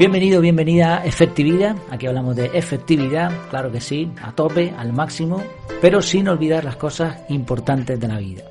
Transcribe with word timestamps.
Bienvenido, 0.00 0.40
bienvenida 0.40 1.02
a 1.02 1.04
Efectividad. 1.04 1.76
Aquí 1.90 2.06
hablamos 2.06 2.34
de 2.34 2.46
efectividad, 2.54 3.30
claro 3.50 3.70
que 3.70 3.82
sí, 3.82 4.10
a 4.22 4.32
tope, 4.32 4.72
al 4.74 4.94
máximo, 4.94 5.44
pero 5.82 6.00
sin 6.00 6.26
olvidar 6.26 6.64
las 6.64 6.76
cosas 6.76 7.18
importantes 7.28 8.00
de 8.00 8.08
la 8.08 8.18
vida. 8.18 8.42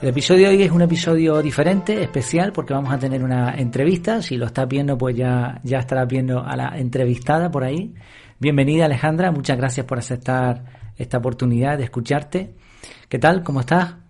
El 0.00 0.10
episodio 0.10 0.48
de 0.48 0.54
hoy 0.54 0.62
es 0.62 0.70
un 0.70 0.82
episodio 0.82 1.42
diferente, 1.42 2.00
especial, 2.04 2.52
porque 2.52 2.72
vamos 2.72 2.92
a 2.92 3.00
tener 3.00 3.24
una 3.24 3.56
entrevista. 3.56 4.22
Si 4.22 4.36
lo 4.36 4.46
estás 4.46 4.68
viendo, 4.68 4.96
pues 4.96 5.16
ya, 5.16 5.60
ya 5.64 5.80
estarás 5.80 6.06
viendo 6.06 6.44
a 6.46 6.54
la 6.54 6.78
entrevistada 6.78 7.50
por 7.50 7.64
ahí. 7.64 7.92
Bienvenida 8.38 8.84
Alejandra, 8.84 9.32
muchas 9.32 9.56
gracias 9.56 9.86
por 9.86 9.98
aceptar 9.98 10.92
esta 10.96 11.18
oportunidad 11.18 11.78
de 11.78 11.82
escucharte. 11.82 12.54
¿Qué 13.08 13.18
tal? 13.18 13.42
¿Cómo 13.42 13.58
estás? 13.58 14.05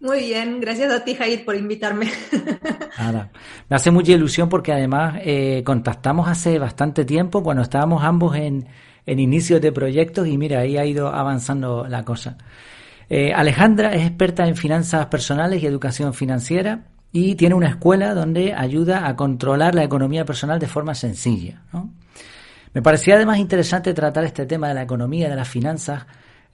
Muy 0.00 0.20
bien, 0.20 0.60
gracias 0.60 0.92
a 0.92 1.04
ti 1.04 1.16
Jair 1.16 1.44
por 1.44 1.56
invitarme. 1.56 2.08
Nada, 2.98 3.30
me 3.68 3.76
hace 3.76 3.90
mucha 3.90 4.12
ilusión 4.12 4.48
porque 4.48 4.72
además 4.72 5.20
eh, 5.24 5.62
contactamos 5.64 6.28
hace 6.28 6.58
bastante 6.60 7.04
tiempo 7.04 7.42
cuando 7.42 7.62
estábamos 7.62 8.04
ambos 8.04 8.36
en, 8.36 8.68
inicios 9.06 9.60
de 9.60 9.72
proyectos 9.72 10.28
y 10.28 10.38
mira, 10.38 10.60
ahí 10.60 10.76
ha 10.76 10.84
ido 10.84 11.08
avanzando 11.08 11.88
la 11.88 12.04
cosa. 12.04 12.38
Eh, 13.10 13.32
Alejandra 13.32 13.92
es 13.94 14.06
experta 14.06 14.46
en 14.46 14.54
finanzas 14.54 15.06
personales 15.06 15.62
y 15.62 15.66
educación 15.66 16.14
financiera 16.14 16.84
y 17.10 17.34
tiene 17.34 17.54
una 17.56 17.68
escuela 17.68 18.14
donde 18.14 18.54
ayuda 18.54 19.08
a 19.08 19.16
controlar 19.16 19.74
la 19.74 19.82
economía 19.82 20.24
personal 20.24 20.60
de 20.60 20.68
forma 20.68 20.94
sencilla. 20.94 21.62
Me 22.72 22.82
parecía 22.82 23.16
además 23.16 23.38
interesante 23.38 23.94
tratar 23.94 24.24
este 24.24 24.46
tema 24.46 24.68
de 24.68 24.74
la 24.74 24.82
economía, 24.82 25.28
de 25.28 25.36
las 25.36 25.48
finanzas. 25.48 26.06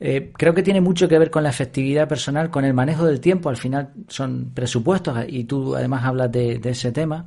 Eh, 0.07 0.33
creo 0.37 0.53
que 0.53 0.63
tiene 0.63 0.83
mucho 0.83 1.09
que 1.09 1.19
ver 1.19 1.31
con 1.31 1.45
la 1.45 1.49
efectividad 1.49 2.07
personal, 2.07 2.51
con 2.51 2.67
el 2.67 2.75
manejo 2.75 3.07
del 3.07 3.21
tiempo. 3.21 3.49
Al 3.49 3.57
final 3.57 3.95
son 4.07 4.51
presupuestos 4.53 5.19
y 5.27 5.45
tú 5.45 5.75
además 5.75 6.05
hablas 6.05 6.31
de, 6.31 6.61
ese 6.63 6.93
tema. 6.93 7.25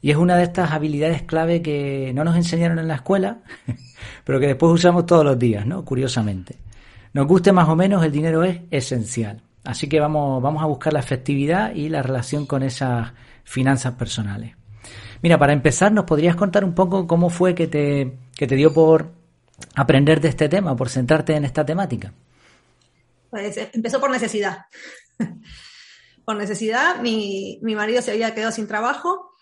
Y 0.00 0.12
es 0.12 0.16
una 0.16 0.36
de 0.36 0.44
estas 0.44 0.70
habilidades 0.70 1.22
clave 1.22 1.62
que 1.62 2.12
no 2.14 2.22
nos 2.22 2.36
enseñaron 2.36 2.78
en 2.78 2.86
la 2.86 2.94
escuela, 2.94 3.38
pero 4.24 4.38
que 4.38 4.46
después 4.46 4.72
usamos 4.72 5.04
todos 5.04 5.24
los 5.24 5.36
días, 5.36 5.66
¿no? 5.66 5.84
Curiosamente. 5.84 6.54
Nos 7.12 7.26
guste 7.26 7.50
más 7.50 7.68
o 7.68 7.74
menos, 7.74 8.04
el 8.04 8.12
dinero 8.12 8.44
es 8.44 8.60
esencial. 8.70 9.42
Así 9.64 9.88
que 9.88 9.98
vamos, 9.98 10.40
vamos 10.40 10.62
a 10.62 10.66
buscar 10.66 10.92
la 10.92 11.00
efectividad 11.00 11.74
y 11.74 11.88
la 11.88 12.04
relación 12.04 12.46
con 12.46 12.62
esas 12.62 13.14
finanzas 13.42 13.94
personales. 13.94 14.54
Mira, 15.22 15.38
para 15.38 15.54
empezar, 15.54 15.90
¿nos 15.90 16.04
podrías 16.04 16.36
contar 16.36 16.64
un 16.64 16.74
poco 16.74 17.08
cómo 17.08 17.30
fue 17.30 17.56
que 17.56 17.66
te, 17.66 18.16
que 18.36 18.46
te 18.46 18.54
dio 18.54 18.72
por 18.72 19.21
aprender 19.74 20.20
de 20.20 20.28
este 20.28 20.48
tema, 20.48 20.76
por 20.76 20.88
centrarte 20.88 21.34
en 21.34 21.44
esta 21.44 21.64
temática? 21.64 22.12
Pues 23.30 23.56
eh, 23.56 23.70
empezó 23.72 24.00
por 24.00 24.10
necesidad. 24.10 24.66
por 26.24 26.36
necesidad, 26.36 27.00
mi, 27.00 27.58
mi, 27.62 27.74
marido 27.74 28.02
se 28.02 28.12
había 28.12 28.34
quedado 28.34 28.52
sin 28.52 28.68
trabajo 28.68 29.32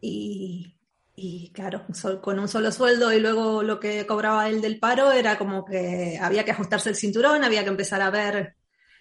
y, 0.00 0.76
y, 1.14 1.50
claro, 1.52 1.84
con 2.22 2.38
un 2.38 2.48
solo 2.48 2.72
sueldo 2.72 3.12
y 3.12 3.20
luego 3.20 3.62
lo 3.62 3.78
que 3.78 4.06
cobraba 4.06 4.48
él 4.48 4.60
del 4.60 4.78
paro 4.78 5.12
era 5.12 5.38
como 5.38 5.64
que 5.64 6.18
había 6.20 6.44
que 6.44 6.52
ajustarse 6.52 6.88
el 6.88 6.96
cinturón, 6.96 7.44
había 7.44 7.62
que 7.62 7.70
empezar 7.70 8.02
a 8.02 8.10
ver 8.10 8.56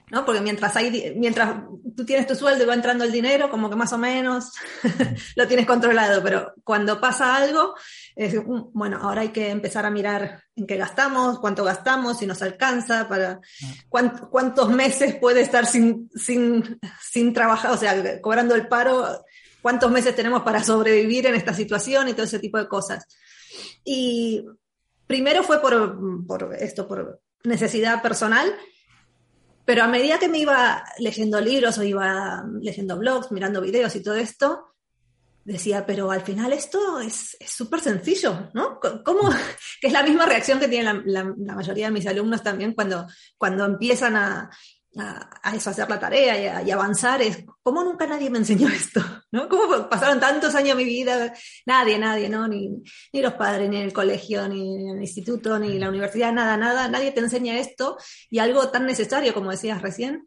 ¿no? 0.10 0.26
Porque 0.26 0.42
mientras 0.42 0.76
hay, 0.76 1.14
mientras 1.18 1.64
tú 1.96 2.06
tienes 2.06 2.28
tu 2.28 2.36
sueldo 2.36 2.64
y 2.64 2.68
va 2.68 2.74
entrando 2.74 3.04
el 3.04 3.12
dinero, 3.12 3.50
como 3.50 3.70
que 3.70 3.76
más 3.76 3.94
o 3.94 3.98
menos 3.98 4.52
lo 5.36 5.48
tienes 5.48 5.66
controlado, 5.66 6.22
pero 6.22 6.54
cuando 6.64 7.00
pasa 7.00 7.36
algo, 7.36 7.76
es, 8.16 8.36
bueno, 8.46 9.00
ahora 9.02 9.22
hay 9.22 9.30
que 9.30 9.50
empezar 9.50 9.86
a 9.86 9.92
mirar 9.92 10.44
en 10.56 10.68
qué 10.68 10.78
gastamos, 10.78 11.40
cuánto 11.40 11.64
gastamos, 11.64 12.20
si 12.20 12.28
nos 12.28 12.42
alcanza, 12.42 13.08
para 13.08 13.40
ah. 13.42 14.30
cuántos 14.30 14.70
meses 14.70 15.16
puede 15.16 15.42
estar 15.42 15.66
sin, 15.66 16.10
sin, 16.16 16.80
sin 17.02 17.34
trabajar, 17.34 17.72
o 17.72 17.78
sea, 17.78 18.22
cobrando 18.22 18.56
el 18.56 18.68
paro, 18.68 19.26
cuántos 19.62 19.90
meses 19.92 20.16
tenemos 20.16 20.44
para 20.44 20.64
sobrevivir 20.64 21.26
en 21.28 21.36
esta 21.36 21.54
situación 21.54 22.08
y 22.08 22.14
todo 22.14 22.26
ese 22.26 22.40
tipo 22.40 22.58
de 22.58 22.68
cosas. 22.68 23.08
Y 23.84 24.46
primero 25.08 25.44
fue 25.44 25.62
por, 25.62 26.26
por 26.28 26.56
esto, 26.60 26.88
por 26.88 27.22
necesidad 27.44 28.02
personal, 28.02 28.54
pero 29.66 29.84
a 29.84 29.88
medida 29.88 30.20
que 30.20 30.30
me 30.30 30.40
iba 30.40 30.84
leyendo 31.00 31.40
libros 31.40 31.78
o 31.78 31.84
iba 31.84 32.44
leyendo 32.62 32.98
blogs, 32.98 33.32
mirando 33.32 33.62
videos 33.62 33.96
y 33.96 34.04
todo 34.04 34.16
esto, 34.16 34.74
decía, 35.46 35.86
pero 35.86 36.12
al 36.12 36.22
final 36.22 36.54
esto 36.54 37.00
es 37.00 37.38
súper 37.46 37.82
sencillo, 37.82 38.50
¿no? 38.54 38.80
¿Cómo? 39.04 39.30
Que 39.82 39.88
es 39.88 39.94
la 39.94 40.04
misma 40.04 40.26
reacción 40.26 40.60
que 40.60 40.70
tienen 40.70 41.04
la, 41.06 41.24
la, 41.38 41.56
mayoría 41.56 41.88
de 41.88 41.92
mis 41.92 42.08
alumnos 42.08 42.42
también 42.42 42.74
cuando, 42.74 43.06
cuando 43.38 43.66
empiezan 43.66 44.16
a, 44.16 44.50
a, 44.98 45.56
eso, 45.56 45.70
hacer 45.70 45.90
la 45.90 46.00
tarea 46.00 46.62
y, 46.62 46.72
avanzar, 46.72 47.22
es 47.22 47.44
¿cómo 47.62 47.84
nunca 47.84 48.06
nadie 48.06 48.30
me 48.30 48.38
enseñó 48.38 48.68
esto? 48.70 49.02
¿no? 49.32 49.50
¿Cómo 49.50 49.90
pasaron 49.90 50.20
tantos 50.20 50.54
años 50.56 50.78
de 50.78 50.84
mi 50.84 50.90
vida? 50.90 51.34
Nadie, 51.66 51.98
nadie, 51.98 52.30
¿no? 52.30 52.48
Ni, 52.48 52.70
ni 53.12 53.22
los 53.22 53.34
padres, 53.34 53.70
ni 53.70 53.78
el 53.78 53.94
colegio, 53.94 54.48
ni 54.48 54.92
el 54.92 55.02
instituto, 55.02 55.58
ni 55.58 55.80
la 55.80 55.90
universidad, 55.90 56.32
nada, 56.32 56.58
nada, 56.58 56.88
nadie 56.88 57.12
te 57.12 57.22
enseña 57.22 57.58
esto 57.58 57.98
y 58.30 58.40
algo 58.40 58.70
tan 58.70 58.86
necesario 58.86 59.34
como 59.34 59.52
decías 59.52 59.82
recién. 59.82 60.26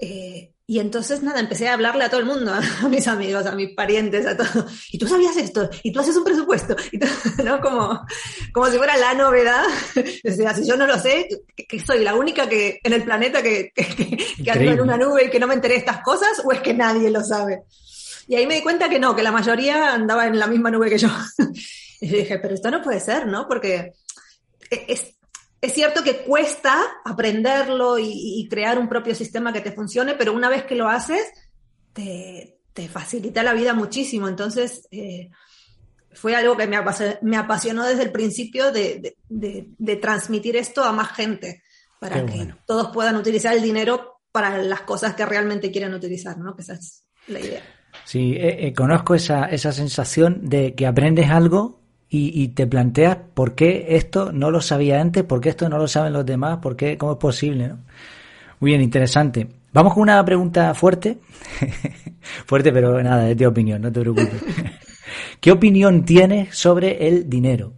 Eh, 0.00 0.52
y 0.70 0.80
entonces, 0.80 1.22
nada, 1.22 1.40
empecé 1.40 1.66
a 1.66 1.72
hablarle 1.72 2.04
a 2.04 2.10
todo 2.10 2.20
el 2.20 2.26
mundo, 2.26 2.52
a 2.82 2.88
mis 2.90 3.08
amigos, 3.08 3.46
a 3.46 3.52
mis 3.52 3.70
parientes, 3.70 4.26
a 4.26 4.36
todo. 4.36 4.66
Y 4.92 4.98
tú 4.98 5.08
sabías 5.08 5.34
esto, 5.38 5.70
y 5.82 5.90
tú 5.90 6.00
haces 6.00 6.14
un 6.14 6.24
presupuesto, 6.24 6.76
y 6.92 6.98
¿no? 7.42 7.58
Como, 7.62 8.06
como 8.52 8.66
si 8.66 8.76
fuera 8.76 8.96
la 8.98 9.14
novedad. 9.14 9.64
O 10.28 10.30
sea, 10.30 10.54
si 10.54 10.68
yo 10.68 10.76
no 10.76 10.86
lo 10.86 10.98
sé, 10.98 11.26
que, 11.56 11.80
soy 11.80 12.04
la 12.04 12.14
única 12.14 12.48
que 12.48 12.80
en 12.84 12.92
el 12.92 13.02
planeta 13.02 13.42
que, 13.42 13.72
que, 13.74 14.16
que 14.44 14.50
ando 14.50 14.72
en 14.72 14.80
una 14.80 14.96
nube 14.98 15.24
y 15.24 15.30
que 15.30 15.40
no 15.40 15.46
me 15.46 15.54
enteré 15.54 15.74
de 15.74 15.80
estas 15.80 16.02
cosas, 16.02 16.42
o 16.44 16.52
es 16.52 16.60
que 16.60 16.74
nadie 16.74 17.10
lo 17.10 17.24
sabe. 17.24 17.62
Y 18.28 18.36
ahí 18.36 18.46
me 18.46 18.56
di 18.56 18.62
cuenta 18.62 18.90
que 18.90 18.98
no, 18.98 19.16
que 19.16 19.22
la 19.22 19.32
mayoría 19.32 19.94
andaba 19.94 20.26
en 20.26 20.38
la 20.38 20.46
misma 20.46 20.70
nube 20.70 20.90
que 20.90 20.98
yo. 20.98 21.08
Y 22.00 22.08
dije, 22.08 22.38
pero 22.38 22.54
esto 22.54 22.70
no 22.70 22.82
puede 22.82 23.00
ser, 23.00 23.26
¿no? 23.26 23.48
Porque 23.48 23.94
es, 24.70 25.17
es 25.60 25.72
cierto 25.72 26.04
que 26.04 26.18
cuesta 26.18 26.76
aprenderlo 27.04 27.98
y, 27.98 28.46
crear 28.48 28.78
un 28.78 28.88
propio 28.88 29.14
sistema 29.14 29.52
que 29.52 29.60
te 29.60 29.72
funcione, 29.72 30.14
pero 30.14 30.32
una 30.32 30.48
vez 30.48 30.64
que 30.64 30.76
lo 30.76 30.88
haces, 30.88 31.26
te, 31.92 32.54
facilita 32.88 33.42
la 33.42 33.54
vida 33.54 33.74
muchísimo. 33.74 34.28
Entonces, 34.28 34.86
eh, 34.92 35.30
fue 36.12 36.36
algo 36.36 36.56
que 36.56 36.68
me 36.68 37.36
apasionó, 37.36 37.84
desde 37.84 38.04
el 38.04 38.12
principio 38.12 38.70
de, 38.70 39.16
transmitir 40.00 40.56
esto 40.56 40.84
a 40.84 40.92
más 40.92 41.12
gente, 41.12 41.62
para 41.98 42.24
que 42.24 42.54
todos 42.64 42.90
puedan 42.92 43.16
utilizar 43.16 43.52
el 43.54 43.62
dinero 43.62 44.20
para 44.30 44.58
las 44.58 44.82
cosas 44.82 45.14
que 45.14 45.26
realmente 45.26 45.72
quieren 45.72 45.92
utilizar, 45.94 46.38
¿no? 46.38 46.54
Que 46.54 46.62
esa 46.62 46.74
es 46.74 47.04
la 47.26 47.40
idea. 47.40 47.62
Sí, 48.04 48.34
eh, 48.36 48.66
eh, 48.68 48.72
conozco 48.72 49.16
esa, 49.16 49.46
esa 49.46 49.72
sensación 49.72 50.48
de 50.48 50.76
que 50.76 50.86
aprendes 50.86 51.30
algo 51.30 51.77
y, 52.10 52.48
te 52.48 52.66
planteas 52.66 53.18
por 53.34 53.54
qué 53.54 53.86
esto 53.90 54.32
no 54.32 54.50
lo 54.50 54.62
sabía 54.62 55.00
antes, 55.00 55.24
por 55.24 55.40
qué 55.40 55.50
esto 55.50 55.68
no 55.68 55.76
lo 55.76 55.86
saben 55.88 56.14
los 56.14 56.24
demás, 56.24 56.58
por 56.58 56.74
qué, 56.74 56.96
cómo 56.96 57.12
es 57.12 57.18
posible, 57.18 57.68
¿no? 57.68 57.78
Muy 58.60 58.70
bien, 58.70 58.80
interesante. 58.80 59.46
Vamos 59.72 59.92
con 59.92 60.04
una 60.04 60.24
pregunta 60.24 60.72
fuerte. 60.74 61.18
fuerte, 62.46 62.72
pero 62.72 63.02
nada, 63.02 63.28
es 63.30 63.36
de 63.36 63.46
opinión, 63.46 63.82
no 63.82 63.92
te 63.92 64.00
preocupes. 64.00 64.42
¿Qué 65.40 65.52
opinión 65.52 66.04
tienes 66.04 66.56
sobre 66.56 67.06
el 67.06 67.28
dinero? 67.28 67.74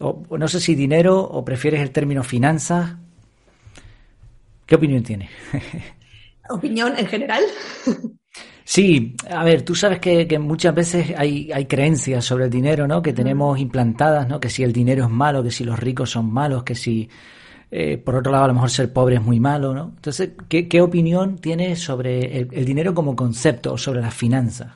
O, 0.00 0.24
no 0.36 0.48
sé 0.48 0.60
si 0.60 0.74
dinero 0.74 1.20
o 1.20 1.44
prefieres 1.44 1.80
el 1.80 1.92
término 1.92 2.22
finanzas. 2.24 2.96
¿Qué 4.66 4.74
opinión 4.74 5.04
tienes? 5.04 5.30
¿Opinión 6.50 6.98
en 6.98 7.06
general? 7.06 7.42
Sí, 8.68 9.14
a 9.30 9.44
ver, 9.44 9.62
tú 9.62 9.76
sabes 9.76 10.00
que, 10.00 10.26
muchas 10.40 10.74
veces 10.74 11.14
hay, 11.16 11.52
hay, 11.52 11.66
creencias 11.66 12.24
sobre 12.24 12.46
el 12.46 12.50
dinero, 12.50 12.88
¿no? 12.88 13.00
Que 13.00 13.12
tenemos 13.12 13.60
implantadas, 13.60 14.26
¿no? 14.26 14.40
Que 14.40 14.50
si 14.50 14.64
el 14.64 14.72
dinero 14.72 15.04
es 15.04 15.10
malo, 15.10 15.44
que 15.44 15.52
si 15.52 15.62
los 15.62 15.78
ricos 15.78 16.10
son 16.10 16.32
malos, 16.32 16.64
que 16.64 16.74
si, 16.74 17.08
eh, 17.70 17.96
por 17.96 18.16
otro 18.16 18.32
lado, 18.32 18.42
a 18.46 18.48
lo 18.48 18.54
mejor 18.54 18.68
ser 18.68 18.92
pobre 18.92 19.14
es 19.14 19.22
muy 19.22 19.38
malo, 19.38 19.72
¿no? 19.72 19.92
Entonces, 19.94 20.30
¿qué, 20.48 20.66
qué 20.66 20.80
opinión 20.80 21.38
tienes 21.38 21.78
sobre 21.78 22.38
el, 22.40 22.64
dinero 22.64 22.92
como 22.92 23.14
concepto 23.14 23.74
o 23.74 23.78
sobre 23.78 24.00
las 24.00 24.12
finanzas? 24.12 24.74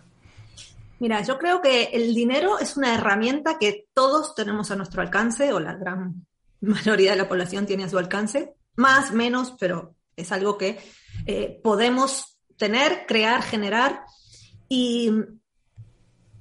Mira, 1.00 1.22
yo 1.24 1.36
creo 1.36 1.60
que 1.60 1.90
el 1.92 2.14
dinero 2.14 2.60
es 2.60 2.76
una 2.76 2.94
herramienta 2.94 3.58
que 3.58 3.88
todos 3.92 4.36
tenemos 4.36 4.70
a 4.70 4.76
nuestro 4.76 5.02
alcance, 5.02 5.52
o 5.52 5.58
la 5.58 5.74
gran 5.74 6.26
mayoría 6.60 7.10
de 7.10 7.16
la 7.16 7.28
población 7.28 7.66
tiene 7.66 7.82
a 7.82 7.88
su 7.88 7.98
alcance, 7.98 8.54
más, 8.76 9.10
menos, 9.12 9.56
pero 9.58 9.96
es 10.14 10.30
algo 10.30 10.56
que 10.56 10.78
eh, 11.26 11.60
podemos 11.60 12.39
tener, 12.60 13.06
crear, 13.06 13.42
generar, 13.42 14.04
y, 14.68 15.10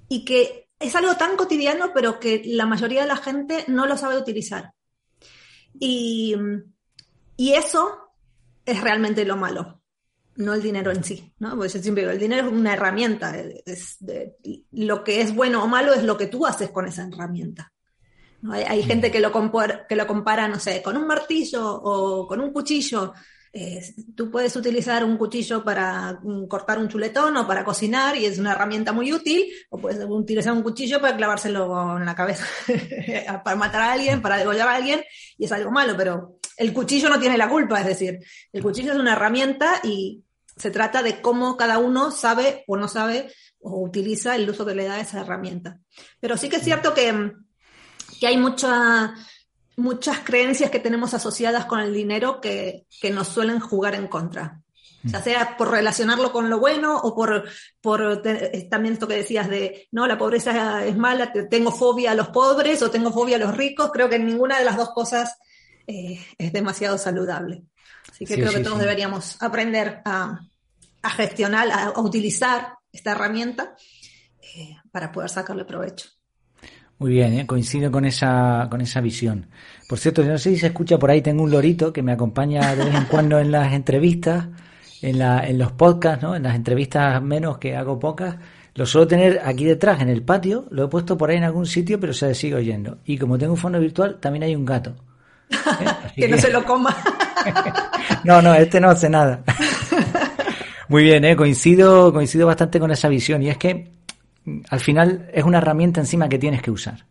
y 0.10 0.26
que 0.26 0.70
es 0.78 0.94
algo 0.96 1.16
tan 1.16 1.38
cotidiano, 1.38 1.92
pero 1.94 2.20
que 2.20 2.44
la 2.46 2.66
mayoría 2.66 3.02
de 3.02 3.08
la 3.08 3.16
gente 3.16 3.64
no 3.70 3.88
lo 3.88 3.98
sabe 3.98 4.18
utilizar. 4.18 4.74
Y, 5.80 6.36
y 7.38 7.54
eso 7.54 8.12
es 8.66 8.82
realmente 8.82 9.24
lo 9.24 9.38
malo, 9.38 9.82
no 10.36 10.54
el 10.54 10.62
dinero 10.62 10.92
en 10.92 11.06
sí, 11.06 11.34
¿no? 11.40 11.52
Porque 11.56 11.70
yo 11.70 11.82
siempre 11.82 12.04
digo, 12.04 12.12
el 12.12 12.20
dinero 12.20 12.48
es 12.48 12.54
una 12.54 12.74
herramienta, 12.74 13.38
es 13.66 13.98
lo 14.72 15.04
que 15.06 15.22
es 15.22 15.34
bueno 15.34 15.64
o 15.64 15.68
malo 15.68 15.94
es 15.94 16.04
lo 16.04 16.18
que 16.18 16.28
tú 16.28 16.46
haces 16.46 16.70
con 16.70 16.86
esa 16.86 17.08
herramienta. 17.08 17.72
Hay, 18.52 18.64
hay, 18.64 18.84
gente 18.84 19.10
que 19.10 19.22
lo, 19.22 19.32
compara, 19.32 19.88
que 19.88 19.96
lo 19.96 20.06
compara, 20.06 20.50
no 20.50 20.60
sé, 20.60 20.82
con 20.82 20.98
un 20.98 21.08
martillo 21.08 21.66
o 21.66 22.28
con 22.28 22.42
un 22.42 22.52
cuchillo, 22.52 23.14
Eh, 23.52 23.96
tú 24.16 24.30
puedes 24.30 24.56
utilizar 24.56 25.04
un 25.04 25.18
cuchillo 25.18 25.64
para 25.64 26.20
mm, 26.22 26.48
cortar 26.48 26.78
un 26.78 26.88
chuletón 26.88 27.36
o 27.38 27.48
para 27.48 27.64
cocinar 27.64 28.16
y 28.16 28.26
es 28.26 28.38
una 28.38 28.52
herramienta 28.52 28.92
muy 28.92 29.12
útil, 29.12 29.52
o 29.70 29.78
puedes 29.78 30.06
utilizar 30.08 30.54
un 30.54 30.62
cuchillo 30.62 31.02
para 31.02 31.18
clavárselo 31.18 31.98
en 31.98 32.06
la 32.06 32.16
cabeza, 32.16 32.46
para 33.44 33.56
matar 33.56 33.82
a 33.82 33.94
alguien, 33.94 34.22
para 34.22 34.38
degollar 34.38 34.68
a 34.68 34.76
alguien, 34.76 35.04
y 35.38 35.46
es 35.46 35.52
algo 35.52 35.72
malo, 35.72 35.96
pero 35.98 36.38
el 36.58 36.74
cuchillo 36.74 37.10
no 37.10 37.20
tiene 37.20 37.38
la 37.38 37.50
culpa, 37.50 37.80
es 37.80 37.88
decir, 37.88 38.20
el 38.54 38.62
cuchillo 38.62 38.94
es 38.94 39.00
una 39.00 39.14
herramienta 39.14 39.80
y 39.84 40.24
se 40.56 40.72
trata 40.72 41.02
de 41.02 41.22
cómo 41.22 41.56
cada 41.58 41.78
uno 41.78 42.12
sabe 42.12 42.66
o 42.68 42.76
no 42.76 42.88
sabe 42.88 43.34
o 43.62 43.82
utiliza 43.82 44.36
el 44.36 44.50
uso 44.50 44.66
que 44.66 44.76
le 44.76 44.86
da 44.86 45.00
esa 45.00 45.22
herramienta. 45.22 45.80
Pero 46.20 46.38
sí 46.38 46.50
que 46.50 46.58
es 46.58 46.64
cierto 46.64 46.94
que, 46.94 47.32
que 48.20 48.28
hay 48.28 48.38
mucha 48.38 49.14
muchas 49.80 50.20
creencias 50.20 50.70
que 50.70 50.80
tenemos 50.80 51.14
asociadas 51.14 51.66
con 51.66 51.80
el 51.80 51.94
dinero 51.94 52.40
que, 52.42 52.86
nos 53.12 53.28
suelen 53.30 53.60
jugar 53.60 53.96
en 53.96 54.08
contra. 54.08 54.62
Ya 55.02 55.24
sea 55.24 55.56
por 55.56 55.72
relacionarlo 55.72 56.34
con 56.34 56.50
lo 56.50 56.60
bueno 56.60 56.98
o 56.98 57.16
por, 57.16 57.46
por 57.80 58.22
eh, 58.26 58.68
también 58.70 58.94
esto 58.94 59.08
que 59.08 59.16
decías 59.16 59.48
de, 59.50 59.88
no, 59.92 60.06
la 60.06 60.18
pobreza 60.18 60.86
es 60.86 60.98
mala, 60.98 61.32
tengo 61.50 61.72
fobia 61.72 62.12
a 62.12 62.16
los 62.16 62.28
pobres 62.28 62.82
o 62.82 62.92
tengo 62.92 63.10
fobia 63.14 63.38
a 63.38 63.40
los 63.40 63.56
ricos, 63.56 63.92
creo 63.94 64.10
que 64.10 64.20
ninguna 64.20 64.60
de 64.60 64.66
las 64.66 64.76
dos 64.76 64.90
cosas 64.90 65.38
eh, 65.88 66.20
es 66.38 66.52
demasiado 66.52 66.98
saludable. 66.98 67.64
Así 68.12 68.26
que 68.26 68.36
creo 68.36 68.52
que 68.52 68.60
todos 68.60 68.80
deberíamos 68.80 69.42
aprender 69.42 70.02
a, 70.04 70.42
gestionar, 71.16 71.72
a, 71.72 72.00
utilizar 72.02 72.74
esta 72.92 73.12
herramienta 73.12 73.76
eh, 74.42 74.76
para 74.92 75.14
poder 75.14 75.30
sacarle 75.30 75.64
provecho. 75.64 76.10
Muy 77.00 77.12
bien, 77.12 77.40
¿eh? 77.40 77.48
coincido 77.48 77.90
con 77.90 78.04
esa, 78.04 78.68
con 78.70 78.82
esa 78.82 79.00
visión. 79.00 79.48
Por 79.88 79.98
cierto, 79.98 80.22
no 80.22 80.38
sé 80.38 80.52
si 80.52 80.58
se 80.58 80.68
escucha 80.68 81.00
por 81.00 81.10
ahí, 81.10 81.22
tengo 81.22 81.44
un 81.44 81.50
lorito 81.50 81.94
que 81.94 82.04
me 82.04 82.12
acompaña 82.12 82.76
de 82.76 82.84
vez 82.84 82.94
en 82.94 83.06
cuando 83.06 83.40
en 83.40 83.52
las 83.54 83.72
entrevistas, 83.72 84.48
en, 85.02 85.18
la, 85.18 85.48
en 85.48 85.58
los 85.58 85.72
podcasts, 85.72 86.22
¿no? 86.22 86.36
en 86.36 86.44
las 86.44 86.56
entrevistas 86.56 87.22
menos 87.22 87.58
que 87.58 87.78
hago 87.78 87.98
pocas. 87.98 88.36
Lo 88.76 88.86
suelo 88.86 89.08
tener 89.08 89.42
aquí 89.46 89.64
detrás, 89.64 90.02
en 90.02 90.10
el 90.10 90.24
patio, 90.24 90.66
lo 90.72 90.86
he 90.86 90.88
puesto 90.90 91.18
por 91.18 91.30
ahí 91.30 91.38
en 91.38 91.46
algún 91.46 91.66
sitio, 91.66 92.02
pero 92.02 92.12
se 92.12 92.36
sigue 92.36 92.56
oyendo. 92.56 92.98
Y 93.06 93.18
como 93.18 93.38
tengo 93.38 93.54
un 93.54 93.60
fondo 93.60 93.80
virtual, 93.80 94.20
también 94.20 94.44
hay 94.44 94.56
un 94.56 94.66
gato. 94.66 94.94
¿eh? 95.50 95.56
que, 96.18 96.28
no 96.28 96.38
se 96.38 96.52
lo 96.52 96.66
coma. 96.66 96.96
no, 98.26 98.42
no, 98.42 98.54
este 98.54 98.82
no 98.82 98.90
hace 98.90 99.10
nada. 99.10 99.42
Muy 100.90 101.04
bien, 101.04 101.24
¿eh? 101.24 101.38
coincido, 101.38 102.12
coincido 102.12 102.46
bastante 102.46 102.78
con 102.78 102.92
esa 102.92 103.08
visión. 103.08 103.42
Y 103.42 103.50
es 103.50 103.58
que 103.58 103.99
al 104.70 104.80
final 104.80 105.30
es 105.34 105.44
una 105.44 105.60
herramienta 105.60 106.00
encima 106.00 106.30
que 106.30 106.40
tienes 106.40 106.62
que 106.62 106.72
usar. 106.72 107.06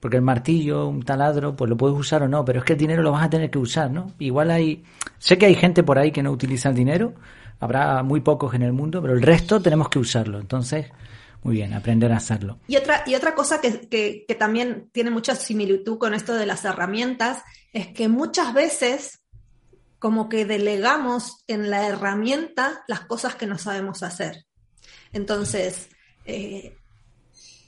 Porque 0.00 0.16
el 0.16 0.22
martillo, 0.22 0.86
un 0.86 1.02
taladro, 1.02 1.56
pues 1.56 1.68
lo 1.68 1.76
puedes 1.76 1.96
usar 1.96 2.22
o 2.22 2.28
no, 2.28 2.44
pero 2.44 2.58
es 2.58 2.64
que 2.64 2.74
el 2.74 2.78
dinero 2.78 3.02
lo 3.02 3.12
vas 3.12 3.24
a 3.24 3.30
tener 3.30 3.50
que 3.50 3.58
usar, 3.58 3.90
¿no? 3.90 4.12
Igual 4.18 4.50
hay, 4.50 4.84
sé 5.18 5.38
que 5.38 5.46
hay 5.46 5.54
gente 5.54 5.82
por 5.82 5.98
ahí 5.98 6.12
que 6.12 6.22
no 6.22 6.30
utiliza 6.30 6.68
el 6.68 6.74
dinero, 6.74 7.14
habrá 7.58 8.02
muy 8.02 8.20
pocos 8.20 8.52
en 8.54 8.62
el 8.62 8.72
mundo, 8.72 9.00
pero 9.00 9.14
el 9.14 9.22
resto 9.22 9.62
tenemos 9.62 9.88
que 9.88 9.98
usarlo. 9.98 10.38
Entonces, 10.38 10.86
muy 11.42 11.56
bien, 11.56 11.72
aprender 11.72 12.12
a 12.12 12.18
hacerlo. 12.18 12.58
Y 12.68 12.76
otra, 12.76 13.02
y 13.06 13.14
otra 13.14 13.34
cosa 13.34 13.60
que, 13.60 13.88
que, 13.88 14.24
que 14.28 14.34
también 14.34 14.90
tiene 14.92 15.10
mucha 15.10 15.34
similitud 15.34 15.98
con 15.98 16.12
esto 16.12 16.34
de 16.34 16.46
las 16.46 16.64
herramientas 16.66 17.42
es 17.72 17.88
que 17.88 18.08
muchas 18.08 18.52
veces 18.52 19.20
como 19.98 20.28
que 20.28 20.44
delegamos 20.44 21.44
en 21.46 21.70
la 21.70 21.86
herramienta 21.86 22.84
las 22.88 23.00
cosas 23.00 23.36
que 23.36 23.46
no 23.46 23.56
sabemos 23.56 24.02
hacer. 24.02 24.44
Entonces, 25.12 25.88
eh, 26.24 26.76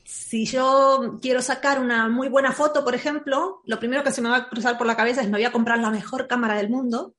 si 0.05 0.45
yo 0.45 1.19
quiero 1.23 1.43
sacar 1.43 1.79
una 1.79 2.09
muy 2.09 2.29
buena 2.29 2.53
foto, 2.53 2.85
por 2.85 2.95
ejemplo, 2.95 3.63
lo 3.65 3.79
primero 3.79 4.03
que 4.03 4.13
se 4.13 4.21
me 4.21 4.29
va 4.29 4.37
a 4.37 4.49
cruzar 4.49 4.77
por 4.79 4.87
la 4.87 4.97
cabeza 4.97 5.21
es 5.21 5.29
me 5.29 5.39
voy 5.39 5.45
a 5.45 5.53
comprar 5.53 5.79
la 5.79 5.91
mejor 5.91 6.27
cámara 6.27 6.57
del 6.57 6.69
mundo 6.69 7.15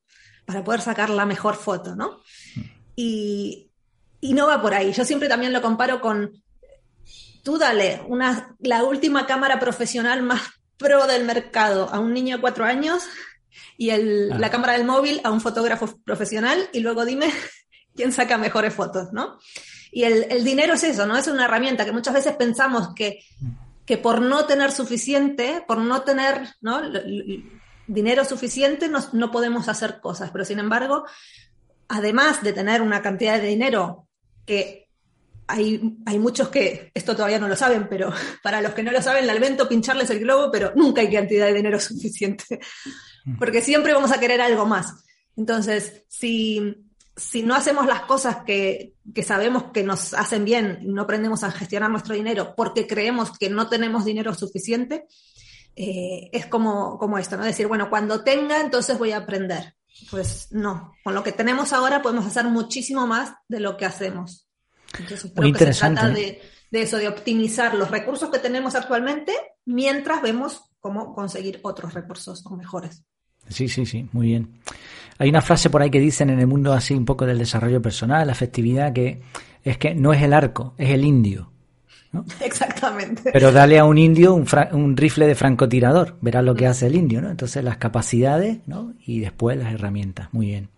para 0.46 0.64
poder 0.64 0.82
sacar 0.82 1.10
la 1.10 1.26
mejor 1.26 1.56
foto, 1.56 1.96
¿no? 1.96 2.22
Y, 2.96 3.70
no 4.22 4.48
va 4.48 4.62
por 4.62 4.74
ahí. 4.74 4.92
Yo 4.92 5.06
siempre 5.06 5.30
también 5.30 5.54
lo 5.54 5.62
comparo 5.62 6.02
con, 6.02 6.44
tú 7.44 7.58
dale 7.58 8.02
una, 8.08 8.56
la 8.60 8.84
última 8.84 9.26
cámara 9.26 9.60
profesional 9.60 10.22
más 10.22 10.42
pro 10.78 11.08
del 11.08 11.24
mercado 11.24 11.90
a 11.92 12.00
un 12.00 12.14
niño 12.14 12.36
de 12.36 12.42
cuatro 12.42 12.66
años 12.66 13.04
y 13.78 13.92
el, 13.92 14.30
la 14.30 14.50
cámara 14.50 14.74
del 14.74 14.86
móvil 14.86 15.22
a 15.24 15.32
un 15.32 15.40
fotógrafo 15.40 15.98
profesional 16.04 16.70
y 16.74 16.82
luego 16.82 17.06
dime 17.06 17.32
quién 17.96 18.12
saca 18.12 18.38
mejores 18.38 18.74
fotos, 18.74 19.14
¿no? 19.14 19.38
Y 19.92 20.04
el, 20.04 20.44
dinero 20.44 20.74
es 20.74 20.84
eso, 20.84 21.06
¿no? 21.06 21.18
Es 21.18 21.28
una 21.28 21.46
herramienta 21.46 21.86
que 21.86 21.92
muchas 21.92 22.14
veces 22.14 22.36
pensamos 22.36 22.94
que, 22.94 23.24
que 23.86 23.98
por 23.98 24.22
no 24.22 24.46
tener 24.46 24.72
suficiente, 24.72 25.64
por 25.68 25.78
no 25.78 26.02
tener 26.02 26.56
¿no? 26.62 26.82
dinero 27.88 28.26
suficiente, 28.26 28.90
no, 28.90 29.00
no 29.14 29.32
podemos 29.32 29.68
hacer 29.70 30.00
cosas. 30.02 30.30
Pero 30.32 30.46
sin 30.46 30.60
embargo, 30.60 31.06
además 31.88 32.44
de 32.44 32.54
tener 32.54 32.82
una 32.82 33.02
cantidad 33.02 33.40
de 33.40 33.48
dinero 33.48 34.08
que 34.46 34.88
hay, 35.48 35.98
hay, 36.06 36.20
muchos 36.20 36.50
que 36.50 36.92
esto 36.94 37.16
todavía 37.16 37.40
no 37.40 37.48
lo 37.48 37.56
saben, 37.56 37.88
pero 37.90 38.12
para 38.44 38.62
los 38.62 38.74
que 38.74 38.84
no 38.84 38.92
lo 38.92 39.02
saben, 39.02 39.26
la 39.26 39.34
alvento 39.34 39.70
pincharles 39.70 40.10
el 40.10 40.20
globo, 40.20 40.52
pero 40.52 40.74
nunca 40.76 41.02
hay 41.02 41.12
cantidad 41.12 41.48
de 41.48 41.54
dinero 41.54 41.80
suficiente, 41.80 42.60
porque 43.40 43.62
siempre 43.62 43.94
vamos 43.94 44.12
a 44.12 44.20
querer 44.20 44.42
algo 44.42 44.66
más. 44.66 45.06
Entonces, 45.38 46.04
si, 46.10 46.87
si 47.18 47.42
no 47.42 47.56
hacemos 47.56 47.88
las 47.88 48.02
cosas 48.02 48.38
que, 48.46 48.94
sabemos 49.24 49.66
que 49.74 49.84
nos 49.84 50.14
hacen 50.14 50.46
bien, 50.46 50.80
no 50.84 51.02
aprendemos 51.02 51.44
a 51.44 51.52
gestionar 51.52 51.90
nuestro 51.90 52.14
dinero 52.14 52.54
porque 52.56 52.88
creemos 52.88 53.38
que 53.38 53.50
no 53.50 53.68
tenemos 53.68 54.06
dinero 54.06 54.34
suficiente, 54.36 55.08
eh, 55.76 56.30
es 56.32 56.46
como, 56.46 56.98
como 56.98 57.18
esto, 57.18 57.36
¿no? 57.36 57.44
Decir, 57.44 57.68
bueno, 57.68 57.90
cuando 57.90 58.24
tenga, 58.24 58.62
entonces 58.62 58.98
voy 58.98 59.12
a 59.12 59.18
aprender. 59.18 59.76
Pues 60.12 60.50
no, 60.52 60.94
con 61.04 61.16
lo 61.16 61.24
que 61.24 61.32
tenemos 61.32 61.74
ahora 61.74 62.04
podemos 62.04 62.26
hacer 62.26 62.46
muchísimo 62.46 63.08
más 63.08 63.34
de 63.48 63.60
lo 63.60 63.78
que 63.78 63.86
hacemos. 63.86 64.48
Entonces, 65.00 65.36
Muy 65.36 65.48
interesante. 65.48 66.00
se 66.00 66.08
trata 66.08 66.20
de, 66.20 66.42
de 66.70 66.82
eso, 66.82 66.98
de 66.98 67.08
optimizar 67.08 67.74
los 67.74 67.90
recursos 67.90 68.30
que 68.30 68.40
tenemos 68.40 68.76
actualmente 68.76 69.34
mientras 69.66 70.22
vemos 70.22 70.70
cómo 70.80 71.16
conseguir 71.16 71.60
otros 71.64 71.96
recursos 71.96 72.46
mejores. 72.52 73.04
Sí, 73.50 73.68
sí, 73.68 73.86
sí, 73.86 74.08
muy 74.12 74.28
bien. 74.28 74.62
Hay 75.20 75.30
una 75.30 75.42
frase 75.42 75.70
por 75.70 75.82
ahí 75.82 75.90
que 75.90 76.00
dicen 76.00 76.30
en 76.30 76.40
el 76.40 76.48
mundo 76.48 76.74
así 76.74 76.94
un 76.94 77.06
poco 77.06 77.26
del 77.26 77.40
desarrollo 77.40 77.82
personal, 77.82 78.28
la 78.28 78.34
afectividad, 78.34 78.94
que 78.94 79.22
es 79.64 79.78
que 79.78 79.96
no 79.96 80.14
es 80.14 80.22
el 80.22 80.34
arco, 80.34 80.74
es 80.78 80.92
el 80.92 81.04
indio. 81.04 81.52
Exactamente. 82.42 83.32
Pero 83.32 83.52
dale 83.52 83.80
a 83.80 83.86
un 83.86 83.98
indio 83.98 84.34
un, 84.34 84.98
rifle 84.98 85.28
de 85.28 85.36
francotirador, 85.36 86.18
verás 86.22 86.44
lo 86.44 86.56
que 86.56 86.68
hace 86.68 86.88
el 86.88 86.96
indio, 86.96 87.22
¿no? 87.22 87.30
Entonces 87.30 87.64
las 87.64 87.78
capacidades, 87.78 88.60
¿no? 88.66 88.94
Y 89.06 89.20
después 89.20 89.58
las 89.58 89.74
herramientas. 89.74 90.30
Muy 90.32 90.48
bien. 90.48 90.70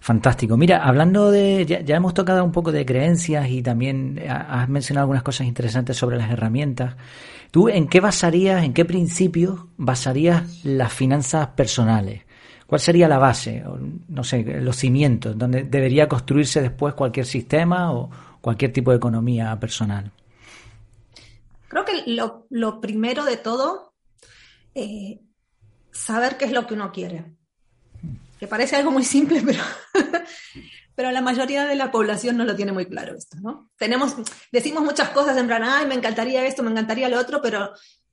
Fantástico. 0.00 0.56
Mira, 0.56 0.84
hablando 0.84 1.30
de, 1.30 1.64
ya, 1.64 1.80
ya, 1.80 1.96
hemos 1.96 2.12
tocado 2.12 2.44
un 2.44 2.50
poco 2.50 2.72
de 2.72 2.84
creencias 2.84 3.48
y 3.48 3.62
también 3.62 4.20
has 4.28 4.68
mencionado 4.68 5.04
algunas 5.04 5.22
cosas 5.22 5.46
interesantes 5.46 5.96
sobre 5.96 6.16
las 6.16 6.30
herramientas. 6.30 6.96
¿Tú 7.52 7.68
en 7.68 7.86
qué 7.86 8.00
basarías, 8.00 8.64
en 8.64 8.72
qué 8.72 8.84
principios 8.84 9.60
basarías 9.76 10.64
las 10.64 10.92
finanzas 10.92 11.48
personales? 11.48 12.22
¿Cuál 12.72 12.80
sería 12.80 13.06
la 13.06 13.18
base, 13.18 13.62
no 14.08 14.24
sé, 14.24 14.44
los 14.44 14.76
cimientos, 14.76 15.36
donde 15.36 15.64
debería 15.64 16.08
construirse 16.08 16.62
después 16.62 16.94
cualquier 16.94 17.26
sistema 17.26 17.92
o 17.92 18.08
cualquier 18.40 18.72
tipo 18.72 18.92
de 18.92 18.96
economía 18.96 19.60
personal? 19.60 20.10
Creo 21.68 21.84
que 21.84 22.02
lo, 22.06 22.80
primero 22.80 23.26
de 23.26 23.36
todo, 23.36 23.92
eh, 24.74 25.20
saber 25.90 26.38
qué 26.38 26.46
es 26.46 26.52
lo 26.52 26.66
que 26.66 26.72
uno 26.72 26.90
quiere. 26.92 27.36
Que 28.40 28.46
parece 28.46 28.76
algo 28.76 28.90
muy 28.90 29.04
simple, 29.04 29.42
pero, 29.46 29.62
pero 30.94 31.10
la 31.10 31.20
mayoría 31.20 31.66
de 31.66 31.74
la 31.76 31.90
población 31.90 32.38
no 32.38 32.46
lo 32.46 32.56
tiene 32.56 32.72
muy 32.72 32.86
claro 32.86 33.14
esto, 33.14 33.36
¿no? 33.42 33.68
Tenemos, 33.76 34.16
decimos 34.50 34.82
muchas 34.82 35.10
cosas 35.10 35.36
en 35.36 35.46
plan, 35.46 35.62
ay, 35.62 35.84
me 35.86 35.94
encantaría 35.94 36.46
esto, 36.46 36.62
me 36.62 36.70
encantaría 36.70 37.10
lo 37.10 37.20
otro, 37.20 37.42
pero 37.42 37.70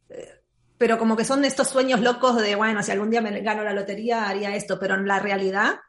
eh, 0.09 0.38
pero 0.79 0.97
como 0.97 1.17
que 1.17 1.25
son 1.25 1.43
estos 1.43 1.67
sueños 1.67 1.99
locos 1.99 2.41
de, 2.41 2.55
bueno, 2.55 2.81
si 2.81 2.91
algún 2.91 3.09
día 3.09 3.21
me 3.21 3.41
gano 3.41 3.65
la 3.65 3.73
lotería, 3.73 4.29
haría 4.29 4.55
esto, 4.55 4.79
pero 4.79 4.95
en 4.95 5.05
la 5.05 5.19
realidad, 5.19 5.81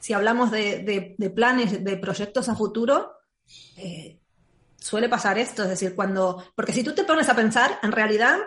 si 0.00 0.14
hablamos 0.14 0.50
de, 0.50 1.14
planes, 1.36 1.84
de 1.84 1.96
proyectos 1.98 2.48
a 2.48 2.56
futuro, 2.56 3.12
eh, 3.76 4.18
suele 4.78 5.10
pasar 5.10 5.38
esto, 5.38 5.64
es 5.64 5.68
decir, 5.68 5.94
cuando, 5.94 6.42
porque 6.56 6.72
si 6.72 6.82
tú 6.82 6.94
te 6.94 7.04
pones 7.04 7.28
a 7.28 7.36
pensar, 7.36 7.78
en 7.82 7.92
realidad 7.92 8.38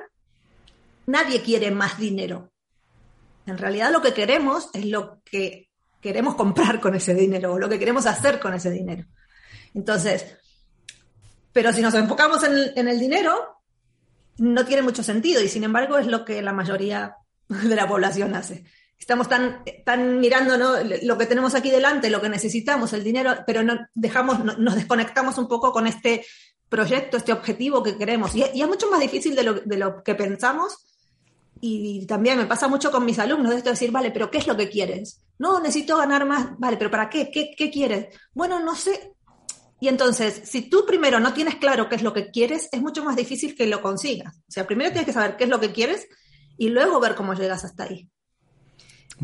nadie 1.05 1.43
quiere 1.43 1.70
más 1.70 2.00
dinero. 2.00 2.51
En 3.46 3.60
realidad 3.60 3.91
lo 3.91 4.01
que 4.01 4.15
queremos 4.15 4.72
es 4.74 4.88
lo 4.88 5.22
que 5.24 5.70
queremos 6.01 6.34
comprar 6.34 6.79
con 6.79 6.96
ese 6.96 7.13
dinero 7.13 7.53
o 7.53 7.60
lo 7.60 7.70
que 7.70 7.77
queremos 7.77 8.08
hacer 8.08 8.39
con 8.39 8.55
ese 8.55 8.72
dinero. 8.72 9.05
Entonces, 9.75 10.36
pero 11.53 11.72
si 11.72 11.84
nos 11.84 11.93
enfocamos 11.93 12.43
en 12.43 12.88
el 12.88 13.00
dinero, 13.00 13.61
no 14.41 14.65
tiene 14.65 14.81
mucho 14.81 15.03
sentido 15.03 15.41
y 15.41 15.48
sin 15.48 15.63
embargo 15.63 16.00
es 16.00 16.07
lo 16.07 16.25
que 16.25 16.41
la 16.41 16.51
mayoría 16.51 17.15
de 17.48 17.75
la 17.75 17.88
población 17.88 18.33
hace. 18.36 18.65
Estamos 18.98 19.27
tan, 19.27 19.63
tan 19.83 20.19
mirando 20.19 20.57
lo 21.03 21.17
que 21.17 21.25
tenemos 21.25 21.55
aquí 21.55 21.71
delante, 21.71 22.10
lo 22.10 22.21
que 22.21 22.29
necesitamos, 22.29 22.93
el 22.93 23.03
dinero, 23.03 23.33
pero 23.48 23.63
no, 23.63 23.79
dejamos, 23.95 24.43
nos 24.60 24.75
desconectamos 24.75 25.39
un 25.39 25.48
poco 25.48 25.71
con 25.71 25.88
este 25.88 26.24
proyecto, 26.69 27.17
este 27.17 27.33
objetivo 27.33 27.81
que 27.81 27.98
queremos. 27.98 28.36
Y, 28.36 28.43
es 28.43 28.67
mucho 28.67 28.91
más 28.91 29.00
difícil 29.00 29.36
de 29.36 29.43
lo, 29.43 29.53
de 29.55 29.77
lo 29.77 30.03
que 30.03 30.13
pensamos. 30.13 30.86
Y 31.60 32.05
también 32.05 32.38
me 32.38 32.45
pasa 32.45 32.67
mucho 32.67 32.91
con 32.91 33.03
mis 33.03 33.17
alumnos 33.17 33.51
de 33.51 33.57
esto 33.57 33.69
de 33.69 33.74
decir, 33.74 33.91
vale, 33.91 34.12
pero 34.12 34.29
¿qué 34.29 34.38
es 34.38 34.48
lo 34.48 34.55
que 34.55 34.69
quieres? 34.69 35.21
No, 35.39 35.60
necesito 35.60 35.98
ganar 35.98 36.25
más. 36.25 36.60
Vale, 36.60 36.77
pero 36.77 36.91
¿para 36.91 37.10
qué? 37.10 37.31
¿Qué, 37.31 37.55
qué 37.57 37.71
quieres? 37.71 38.15
Bueno, 38.33 38.60
no 38.60 38.75
sé. 38.75 39.13
Y 39.81 39.88
entonces, 39.88 40.43
si 40.45 40.69
tú 40.69 40.85
primero 40.85 41.19
no 41.19 41.33
tienes 41.33 41.55
claro 41.55 41.89
qué 41.89 41.95
es 41.95 42.03
lo 42.03 42.13
que 42.13 42.29
quieres, 42.29 42.69
es 42.71 42.81
mucho 42.83 43.03
más 43.03 43.15
difícil 43.15 43.55
que 43.55 43.65
lo 43.65 43.81
consigas. 43.81 44.38
O 44.47 44.51
sea, 44.51 44.67
primero 44.67 44.91
tienes 44.91 45.07
que 45.07 45.13
saber 45.13 45.35
qué 45.35 45.45
es 45.45 45.50
lo 45.50 45.59
que 45.59 45.71
quieres 45.71 46.07
y 46.55 46.69
luego 46.69 47.00
ver 47.00 47.15
cómo 47.15 47.33
llegas 47.33 47.65
hasta 47.65 47.85
ahí. 47.85 48.07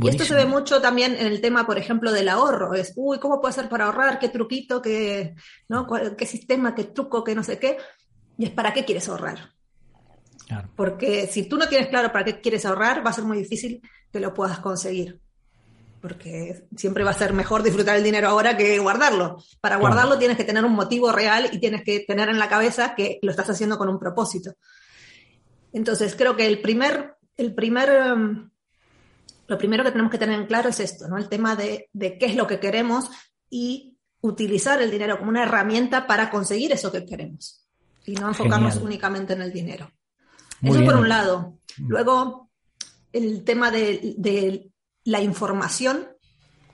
Y 0.02 0.10
esto 0.10 0.26
se 0.26 0.34
ve 0.34 0.46
mucho 0.46 0.82
también 0.82 1.16
en 1.16 1.28
el 1.28 1.42
tema, 1.42 1.68
por 1.68 1.78
ejemplo, 1.78 2.12
del 2.12 2.28
ahorro. 2.28 2.74
Es, 2.74 2.94
uy, 2.96 3.20
¿cómo 3.20 3.40
puedo 3.40 3.50
hacer 3.50 3.70
para 3.70 3.86
ahorrar? 3.86 4.18
¿Qué 4.18 4.30
truquito? 4.30 4.82
¿Qué, 4.82 5.36
¿no? 5.70 5.88
¿Qué 6.18 6.26
sistema? 6.26 6.74
¿Qué 6.74 6.86
truco? 6.86 7.24
¿Qué 7.24 7.36
no 7.36 7.44
sé 7.44 7.60
qué? 7.60 7.78
Y 8.40 8.46
es 8.46 8.52
para 8.52 8.74
qué 8.74 8.84
quieres 8.84 9.08
ahorrar. 9.10 9.54
Porque 10.76 11.28
si 11.28 11.44
tú 11.48 11.58
no 11.58 11.68
tienes 11.68 11.90
claro 11.90 12.12
para 12.12 12.26
qué 12.26 12.42
quieres 12.42 12.66
ahorrar, 12.66 13.06
va 13.06 13.12
a 13.12 13.14
ser 13.14 13.26
muy 13.26 13.38
difícil 13.38 13.80
que 14.12 14.20
lo 14.20 14.34
puedas 14.34 14.58
conseguir. 14.58 15.22
Porque 16.02 16.68
siempre 16.76 17.04
va 17.04 17.12
a 17.12 17.16
ser 17.16 17.34
mejor 17.34 17.64
disfrutar 17.64 17.96
el 17.96 18.04
dinero 18.04 18.30
ahora 18.30 18.56
que 18.56 18.78
guardarlo. 18.80 19.38
Para 19.60 19.78
guardarlo 19.78 20.18
tienes 20.18 20.38
que 20.38 20.44
tener 20.44 20.64
un 20.64 20.74
motivo 20.74 21.12
real 21.12 21.50
y 21.52 21.60
tienes 21.60 21.84
que 21.84 22.02
tener 22.02 22.30
en 22.30 22.40
la 22.40 22.48
cabeza 22.48 22.94
que 22.96 23.20
lo 23.22 23.32
estás 23.32 23.50
haciendo 23.50 23.78
con 23.78 23.90
un 23.90 24.00
propósito. 24.00 24.54
Entonces, 25.74 26.16
creo 26.16 26.36
que 26.36 26.46
el 26.46 26.62
primer, 26.62 27.16
el 27.36 27.54
primer, 27.54 28.14
um, 28.14 28.50
lo 29.48 29.58
primero 29.58 29.84
que 29.84 29.92
tenemos 29.92 30.12
que 30.12 30.18
tener 30.18 30.40
en 30.40 30.48
claro 30.48 30.70
es 30.70 30.80
esto, 30.80 31.08
¿no? 31.08 31.18
El 31.18 31.30
tema 31.30 31.56
de, 31.56 31.90
de 31.94 32.18
qué 32.18 32.28
es 32.28 32.36
lo 32.36 32.48
que 32.48 32.60
queremos 32.60 33.10
y 33.50 33.98
utilizar 34.22 34.82
el 34.82 34.92
dinero 34.92 35.18
como 35.18 35.30
una 35.30 35.44
herramienta 35.44 36.08
para 36.08 36.30
conseguir 36.30 36.72
eso 36.72 36.92
que 36.92 37.06
queremos 37.06 37.68
y 38.08 38.14
no 38.14 38.30
enfocarnos 38.30 38.78
únicamente 38.78 39.34
en 39.34 39.42
el 39.42 39.52
dinero. 39.52 39.92
Eso 40.62 40.84
por 40.84 40.96
un 40.96 41.10
lado. 41.10 41.60
Mm. 41.78 41.90
Luego, 41.90 42.50
el 43.12 43.44
tema 43.44 43.70
de, 43.70 44.72
la 45.08 45.22
información. 45.22 46.10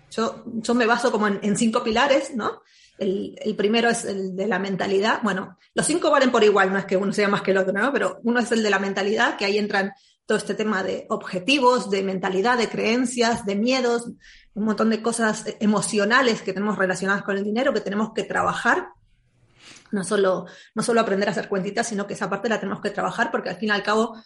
Yo, 0.09 0.43
yo, 0.45 0.73
me 0.73 0.87
baso 0.87 1.11
como 1.11 1.27
en, 1.27 1.55
cinco 1.55 1.83
pilares, 1.83 2.35
¿no? 2.35 2.61
El, 2.97 3.55
primero 3.55 3.89
es 3.89 4.05
el 4.05 4.35
de 4.35 4.47
la 4.47 4.57
mentalidad. 4.57 5.19
Bueno, 5.21 5.59
los 5.75 5.85
cinco 5.85 6.09
valen 6.09 6.31
por 6.31 6.43
igual, 6.43 6.71
no 6.73 6.79
es 6.79 6.85
que 6.85 6.97
uno 6.97 7.13
sea 7.13 7.27
más 7.27 7.43
que 7.43 7.51
el 7.51 7.57
otro, 7.57 7.73
¿no? 7.73 7.93
Pero 7.93 8.19
uno 8.23 8.39
es 8.39 8.51
el 8.51 8.63
de 8.63 8.71
la 8.71 8.79
mentalidad, 8.79 9.37
que 9.37 9.45
ahí 9.45 9.59
entran 9.59 9.93
todo 10.25 10.39
este 10.39 10.55
tema 10.55 10.81
de 10.81 11.05
objetivos, 11.09 11.91
de 11.91 12.01
mentalidad, 12.01 12.57
de 12.57 12.69
creencias, 12.69 13.45
de 13.45 13.55
miedos, 13.55 14.09
un 14.55 14.65
montón 14.65 14.89
de 14.89 15.03
cosas 15.03 15.45
emocionales 15.59 16.41
que 16.41 16.53
tenemos 16.53 16.79
relacionadas 16.79 17.21
con 17.23 17.37
el 17.37 17.43
dinero 17.43 17.71
que 17.71 17.81
tenemos 17.81 18.13
que 18.13 18.23
trabajar 18.23 18.87
no 19.91 20.03
solo, 20.03 20.47
no 20.73 20.81
solo 20.81 21.01
aprender 21.01 21.29
a 21.29 21.33
hacer 21.33 21.47
cuentitas, 21.47 21.87
sino 21.87 22.07
que 22.07 22.15
esa 22.15 22.31
parte 22.31 22.49
la 22.49 22.59
tenemos 22.59 22.81
que 22.81 22.89
trabajar 22.89 23.29
porque 23.29 23.49
al 23.49 23.57
fin 23.57 23.69
y 23.69 23.73
al 23.73 23.83
cabo 23.83 24.17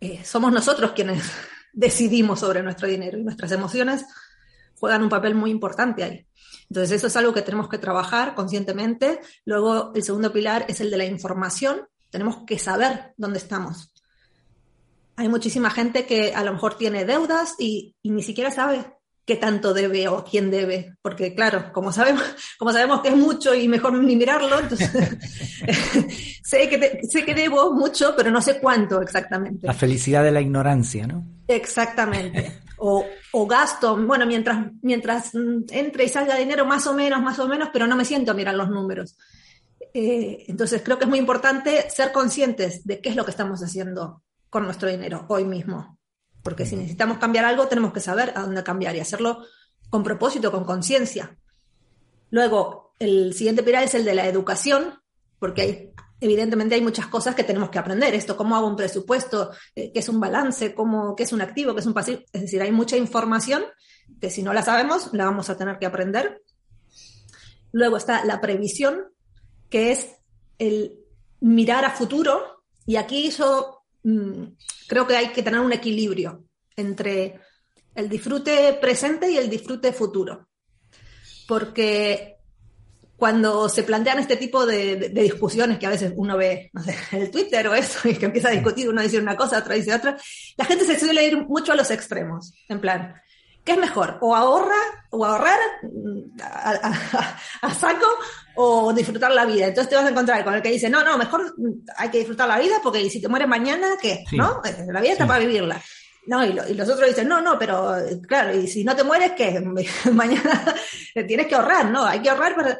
eh, 0.00 0.24
somos 0.24 0.50
nosotros 0.52 0.92
quienes 0.92 1.30
decidimos 1.72 2.40
sobre 2.40 2.62
nuestro 2.62 2.88
dinero 2.88 3.18
y 3.18 3.22
nuestras 3.22 3.52
emociones 3.52 4.04
juegan 4.78 5.02
un 5.02 5.08
papel 5.08 5.34
muy 5.34 5.50
importante 5.50 6.04
ahí. 6.04 6.26
Entonces 6.68 6.96
eso 6.96 7.06
es 7.06 7.16
algo 7.16 7.32
que 7.32 7.42
tenemos 7.42 7.68
que 7.68 7.78
trabajar 7.78 8.34
conscientemente. 8.34 9.20
Luego 9.44 9.92
el 9.94 10.02
segundo 10.02 10.32
pilar 10.32 10.64
es 10.68 10.80
el 10.80 10.90
de 10.90 10.96
la 10.96 11.04
información. 11.04 11.86
Tenemos 12.10 12.44
que 12.46 12.58
saber 12.58 13.14
dónde 13.16 13.38
estamos. 13.38 13.92
Hay 15.16 15.28
muchísima 15.28 15.70
gente 15.70 16.06
que 16.06 16.34
a 16.34 16.42
lo 16.42 16.52
mejor 16.52 16.76
tiene 16.76 17.04
deudas 17.04 17.54
y, 17.58 17.94
y 18.02 18.10
ni 18.10 18.22
siquiera 18.22 18.50
sabe 18.50 18.84
qué 19.24 19.36
tanto 19.36 19.72
debe 19.72 20.08
o 20.08 20.24
quién 20.24 20.50
debe, 20.50 20.94
porque 21.00 21.34
claro, 21.34 21.72
como 21.72 21.92
sabemos, 21.92 22.22
como 22.58 22.72
sabemos 22.72 23.00
que 23.00 23.08
es 23.08 23.16
mucho 23.16 23.54
y 23.54 23.68
mejor 23.68 23.94
ni 23.94 24.16
mirarlo, 24.16 24.58
entonces 24.58 24.90
sé, 26.42 26.68
que 26.68 27.00
sé 27.08 27.24
que 27.24 27.34
debo 27.34 27.72
mucho, 27.72 28.14
pero 28.16 28.30
no 28.30 28.42
sé 28.42 28.58
cuánto 28.58 29.00
exactamente. 29.00 29.66
La 29.66 29.74
felicidad 29.74 30.24
de 30.24 30.32
la 30.32 30.40
ignorancia, 30.40 31.06
¿no? 31.06 31.24
Exactamente. 31.46 32.60
O, 32.78 33.04
o 33.32 33.46
gasto, 33.46 33.96
bueno, 33.96 34.26
mientras, 34.26 34.66
mientras 34.82 35.30
entre 35.70 36.04
y 36.04 36.08
salga 36.08 36.36
dinero, 36.36 36.66
más 36.66 36.86
o 36.88 36.94
menos, 36.94 37.22
más 37.22 37.38
o 37.38 37.46
menos, 37.46 37.68
pero 37.72 37.86
no 37.86 37.94
me 37.94 38.04
siento 38.04 38.32
a 38.32 38.34
mirar 38.34 38.54
los 38.56 38.70
números. 38.70 39.16
Eh, 39.94 40.46
entonces 40.48 40.82
creo 40.82 40.98
que 40.98 41.04
es 41.04 41.10
muy 41.10 41.18
importante 41.18 41.88
ser 41.90 42.12
conscientes 42.12 42.84
de 42.84 43.00
qué 43.00 43.10
es 43.10 43.16
lo 43.16 43.24
que 43.24 43.30
estamos 43.30 43.62
haciendo 43.62 44.22
con 44.48 44.64
nuestro 44.64 44.88
dinero 44.88 45.26
hoy 45.28 45.44
mismo. 45.44 45.98
Porque 46.42 46.66
si 46.66 46.76
necesitamos 46.76 47.18
cambiar 47.18 47.44
algo, 47.44 47.68
tenemos 47.68 47.92
que 47.92 48.00
saber 48.00 48.32
a 48.34 48.42
dónde 48.42 48.62
cambiar 48.62 48.96
y 48.96 49.00
hacerlo 49.00 49.44
con 49.90 50.02
propósito, 50.02 50.50
con 50.50 50.64
conciencia. 50.64 51.36
Luego, 52.30 52.94
el 52.98 53.34
siguiente 53.34 53.62
pilar 53.62 53.84
es 53.84 53.94
el 53.94 54.04
de 54.04 54.14
la 54.14 54.26
educación, 54.26 55.00
porque 55.38 55.62
hay, 55.62 55.92
evidentemente 56.20 56.74
hay 56.74 56.80
muchas 56.80 57.06
cosas 57.08 57.34
que 57.34 57.44
tenemos 57.44 57.68
que 57.70 57.78
aprender. 57.78 58.14
Esto, 58.14 58.36
cómo 58.36 58.56
hago 58.56 58.66
un 58.66 58.76
presupuesto, 58.76 59.50
eh, 59.74 59.92
qué 59.92 59.98
es 59.98 60.08
un 60.08 60.20
balance, 60.20 60.74
cómo, 60.74 61.14
qué 61.14 61.24
es 61.24 61.32
un 61.32 61.42
activo, 61.42 61.74
qué 61.74 61.80
es 61.80 61.86
un 61.86 61.94
pasivo. 61.94 62.22
Es 62.32 62.42
decir, 62.42 62.62
hay 62.62 62.72
mucha 62.72 62.96
información 62.96 63.64
que 64.20 64.30
si 64.30 64.42
no 64.42 64.52
la 64.52 64.62
sabemos, 64.62 65.10
la 65.12 65.24
vamos 65.24 65.50
a 65.50 65.56
tener 65.56 65.78
que 65.78 65.86
aprender. 65.86 66.42
Luego 67.72 67.96
está 67.96 68.24
la 68.24 68.40
previsión, 68.40 69.12
que 69.68 69.92
es 69.92 70.16
el 70.58 71.00
mirar 71.40 71.84
a 71.84 71.90
futuro. 71.90 72.64
Y 72.86 72.96
aquí 72.96 73.30
yo 73.30 73.81
Mm, 74.04 74.44
creo 74.88 75.06
que 75.06 75.16
hay 75.16 75.28
que 75.28 75.42
tener 75.42 75.60
un 75.60 75.72
equilibrio 75.72 76.44
entre 76.76 77.40
el 77.94 78.08
disfrute 78.08 78.74
presente 78.80 79.30
y 79.30 79.36
el 79.36 79.50
disfrute 79.50 79.92
futuro. 79.92 80.48
Porque 81.46 82.36
cuando 83.16 83.68
se 83.68 83.84
plantean 83.84 84.18
este 84.18 84.36
tipo 84.36 84.66
de, 84.66 85.10
discusiones 85.10 85.78
que 85.78 85.86
a 85.86 85.90
veces 85.90 86.12
uno 86.16 86.36
ve 86.36 86.72
en 87.12 87.22
el 87.22 87.30
Twitter 87.30 87.68
o 87.68 87.74
eso, 87.74 88.08
y 88.08 88.16
que 88.16 88.26
empieza 88.26 88.48
a 88.48 88.52
discutir, 88.52 88.88
uno 88.88 89.02
dice 89.02 89.18
una 89.18 89.36
cosa, 89.36 89.58
otro 89.58 89.74
dice 89.74 89.94
otra, 89.94 90.16
la 90.56 90.64
gente 90.64 90.84
se 90.84 90.98
suele 90.98 91.26
ir 91.26 91.36
mucho 91.36 91.72
a 91.72 91.76
los 91.76 91.90
extremos, 91.90 92.52
en 92.68 92.80
plan, 92.80 93.14
¿qué 93.64 93.72
es 93.72 93.78
mejor? 93.78 94.18
¿O 94.20 94.34
ahorra, 94.34 94.76
o 95.10 95.24
ahorrar 95.24 95.58
mm, 95.82 96.40
a, 96.42 97.74
saco, 97.74 98.06
o 98.56 98.92
disfrutar 98.92 99.30
la 99.32 99.44
vida? 99.44 99.66
Entonces 99.66 99.88
te 99.88 99.96
vas 99.96 100.06
a 100.06 100.10
encontrar 100.10 100.44
con 100.44 100.54
el 100.54 100.62
que 100.62 100.70
dice, 100.70 100.90
no, 100.90 101.02
no, 101.04 101.16
mejor 101.16 101.54
hay 101.96 102.10
que 102.10 102.18
disfrutar 102.18 102.48
la 102.48 102.58
vida 102.58 102.76
porque 102.82 103.08
si 103.10 103.20
te 103.20 103.28
mueres 103.28 103.48
mañana, 103.48 103.88
¿qué? 104.00 104.24
¿No? 104.32 104.60
Eh, 104.64 104.86
la 104.90 105.00
vida 105.00 105.12
está 105.12 105.26
para 105.26 105.40
vivirla. 105.40 105.80
No, 106.26 106.44
y, 106.44 106.52
los 106.52 106.88
otros 106.88 107.08
dicen, 107.08 107.26
no, 107.26 107.40
no, 107.40 107.58
pero 107.58 107.96
claro, 108.28 108.56
y 108.56 108.68
si 108.68 108.84
no 108.84 108.94
te 108.94 109.04
mueres, 109.04 109.32
¿qué? 109.32 109.60
Mañana 110.12 110.64
tienes 111.26 111.46
que 111.46 111.54
ahorrar, 111.54 111.90
¿no? 111.90 112.04
Hay 112.04 112.20
que 112.20 112.30
ahorrar 112.30 112.54
para... 112.54 112.78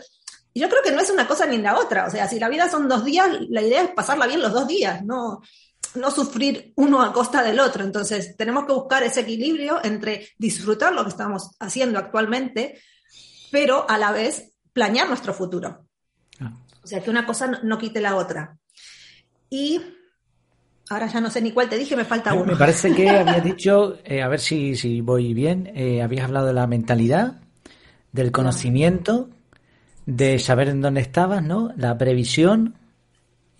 Y 0.55 0.61
yo 0.61 0.69
creo 0.69 0.83
que 0.83 0.93
no 0.93 1.01
es 1.01 1.09
una 1.09 1.27
cosa 1.27 1.47
ni 1.47 1.57
la 1.59 1.79
otra. 1.79 2.07
O 2.07 2.11
sea, 2.11 2.29
si 2.29 2.39
la 2.39 2.51
vida 2.51 2.69
son 2.69 2.87
dos 2.87 3.05
días, 3.05 3.27
la 3.49 3.63
idea 3.63 3.83
es 3.83 3.91
pasarla 3.91 4.27
bien 4.27 4.43
los 4.43 4.53
dos 4.53 4.69
días, 4.69 5.03
no, 5.03 5.41
no 5.95 6.11
sufrir 6.11 6.73
uno 6.77 7.03
a 7.03 7.13
costa 7.13 7.43
del 7.43 7.61
otro. 7.61 7.85
Entonces, 7.85 8.37
tenemos 8.37 8.67
que 8.67 8.73
buscar 8.73 9.03
ese 9.03 9.21
equilibrio 9.21 9.81
entre 9.85 10.29
disfrutar 10.39 10.93
lo 10.93 11.03
que 11.05 11.11
estamos 11.11 11.51
haciendo 11.61 11.99
actualmente, 11.99 12.81
pero 13.51 13.89
a 13.89 13.99
la 13.99 14.13
vez 14.13 14.53
planear 14.73 15.09
nuestro 15.09 15.35
futuro. 15.35 15.87
Ah. 16.41 16.53
O 16.83 16.87
sea, 16.87 17.01
que 17.01 17.11
una 17.11 17.27
cosa 17.27 17.47
no, 17.63 17.79
quite 17.79 18.01
la 18.01 18.17
otra. 18.17 18.57
Y 19.51 19.81
ahora 20.89 21.07
ya 21.07 21.21
no 21.21 21.31
sé 21.31 21.41
ni 21.41 21.53
cuál 21.53 21.69
te 21.69 21.79
dije, 21.79 21.95
me 21.95 22.05
falta 22.05 22.35
uno. 22.35 22.47
Me 22.53 22.57
parece 22.57 22.95
que 22.95 23.09
habías 23.11 23.45
dicho, 23.45 23.99
eh, 24.05 24.23
a 24.23 24.29
ver 24.29 24.41
si, 24.41 24.77
si 24.77 25.01
voy 25.01 25.35
bien, 25.35 25.71
eh, 25.75 26.03
habías 26.03 26.25
hablado 26.25 26.47
de 26.47 26.55
la 26.55 26.67
mentalidad, 26.67 27.41
del 28.13 28.33
conocimiento, 28.33 29.31
de 30.07 30.39
saber 30.39 30.69
en 30.69 30.81
dónde 30.81 31.01
estabas, 31.01 31.43
¿no? 31.43 31.73
La 31.77 31.97
previsión, 31.97 32.77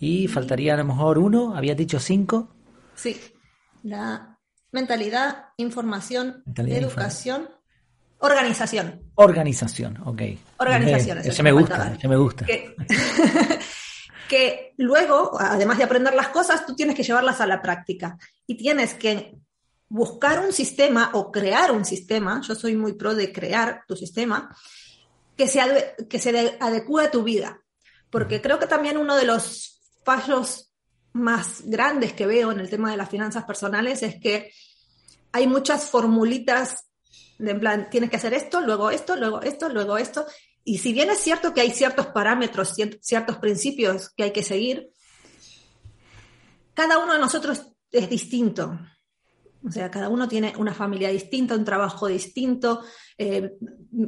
y 0.03 0.27
faltaría 0.27 0.73
a 0.73 0.77
lo 0.77 0.83
mejor 0.83 1.17
uno, 1.17 1.55
habías 1.55 1.77
dicho 1.77 1.97
cinco. 1.97 2.53
Sí, 2.93 3.19
la 3.83 4.37
mentalidad, 4.71 5.45
información, 5.55 6.43
educación, 6.57 7.47
organización. 8.19 9.01
Organización, 9.15 9.97
ok. 10.03 10.21
Organización. 10.57 11.19
Ese 11.19 11.41
me 11.41 11.53
gusta, 11.53 11.93
ese 11.97 12.07
me 12.09 12.17
gusta. 12.17 12.45
Que, 14.27 14.73
luego, 14.77 15.39
además 15.39 15.77
de 15.77 15.83
aprender 15.83 16.15
las 16.15 16.29
cosas, 16.29 16.65
tú 16.65 16.75
tienes 16.75 16.95
que 16.95 17.03
llevarlas 17.03 17.39
a 17.39 17.45
la 17.45 17.61
práctica 17.61 18.17
y 18.47 18.55
tienes 18.55 18.95
que 18.95 19.37
buscar 19.87 20.43
un 20.43 20.51
sistema 20.51 21.11
o 21.13 21.31
crear 21.31 21.71
un 21.71 21.85
sistema, 21.85 22.41
yo 22.41 22.55
soy 22.55 22.75
muy 22.75 22.93
pro 22.93 23.13
de 23.13 23.31
crear 23.31 23.83
tu 23.87 23.95
sistema, 23.95 24.53
que 25.37 25.47
se, 25.47 25.95
que 26.09 26.19
se 26.19 26.57
adecue 26.59 27.05
a 27.05 27.11
tu 27.11 27.23
vida. 27.23 27.61
Porque 28.09 28.41
creo 28.41 28.57
que 28.57 28.65
también 28.65 28.97
uno 28.97 29.15
de 29.15 29.25
los 29.25 29.72
fallos 30.03 30.73
más 31.13 31.61
grandes 31.65 32.13
que 32.13 32.25
veo 32.25 32.51
en 32.51 32.59
el 32.59 32.69
tema 32.69 32.91
de 32.91 32.97
las 32.97 33.09
finanzas 33.09 33.43
personales 33.45 34.01
es 34.03 34.19
que 34.19 34.51
hay 35.31 35.47
muchas 35.47 35.89
formulitas 35.89 36.89
de 37.37 37.51
en 37.51 37.59
plan, 37.59 37.89
tienes 37.89 38.09
que 38.09 38.17
hacer 38.17 38.33
esto, 38.33 38.61
luego 38.61 38.89
esto, 38.89 39.15
luego 39.15 39.41
esto, 39.41 39.69
luego 39.69 39.97
esto. 39.97 40.25
Y 40.63 40.77
si 40.77 40.93
bien 40.93 41.09
es 41.09 41.19
cierto 41.19 41.53
que 41.53 41.61
hay 41.61 41.71
ciertos 41.71 42.07
parámetros, 42.07 42.73
ciertos 43.01 43.37
principios 43.37 44.09
que 44.11 44.23
hay 44.23 44.31
que 44.31 44.43
seguir, 44.43 44.91
cada 46.73 46.99
uno 46.99 47.13
de 47.13 47.19
nosotros 47.19 47.67
es 47.91 48.09
distinto. 48.09 48.79
O 49.65 49.71
sea, 49.71 49.89
cada 49.89 50.09
uno 50.09 50.27
tiene 50.27 50.53
una 50.57 50.73
familia 50.73 51.09
distinta, 51.09 51.55
un 51.55 51.63
trabajo 51.63 52.07
distinto. 52.07 52.83
Eh, 53.17 53.53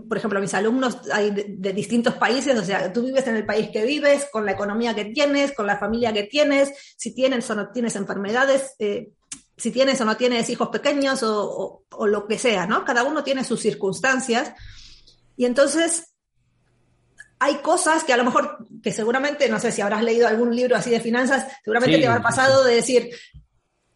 por 0.07 0.17
ejemplo, 0.17 0.41
mis 0.41 0.53
alumnos 0.53 0.99
hay 1.13 1.31
de, 1.31 1.73
distintos 1.73 2.15
países, 2.15 2.59
o 2.59 2.63
sea, 2.63 2.91
tú 2.91 3.03
vives 3.03 3.25
en 3.27 3.37
el 3.37 3.45
país 3.45 3.69
que 3.69 3.85
vives, 3.85 4.27
con 4.31 4.45
la 4.45 4.51
economía 4.51 4.93
que 4.93 5.05
tienes, 5.05 5.53
con 5.53 5.65
la 5.65 5.77
familia 5.77 6.11
que 6.11 6.23
tienes, 6.23 6.71
si 6.97 7.13
tienes 7.13 7.49
o 7.49 7.55
no 7.55 7.69
tienes 7.71 7.95
enfermedades. 7.95 8.75
Eh, 8.79 9.11
si 9.57 9.71
tienes 9.71 10.01
o 10.01 10.05
no 10.05 10.17
tienes 10.17 10.49
hijos 10.49 10.67
pequeños 10.67 11.23
o, 11.23 11.85
o, 11.89 12.07
lo 12.07 12.27
que 12.27 12.37
sea, 12.37 12.67
¿no? 12.67 12.83
Cada 12.83 13.03
uno 13.03 13.23
tiene 13.23 13.45
sus 13.45 13.61
circunstancias. 13.61 14.51
Y 15.37 15.45
entonces 15.45 16.13
hay 17.39 17.55
cosas 17.55 18.03
que 18.03 18.13
a 18.13 18.17
lo 18.17 18.23
mejor, 18.23 18.67
que 18.81 18.91
seguramente, 18.91 19.49
no 19.49 19.59
sé 19.59 19.71
si 19.71 19.81
habrás 19.81 20.03
leído 20.03 20.27
algún 20.27 20.55
libro 20.55 20.75
así 20.75 20.89
de 20.89 20.99
finanzas, 20.99 21.45
seguramente 21.63 21.99
te 21.99 22.07
habrá 22.07 22.21
pasado 22.21 22.63
de 22.63 22.75
decir, 22.75 23.09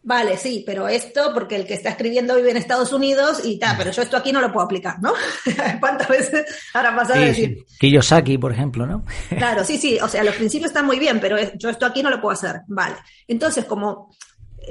vale, 0.02 0.36
sí, 0.36 0.62
pero 0.66 0.88
esto, 0.88 1.32
porque 1.34 1.56
el 1.56 1.66
que 1.66 1.74
está 1.74 1.90
escribiendo 1.90 2.34
vive 2.36 2.50
en 2.50 2.56
Estados 2.56 2.92
Unidos 2.92 3.42
y 3.44 3.58
tal, 3.58 3.76
pero 3.76 3.90
yo 3.90 4.02
esto 4.02 4.16
aquí 4.16 4.32
no 4.32 4.40
lo 4.40 4.52
puedo 4.52 4.64
aplicar, 4.64 5.00
¿no? 5.00 5.12
¿Cuántas 5.80 6.08
veces 6.08 6.46
habrá 6.74 6.94
pasado 6.94 7.20
de 7.20 7.26
decir? 7.26 7.66
Kiyosaki, 7.78 8.38
por 8.38 8.52
ejemplo, 8.52 8.86
¿no? 8.86 9.04
claro, 9.30 9.64
sí, 9.64 9.78
sí, 9.78 9.98
o 10.00 10.08
sea, 10.08 10.24
los 10.24 10.34
principios 10.36 10.70
están 10.70 10.86
muy 10.86 10.98
bien, 10.98 11.20
pero 11.20 11.36
yo 11.54 11.70
esto 11.70 11.86
aquí 11.86 12.02
no 12.02 12.10
lo 12.10 12.20
puedo 12.20 12.32
hacer, 12.32 12.62
vale. 12.68 12.96
Entonces, 13.26 13.64
como 13.64 14.14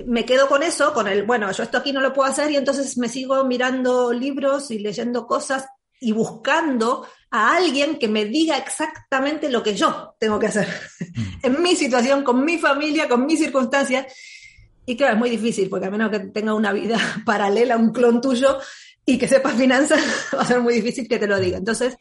me 0.06 0.26
quedo 0.26 0.48
con 0.48 0.64
eso, 0.64 0.94
con 0.94 1.08
el, 1.08 1.24
bueno, 1.24 1.52
yo 1.52 1.64
esto 1.64 1.78
aquí 1.78 1.92
no 1.92 2.02
lo 2.02 2.14
puedo 2.14 2.30
hacer 2.30 2.52
y 2.52 2.56
entonces 2.56 2.98
me 2.98 3.10
sigo 3.10 3.44
mirando 3.44 4.14
libros 4.14 4.72
y 4.72 4.80
leyendo 4.80 5.26
cosas 5.26 5.66
y 6.00 6.12
buscando 6.12 7.06
a 7.32 7.56
alguien 7.56 7.98
que 8.00 8.08
me 8.08 8.26
diga 8.26 8.58
exactamente 8.58 9.50
lo 9.50 9.62
que 9.62 9.76
yo 9.76 10.16
tengo 10.20 10.40
que 10.40 10.48
hacer 10.48 10.68
mm. 11.00 11.24
en 11.44 11.62
mi 11.62 11.76
situación, 11.76 12.24
con 12.24 12.44
mi 12.44 12.58
familia, 12.58 13.08
con 13.08 13.26
mis 13.26 13.40
circunstancias. 13.40 14.06
Y 14.90 14.98
claro, 14.98 15.14
es 15.14 15.20
muy 15.20 15.30
difícil, 15.30 15.70
porque 15.70 15.86
a 15.86 15.92
menos 15.92 16.10
que 16.10 16.18
tenga 16.20 16.56
una 16.56 16.74
vida 16.74 16.98
paralela, 17.26 17.78
un 17.78 17.92
clon 17.92 18.22
tuyo, 18.22 18.58
y 19.06 19.20
que 19.20 19.28
sepas 19.28 19.54
finanzas, 19.54 20.04
va 20.36 20.42
a 20.42 20.46
ser 20.46 20.62
muy 20.62 20.74
difícil 20.74 21.08
que 21.08 21.20
te 21.20 21.28
lo 21.28 21.40
diga. 21.40 21.60
Entonces, 21.60 21.96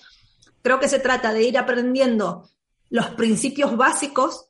creo 0.63 0.81
que 0.81 0.89
se 0.89 0.99
trata 0.99 1.35
de 1.35 1.43
ir 1.43 1.59
aprendiendo 1.59 2.49
los 2.89 3.09
principios 3.09 3.77
básicos, 3.77 4.49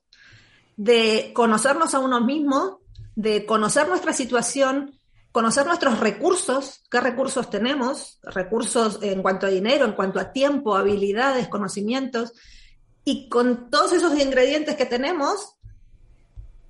de 0.77 1.33
conocernos 1.35 1.97
a 1.97 1.99
uno 1.99 2.21
mismo, 2.21 2.81
de 3.17 3.45
conocer 3.45 3.89
nuestra 3.89 4.13
situación, 4.13 4.97
conocer 5.33 5.67
nuestros 5.67 5.99
recursos, 5.99 6.85
qué 6.89 7.01
recursos 7.01 7.51
tenemos, 7.51 8.21
recursos 8.23 9.01
en 9.03 9.21
cuanto 9.21 9.47
a 9.47 9.51
dinero, 9.51 9.85
en 9.85 9.95
cuanto 9.95 10.21
a 10.21 10.31
tiempo, 10.31 10.77
habilidades, 10.77 11.49
conocimientos, 11.49 12.35
y 13.05 13.29
con 13.29 13.69
todos 13.69 13.95
esos 13.95 14.17
ingredientes 14.17 14.77
que 14.77 14.87
tenemos, 14.87 15.58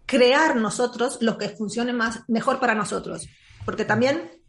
crear 0.08 0.56
nosotros 0.56 1.18
lo 1.20 1.36
que 1.36 1.50
funcione 1.50 1.92
más, 1.92 2.22
mejor 2.28 2.58
para 2.58 2.74
nosotros. 2.74 3.28
Porque 3.64 3.84
también 3.84 4.42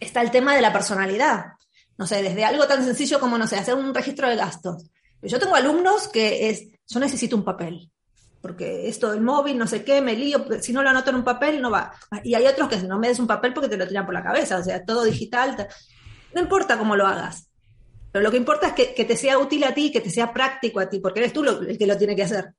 está 0.00 0.20
el 0.20 0.32
tema 0.32 0.56
de 0.56 0.60
la 0.60 0.72
personalidad. 0.72 1.52
No 1.96 2.06
sé, 2.06 2.20
desde 2.22 2.44
algo 2.44 2.66
tan 2.66 2.84
sencillo 2.84 3.20
como, 3.20 3.38
no 3.38 3.46
sé, 3.46 3.56
hacer 3.56 3.74
un 3.74 3.94
registro 3.94 4.28
de 4.28 4.36
gastos. 4.36 4.90
Yo 5.22 5.38
tengo 5.38 5.54
alumnos 5.54 6.08
que 6.08 6.50
es, 6.50 6.64
yo 6.88 7.00
necesito 7.00 7.36
un 7.36 7.44
papel, 7.44 7.90
porque 8.40 8.88
esto 8.88 9.10
del 9.12 9.20
móvil, 9.20 9.56
no 9.56 9.66
sé 9.66 9.84
qué, 9.84 10.00
me 10.00 10.14
lío, 10.14 10.46
si 10.60 10.72
no 10.72 10.82
lo 10.82 10.90
anoto 10.90 11.10
en 11.10 11.16
un 11.16 11.24
papel, 11.24 11.62
no 11.62 11.70
va. 11.70 11.92
Y 12.24 12.34
hay 12.34 12.46
otros 12.46 12.68
que 12.68 12.76
no 12.78 12.98
me 12.98 13.08
des 13.08 13.18
un 13.20 13.26
papel 13.26 13.54
porque 13.54 13.68
te 13.68 13.76
lo 13.76 13.86
tiran 13.86 14.04
por 14.04 14.14
la 14.14 14.22
cabeza, 14.22 14.58
o 14.58 14.64
sea, 14.64 14.84
todo 14.84 15.04
digital. 15.04 15.68
No 16.34 16.40
importa 16.40 16.76
cómo 16.76 16.96
lo 16.96 17.06
hagas, 17.06 17.48
pero 18.12 18.24
lo 18.24 18.30
que 18.30 18.36
importa 18.36 18.68
es 18.68 18.72
que, 18.74 18.94
que, 18.94 19.04
te 19.04 19.16
sea 19.16 19.38
útil 19.38 19.62
a 19.64 19.74
ti, 19.74 19.92
que 19.92 20.00
te 20.00 20.10
sea 20.10 20.32
práctico 20.32 20.80
a 20.80 20.88
ti, 20.88 20.98
porque 20.98 21.20
eres 21.20 21.32
tú 21.32 21.44
el 21.44 21.78
que 21.78 21.86
lo 21.86 21.96
tiene 21.96 22.16
que 22.16 22.24
hacer. 22.24 22.54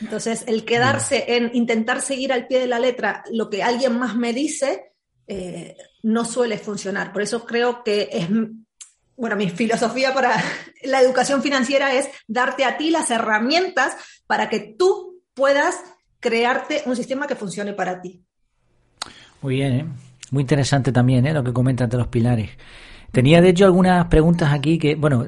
Entonces, 0.00 0.44
el 0.46 0.64
quedarse 0.64 1.24
en 1.36 1.50
intentar 1.54 2.00
seguir 2.00 2.32
al 2.32 2.46
pie 2.46 2.60
de 2.60 2.66
la 2.66 2.78
letra 2.78 3.24
lo 3.30 3.48
que 3.48 3.62
alguien 3.62 3.98
más 3.98 4.16
me 4.16 4.32
dice, 4.32 4.92
eh, 5.26 5.76
no 6.02 6.24
suele 6.24 6.58
funcionar. 6.58 7.12
Por 7.12 7.22
eso 7.22 7.44
creo 7.44 7.82
que 7.82 8.08
es, 8.12 8.28
bueno, 9.16 9.36
mi 9.36 9.50
filosofía 9.50 10.14
para 10.14 10.42
la 10.84 11.00
educación 11.00 11.42
financiera 11.42 11.94
es 11.94 12.08
darte 12.26 12.64
a 12.64 12.76
ti 12.76 12.90
las 12.90 13.10
herramientas 13.10 13.96
para 14.26 14.48
que 14.48 14.74
tú 14.78 15.22
puedas 15.34 15.76
crearte 16.20 16.82
un 16.86 16.96
sistema 16.96 17.26
que 17.26 17.36
funcione 17.36 17.72
para 17.72 18.00
ti. 18.00 18.22
Muy 19.42 19.56
bien, 19.56 19.72
¿eh? 19.72 19.86
muy 20.30 20.42
interesante 20.42 20.92
también 20.92 21.26
¿eh? 21.26 21.32
lo 21.32 21.44
que 21.44 21.52
comentas 21.52 21.88
de 21.88 21.98
los 21.98 22.08
pilares. 22.08 22.50
Tenía 23.12 23.40
de 23.40 23.50
hecho 23.50 23.64
algunas 23.64 24.06
preguntas 24.06 24.52
aquí 24.52 24.78
que, 24.78 24.94
bueno, 24.94 25.26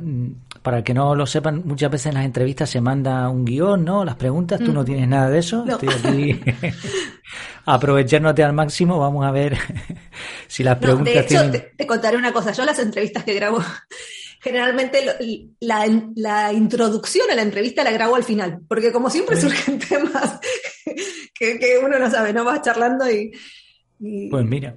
para 0.69 0.85
que 0.85 0.93
no 0.93 1.15
lo 1.15 1.25
sepan, 1.25 1.63
muchas 1.65 1.91
veces 1.91 2.09
en 2.09 2.15
las 2.17 2.27
entrevistas 2.27 2.69
se 2.69 2.83
manda 2.83 3.27
un 3.31 3.43
guion, 3.43 3.87
¿no? 3.87 4.05
Las 4.05 4.17
preguntas, 4.17 4.61
tú 4.63 4.71
no 4.71 4.83
mm. 4.83 4.85
tienes 4.85 5.09
nada 5.09 5.31
de 5.31 5.39
eso. 5.39 5.65
Estoy 5.67 5.89
aquí 5.89 6.41
aprovechándote 7.65 8.45
al 8.45 8.53
máximo. 8.53 8.99
Vamos 8.99 9.25
a 9.25 9.31
ver 9.31 9.57
si 10.47 10.63
las 10.63 10.77
preguntas. 10.77 11.15
de 11.15 11.21
hecho, 11.21 11.51
te, 11.75 11.87
contaré 11.87 12.19
una 12.19 12.35
cosa. 12.35 12.53
Yo 12.53 12.67
las 12.67 12.79
entrevistas 12.81 13.25
que 13.25 13.33
grabo, 13.33 13.65
generalmente 14.43 15.01
la, 15.59 16.53
introducción 16.53 17.31
a 17.31 17.35
la 17.35 17.41
entrevista 17.41 17.83
la 17.83 17.91
grabo 17.91 18.17
al 18.17 18.25
final, 18.25 18.61
porque 18.69 18.93
como 18.93 19.09
siempre 19.09 19.41
surgen 19.41 19.79
temas 19.79 20.39
que, 21.33 21.81
uno 21.83 21.99
no 21.99 22.11
sabe, 22.11 22.35
no 22.35 22.45
vas 22.45 22.61
charlando 22.61 23.11
y... 23.11 23.33
Pues 24.31 24.45
mira. 24.45 24.77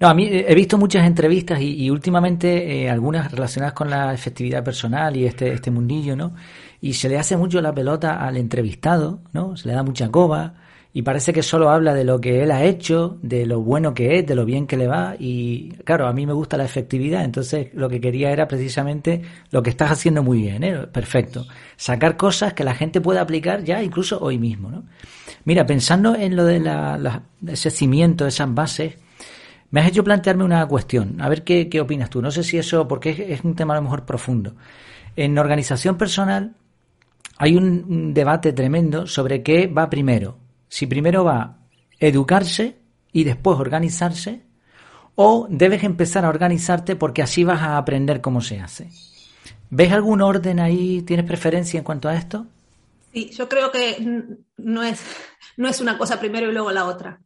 No, 0.00 0.08
a 0.08 0.14
mí 0.14 0.28
he 0.30 0.54
visto 0.54 0.78
muchas 0.78 1.06
entrevistas 1.06 1.60
y, 1.60 1.90
últimamente 1.90 2.82
eh, 2.82 2.90
algunas 2.90 3.30
relacionadas 3.30 3.74
con 3.74 3.90
la 3.90 4.14
efectividad 4.14 4.64
personal 4.64 5.16
y 5.16 5.26
este, 5.26 5.52
este 5.52 5.70
mundillo, 5.70 6.16
¿no? 6.16 6.34
Y 6.80 6.94
se 6.94 7.08
le 7.08 7.18
hace 7.18 7.36
mucho 7.36 7.60
la 7.60 7.74
pelota 7.74 8.24
al 8.24 8.36
entrevistado, 8.36 9.20
¿no? 9.32 9.56
Se 9.56 9.68
le 9.68 9.74
da 9.74 9.82
mucha 9.82 10.08
coba 10.10 10.54
y 10.92 11.02
parece 11.02 11.32
que 11.32 11.42
solo 11.42 11.70
habla 11.70 11.92
de 11.92 12.04
lo 12.04 12.20
que 12.20 12.42
él 12.42 12.50
ha 12.50 12.64
hecho, 12.64 13.18
de 13.22 13.46
lo 13.46 13.60
bueno 13.60 13.94
que 13.94 14.18
es, 14.18 14.26
de 14.26 14.34
lo 14.34 14.44
bien 14.44 14.66
que 14.66 14.76
le 14.76 14.86
va 14.86 15.14
y 15.18 15.70
claro, 15.84 16.06
a 16.06 16.12
mí 16.12 16.26
me 16.26 16.32
gusta 16.32 16.56
la 16.56 16.64
efectividad, 16.64 17.24
entonces 17.24 17.68
lo 17.74 17.88
que 17.88 18.00
quería 18.00 18.30
era 18.30 18.48
precisamente 18.48 19.22
lo 19.50 19.62
que 19.62 19.70
estás 19.70 19.90
haciendo 19.90 20.22
muy 20.22 20.40
bien, 20.42 20.64
¿eh? 20.64 20.86
Perfecto. 20.90 21.46
Sacar 21.76 22.16
cosas 22.16 22.54
que 22.54 22.64
la 22.64 22.74
gente 22.74 23.00
pueda 23.00 23.20
aplicar 23.20 23.62
ya 23.64 23.82
incluso 23.82 24.18
hoy 24.20 24.38
mismo, 24.38 24.70
¿no? 24.70 24.84
Mira, 25.44 25.66
pensando 25.66 26.14
en 26.14 26.36
lo 26.36 26.44
de 26.44 26.60
la, 26.60 27.22
ese 27.46 27.70
cimiento, 27.70 28.26
esas 28.26 28.52
bases, 28.52 28.96
me 29.70 29.80
has 29.80 29.88
hecho 29.88 30.04
plantearme 30.04 30.44
una 30.44 30.66
cuestión, 30.66 31.20
a 31.20 31.28
ver 31.28 31.44
qué, 31.44 31.68
qué 31.68 31.80
opinas 31.80 32.10
tú. 32.10 32.22
No 32.22 32.30
sé 32.30 32.42
si 32.42 32.58
eso, 32.58 32.88
porque 32.88 33.26
es, 33.28 33.44
un 33.44 33.54
tema 33.54 33.74
a 33.74 33.76
lo 33.76 33.82
mejor 33.82 34.04
profundo. 34.04 34.54
En 35.16 35.38
organización 35.38 35.98
personal 35.98 36.54
hay 37.36 37.56
un, 37.56 38.14
debate 38.14 38.52
tremendo 38.52 39.06
sobre 39.06 39.42
qué 39.42 39.66
va 39.66 39.90
primero. 39.90 40.38
Si 40.68 40.86
primero 40.86 41.24
va 41.24 41.58
educarse 42.00 42.78
y 43.12 43.24
después 43.24 43.58
organizarse, 43.58 44.42
o 45.14 45.46
debes 45.50 45.82
empezar 45.82 46.24
a 46.24 46.28
organizarte 46.28 46.94
porque 46.96 47.22
así 47.22 47.44
vas 47.44 47.60
a 47.60 47.76
aprender 47.76 48.20
cómo 48.20 48.40
se 48.40 48.60
hace. 48.60 48.88
¿Ves 49.70 49.92
algún 49.92 50.22
orden 50.22 50.60
ahí? 50.60 51.02
¿Tienes 51.02 51.26
preferencia 51.26 51.78
en 51.78 51.84
cuanto 51.84 52.08
a 52.08 52.14
esto? 52.14 52.46
Sí, 53.12 53.30
yo 53.30 53.48
creo 53.48 53.70
que 53.72 54.36
no 54.56 54.82
es, 54.82 55.02
no 55.56 55.68
es 55.68 55.80
una 55.80 55.98
cosa 55.98 56.20
primero 56.20 56.48
y 56.48 56.52
luego 56.52 56.70
la 56.70 56.86
otra 56.86 57.20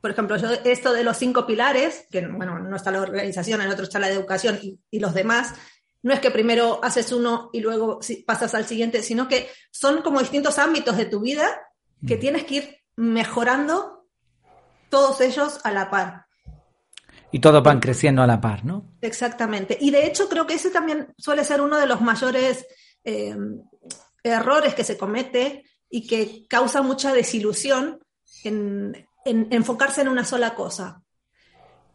por 0.00 0.10
ejemplo, 0.12 0.36
esto 0.36 0.92
de 0.92 1.02
los 1.02 1.16
cinco 1.16 1.46
pilares, 1.46 2.06
que 2.10 2.26
bueno, 2.26 2.58
no 2.58 2.76
está 2.76 2.90
la 2.90 3.00
organización, 3.00 3.60
en 3.60 3.68
otro 3.68 3.84
está 3.84 3.98
la 3.98 4.08
educación 4.08 4.58
y, 4.62 4.98
los 4.98 5.12
demás, 5.12 5.54
no 6.02 6.12
es 6.12 6.20
que 6.20 6.30
primero 6.30 6.78
haces 6.82 7.10
uno 7.10 7.50
y 7.52 7.60
luego 7.60 7.98
pasas 8.24 8.54
al 8.54 8.66
siguiente, 8.66 9.02
sino 9.02 9.28
que 9.28 9.48
son 9.70 10.02
como 10.02 10.20
distintos 10.20 10.58
ámbitos 10.58 10.96
de 10.96 11.06
tu 11.06 11.20
vida 11.20 11.48
que 12.06 12.16
mm. 12.16 12.20
tienes 12.20 12.44
que 12.44 12.54
ir 12.54 12.76
mejorando 12.96 14.06
todos 14.88 15.20
ellos 15.20 15.60
a 15.64 15.72
la 15.72 15.90
par. 15.90 16.26
Y 17.32 17.40
todos 17.40 17.62
van 17.62 17.80
creciendo 17.80 18.22
a 18.22 18.26
la 18.26 18.40
par, 18.40 18.64
¿no? 18.64 18.94
Exactamente. 19.00 19.76
Y 19.80 19.90
de 19.90 20.06
hecho 20.06 20.28
creo 20.28 20.46
que 20.46 20.54
ese 20.54 20.70
también 20.70 21.12
suele 21.18 21.44
ser 21.44 21.60
uno 21.60 21.76
de 21.76 21.86
los 21.86 22.00
mayores 22.00 22.66
eh, 23.04 23.36
errores 24.22 24.74
que 24.74 24.84
se 24.84 24.96
comete 24.96 25.64
y 25.90 26.06
que 26.06 26.46
causa 26.48 26.82
mucha 26.82 27.12
desilusión 27.12 27.98
en, 28.44 29.07
enfocarse 29.30 30.00
en 30.00 30.08
una 30.08 30.24
sola 30.24 30.54
cosa. 30.54 31.02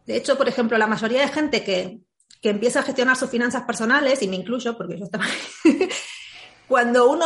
De 0.05 0.17
hecho, 0.17 0.37
por 0.37 0.47
ejemplo, 0.47 0.77
la 0.77 0.87
mayoría 0.87 1.21
de 1.21 1.27
gente 1.29 1.63
que, 1.63 1.99
empieza 2.41 2.81
a 2.81 2.83
gestionar 2.83 3.15
sus 3.15 3.29
finanzas 3.29 3.63
personales, 3.63 4.21
y 4.21 4.27
me 4.27 4.35
incluyo 4.35 4.77
porque 4.77 4.97
yo 4.99 5.05
estaba 5.05 5.23
cuando 6.67 7.09
uno 7.09 7.25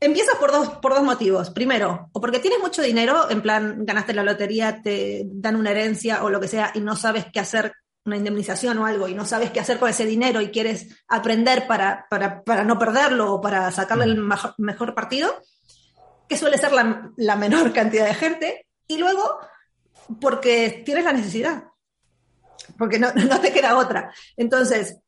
empieza 0.00 0.38
por 0.38 0.52
dos, 0.52 0.68
por 0.76 0.94
dos 0.94 1.02
motivos. 1.02 1.50
Primero, 1.50 2.08
o 2.12 2.20
porque 2.20 2.38
tienes 2.38 2.60
mucho 2.60 2.80
dinero, 2.80 3.30
en 3.30 3.42
plan, 3.42 3.84
ganaste 3.84 4.14
la 4.14 4.22
lotería, 4.22 4.80
te 4.82 5.24
dan 5.26 5.56
una 5.56 5.70
herencia 5.70 6.24
o 6.24 6.30
lo 6.30 6.40
que 6.40 6.48
sea, 6.48 6.72
y 6.74 6.80
no 6.80 6.96
sabes 6.96 7.26
qué 7.32 7.40
hacer, 7.40 7.72
una 8.06 8.16
indemnización 8.16 8.78
o 8.78 8.86
algo, 8.86 9.08
y 9.08 9.14
no 9.14 9.24
sabes 9.24 9.50
qué 9.50 9.60
hacer 9.60 9.78
con 9.78 9.90
ese 9.90 10.06
dinero 10.06 10.40
y 10.40 10.50
quieres 10.50 11.02
aprender 11.08 11.66
para, 11.66 12.06
para, 12.08 12.64
no 12.64 12.78
perderlo 12.78 13.34
o 13.34 13.40
para 13.40 13.70
sacarle 13.72 14.04
el 14.04 14.22
mejor, 14.58 14.94
partido, 14.94 15.42
que 16.28 16.38
suele 16.38 16.56
ser 16.56 16.72
la, 16.72 17.10
la 17.16 17.36
menor 17.36 17.72
cantidad 17.74 18.06
de 18.06 18.14
gente. 18.14 18.65
Y 18.88 18.98
luego, 18.98 19.38
porque 20.20 20.82
tienes 20.84 21.04
la 21.04 21.12
necesidad, 21.12 21.64
porque 22.78 22.98
no, 22.98 23.12
te 23.40 23.52
queda 23.52 23.76
otra. 23.76 24.12
Entonces, 24.36 24.98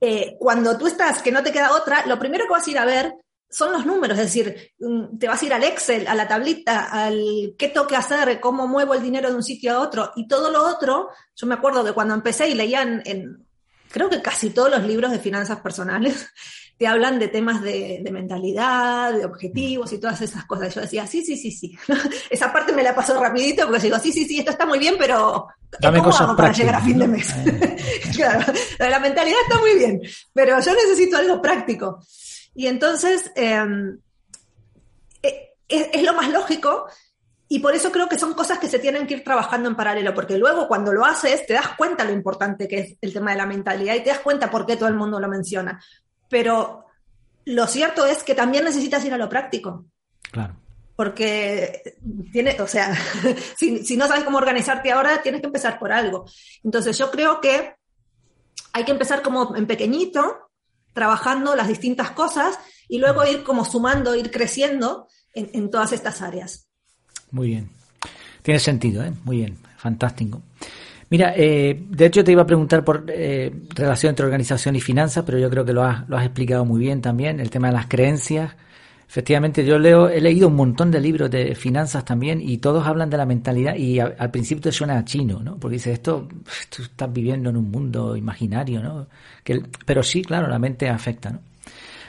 eh, 0.00 0.36
cuando 0.38 0.76
tú 0.76 0.86
estás 0.86 1.22
que 1.22 1.32
no 1.32 1.42
te 1.42 1.52
queda 1.52 1.72
otra, 1.72 2.06
lo 2.06 2.18
primero 2.18 2.44
que 2.44 2.52
vas 2.52 2.66
a 2.66 2.70
ir 2.70 2.78
a 2.78 2.84
ver 2.84 3.14
son 3.48 3.72
los 3.72 3.86
números, 3.86 4.18
es 4.18 4.24
decir, 4.24 4.72
mm, 4.80 5.16
te 5.18 5.28
vas 5.28 5.40
a 5.40 5.46
ir 5.46 5.54
al 5.54 5.62
Excel, 5.62 6.08
a 6.08 6.14
la 6.14 6.26
tablita, 6.26 6.86
al 6.86 7.54
qué 7.56 7.68
tengo 7.68 7.86
que 7.86 7.94
hacer, 7.94 8.40
cómo 8.40 8.66
muevo 8.66 8.94
el 8.94 9.02
dinero 9.02 9.30
de 9.30 9.36
un 9.36 9.44
sitio 9.44 9.72
a 9.72 9.80
otro 9.80 10.12
y 10.16 10.26
todo 10.26 10.50
lo 10.50 10.66
otro. 10.66 11.10
Yo 11.36 11.46
me 11.46 11.54
acuerdo 11.54 11.84
que 11.84 11.92
cuando 11.92 12.14
empecé 12.14 12.48
y 12.48 12.54
leía 12.54 12.82
en, 12.82 13.46
creo 13.94 14.10
que 14.10 14.20
casi 14.20 14.50
todos 14.50 14.70
los 14.70 14.82
libros 14.82 15.12
de 15.12 15.20
finanzas 15.20 15.60
personales, 15.60 16.26
te 16.76 16.86
hablan 16.88 17.18
de 17.18 17.28
temas 17.28 17.62
de, 17.62 18.04
mentalidad, 18.10 19.12
de 19.12 19.24
objetivos 19.24 19.92
y 19.92 19.98
todas 19.98 20.20
esas 20.20 20.44
cosas. 20.44 20.74
Yo 20.74 20.80
decía, 20.80 21.06
sí, 21.06 21.24
sí, 21.24 21.36
sí, 21.36 21.52
sí. 21.52 21.76
Esa 22.30 22.52
parte 22.52 22.72
me 22.72 22.82
la 22.82 22.94
pasó 22.94 23.20
rapidito 23.20 23.66
porque 23.66 23.82
digo, 23.82 23.98
sí, 23.98 24.12
sí, 24.12 24.24
sí, 24.24 24.38
esto 24.38 24.50
está 24.50 24.66
muy 24.66 24.78
bien, 24.78 24.96
pero 24.98 25.46
Dame 25.80 26.00
¿cómo 26.00 26.16
hago 26.16 26.36
para 26.36 26.52
llegar 26.52 26.74
a 26.76 26.80
fin 26.80 26.98
de 26.98 27.08
mes? 27.08 27.32
claro, 28.16 28.52
la 28.78 28.98
mentalidad 28.98 29.38
está 29.42 29.60
muy 29.60 29.74
bien, 29.76 30.00
pero 30.32 30.60
yo 30.60 30.72
necesito 30.74 31.16
algo 31.16 31.40
práctico. 31.40 32.00
Y 32.54 32.66
entonces, 32.66 33.30
em, 33.34 33.98
eh, 35.22 35.52
es, 35.68 36.02
lo 36.02 36.14
más 36.14 36.30
lógico 36.30 36.86
y 37.48 37.58
por 37.58 37.74
eso 37.74 37.92
creo 37.92 38.08
que 38.08 38.18
son 38.18 38.34
cosas 38.34 38.58
que 38.58 38.68
se 38.68 38.78
tienen 38.78 39.06
que 39.06 39.14
ir 39.14 39.24
trabajando 39.24 39.68
en 39.68 39.76
paralelo, 39.76 40.14
porque 40.14 40.38
luego 40.38 40.66
cuando 40.66 40.92
lo 40.92 41.04
haces 41.04 41.46
te 41.46 41.54
das 41.54 41.68
cuenta 41.76 42.04
lo 42.04 42.12
importante 42.12 42.66
que 42.66 42.78
es 42.78 42.96
el 43.00 43.12
tema 43.12 43.32
de 43.32 43.36
la 43.36 43.46
mentalidad 43.46 43.94
y 43.94 44.02
te 44.02 44.10
das 44.10 44.20
cuenta 44.20 44.50
por 44.50 44.66
qué 44.66 44.76
todo 44.76 44.88
el 44.88 44.94
mundo 44.94 45.20
lo 45.20 45.28
menciona. 45.28 45.80
Pero 46.28 46.86
lo 47.44 47.66
cierto 47.66 48.06
es 48.06 48.22
que 48.22 48.34
también 48.34 48.64
necesitas 48.64 49.04
ir 49.04 49.12
a 49.12 49.18
lo 49.18 49.28
práctico. 49.28 49.86
Claro. 50.30 50.56
Porque 50.96 51.96
tiene, 52.32 52.60
o 52.60 52.66
sea, 52.66 52.96
si, 53.56 53.84
si 53.84 53.96
no 53.96 54.06
sabes 54.06 54.24
cómo 54.24 54.38
organizarte 54.38 54.92
ahora, 54.92 55.22
tienes 55.22 55.40
que 55.40 55.46
empezar 55.46 55.78
por 55.78 55.92
algo. 55.92 56.24
Entonces 56.62 56.96
yo 56.96 57.10
creo 57.10 57.40
que 57.40 57.74
hay 58.72 58.84
que 58.84 58.92
empezar 58.92 59.22
como 59.22 59.56
en 59.56 59.66
pequeñito, 59.66 60.50
trabajando 60.92 61.56
las 61.56 61.68
distintas 61.68 62.10
cosas 62.12 62.58
y 62.88 62.98
luego 62.98 63.24
ir 63.26 63.42
como 63.42 63.64
sumando, 63.64 64.14
ir 64.14 64.30
creciendo 64.30 65.08
en, 65.32 65.50
en 65.52 65.70
todas 65.70 65.92
estas 65.92 66.22
áreas. 66.22 66.68
Muy 67.30 67.48
bien. 67.48 67.70
Tiene 68.42 68.60
sentido, 68.60 69.02
¿eh? 69.02 69.12
Muy 69.24 69.38
bien. 69.38 69.58
Fantástico. 69.76 70.40
Mira, 71.10 71.34
eh, 71.36 71.84
de 71.88 72.06
hecho 72.06 72.24
te 72.24 72.32
iba 72.32 72.42
a 72.42 72.46
preguntar 72.46 72.84
por 72.84 73.04
eh, 73.08 73.52
relación 73.74 74.10
entre 74.10 74.24
organización 74.24 74.76
y 74.76 74.80
finanzas, 74.80 75.24
pero 75.24 75.38
yo 75.38 75.50
creo 75.50 75.64
que 75.64 75.72
lo 75.72 75.82
has, 75.82 76.08
lo 76.08 76.16
has 76.16 76.24
explicado 76.24 76.64
muy 76.64 76.80
bien 76.80 77.00
también, 77.00 77.40
el 77.40 77.50
tema 77.50 77.68
de 77.68 77.74
las 77.74 77.86
creencias. 77.86 78.54
Efectivamente, 79.06 79.64
yo 79.64 79.78
leo, 79.78 80.08
he 80.08 80.20
leído 80.20 80.48
un 80.48 80.56
montón 80.56 80.90
de 80.90 80.98
libros 80.98 81.30
de 81.30 81.54
finanzas 81.54 82.04
también 82.04 82.40
y 82.40 82.58
todos 82.58 82.86
hablan 82.86 83.10
de 83.10 83.16
la 83.16 83.26
mentalidad 83.26 83.76
y 83.76 84.00
al 84.00 84.30
principio 84.30 84.62
te 84.62 84.72
suena 84.72 84.98
a 84.98 85.04
chino, 85.04 85.40
¿no? 85.40 85.56
Porque 85.56 85.74
dices, 85.74 85.92
esto, 85.92 86.26
tú 86.74 86.82
estás 86.82 87.12
viviendo 87.12 87.50
en 87.50 87.56
un 87.56 87.70
mundo 87.70 88.16
imaginario, 88.16 88.82
¿no? 88.82 89.06
Que, 89.44 89.62
pero 89.84 90.02
sí, 90.02 90.22
claro, 90.22 90.48
la 90.48 90.58
mente 90.58 90.88
afecta, 90.88 91.30
¿no? 91.30 91.40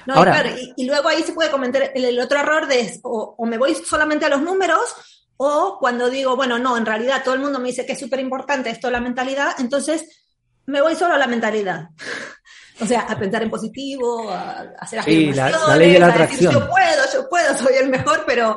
No, 0.05 0.13
Ahora, 0.15 0.43
y, 0.75 0.86
luego 0.86 1.10
ahí 1.10 1.23
se 1.23 1.34
puede 1.34 1.49
comentar 1.49 1.91
el, 1.95 2.19
otro 2.19 2.39
error 2.39 2.67
de 2.67 2.99
o, 3.03 3.43
me 3.45 3.58
voy 3.58 3.73
solamente 3.73 4.25
a 4.25 4.29
los 4.29 4.41
números 4.41 5.24
o 5.37 5.77
cuando 5.79 6.09
digo, 6.09 6.35
bueno, 6.35 6.57
no, 6.59 6.77
en 6.77 6.85
realidad 6.85 7.23
todo 7.23 7.33
el 7.33 7.41
mundo 7.41 7.59
me 7.59 7.69
dice 7.69 7.85
que 7.85 7.93
es 7.93 7.99
súper 7.99 8.19
importante 8.19 8.69
esto 8.69 8.89
la 8.89 9.01
mentalidad, 9.01 9.53
entonces 9.59 10.25
me 10.65 10.81
voy 10.81 10.95
solo 10.95 11.13
a 11.13 11.17
la 11.17 11.27
mentalidad. 11.27 11.89
o 12.79 12.85
sea, 12.85 13.01
a 13.01 13.17
pensar 13.17 13.43
en 13.43 13.49
positivo, 13.49 14.29
a, 14.29 14.73
hacer 14.79 15.03
sí, 15.03 15.33
la, 15.33 15.49
la, 15.49 15.77
ley 15.77 15.93
de 15.93 15.99
la 15.99 16.07
atracción. 16.07 16.53
yo 16.53 16.69
puedo, 16.69 17.03
yo 17.13 17.29
puedo, 17.29 17.57
soy 17.57 17.75
el 17.75 17.89
mejor, 17.89 18.23
pero 18.25 18.55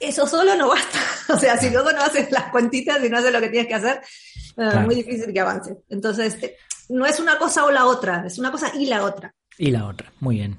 eso 0.00 0.26
solo 0.26 0.54
no 0.54 0.68
basta. 0.68 0.98
o 1.32 1.38
sea, 1.38 1.56
si 1.56 1.70
luego 1.70 1.92
no 1.92 2.02
haces 2.02 2.30
las 2.30 2.50
cuentitas 2.50 3.02
y 3.02 3.08
no 3.08 3.18
haces 3.18 3.32
lo 3.32 3.40
que 3.40 3.48
tienes 3.48 3.68
que 3.68 3.74
hacer, 3.74 4.00
es 4.56 4.80
muy 4.80 4.94
difícil 4.94 5.32
que 5.32 5.40
avance. 5.40 5.76
Entonces, 5.88 6.36
eh, 6.42 6.56
no 6.88 7.06
es 7.06 7.18
una 7.18 7.38
cosa 7.38 7.64
o 7.64 7.70
la 7.70 7.86
otra, 7.86 8.24
es 8.26 8.38
una 8.38 8.50
cosa 8.50 8.72
y 8.74 8.86
la 8.86 9.04
otra. 9.04 9.34
Y 9.58 9.70
la 9.70 9.86
otra, 9.86 10.12
muy 10.20 10.36
bien. 10.36 10.58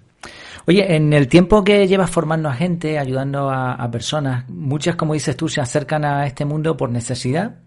Oye, 0.67 0.95
en 0.95 1.13
el 1.13 1.27
tiempo 1.27 1.63
que 1.63 1.87
llevas 1.87 2.09
formando 2.09 2.49
a 2.49 2.53
gente, 2.53 2.97
ayudando 2.97 3.51
a, 3.51 3.89
personas, 3.91 4.49
muchas, 4.49 4.95
como 4.95 5.13
dices 5.13 5.37
tú, 5.37 5.47
se 5.47 5.61
acercan 5.61 6.03
a 6.05 6.25
este 6.25 6.43
mundo 6.43 6.75
por 6.75 6.89
necesidad, 6.89 7.59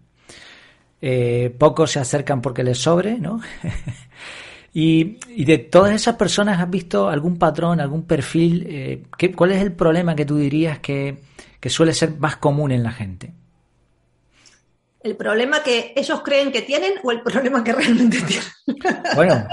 eh, 1.01 1.55
pocos 1.57 1.93
se 1.93 2.01
acercan 2.01 2.43
porque 2.43 2.65
les 2.65 2.79
sobre, 2.79 3.19
¿no? 3.19 3.41
y, 4.75 5.17
de 5.45 5.59
todas 5.59 5.95
esas 5.95 6.17
personas, 6.17 6.59
¿has 6.59 6.69
visto 6.69 7.09
algún 7.09 7.39
patrón, 7.39 7.81
algún 7.81 8.03
perfil? 8.03 8.67
Eh, 8.69 9.03
¿qué, 9.17 9.33
¿Cuál 9.33 9.53
es 9.53 9.63
el 9.63 9.73
problema 9.73 10.17
que 10.17 10.25
tú 10.25 10.37
dirías 10.37 10.81
que, 10.81 11.21
que 11.61 11.71
suele 11.71 11.95
ser 11.95 12.19
más 12.19 12.37
común 12.39 12.73
en 12.73 12.83
la 12.83 12.91
gente? 12.91 13.33
¿El 15.09 15.17
problema 15.17 15.63
que 15.63 15.95
ellos 15.97 16.21
creen 16.21 16.53
que 16.53 16.61
tienen 16.61 16.93
o 17.03 17.11
el 17.11 17.23
problema 17.23 17.65
que 17.65 17.73
realmente 17.73 18.21
tienen? 18.21 19.03
Bueno, 19.15 19.49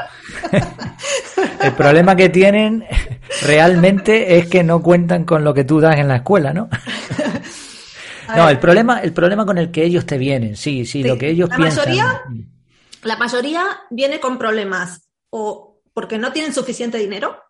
el 1.62 1.72
problema 1.72 2.14
que 2.14 2.28
tienen 2.28 2.84
realmente 3.42 4.38
es 4.38 4.50
que 4.50 4.66
no 4.66 4.84
cuentan 4.84 5.24
con 5.24 5.46
lo 5.46 5.54
que 5.54 5.64
tú 5.64 5.80
das 5.80 5.98
en 5.98 6.10
la 6.10 6.18
escuela, 6.18 6.52
¿no? 6.52 6.68
no, 8.36 8.50
el 8.50 8.60
problema, 8.60 9.00
el 9.00 9.14
problema 9.14 9.46
con 9.46 9.58
el 9.58 9.72
que 9.72 9.86
ellos 9.86 10.06
te 10.06 10.18
vienen, 10.18 10.58
sí, 10.58 10.86
sí, 10.86 11.04
lo 11.04 11.18
que 11.18 11.30
ellos 11.30 11.48
la 11.48 11.56
piensan. 11.56 11.86
Mayoría, 11.86 12.22
la 13.04 13.16
mayoría 13.16 13.64
viene 13.90 14.20
con 14.20 14.38
problemas 14.38 15.08
o 15.30 15.80
porque 15.94 16.18
no 16.18 16.34
tienen 16.34 16.54
suficiente 16.54 16.98
dinero, 16.98 17.42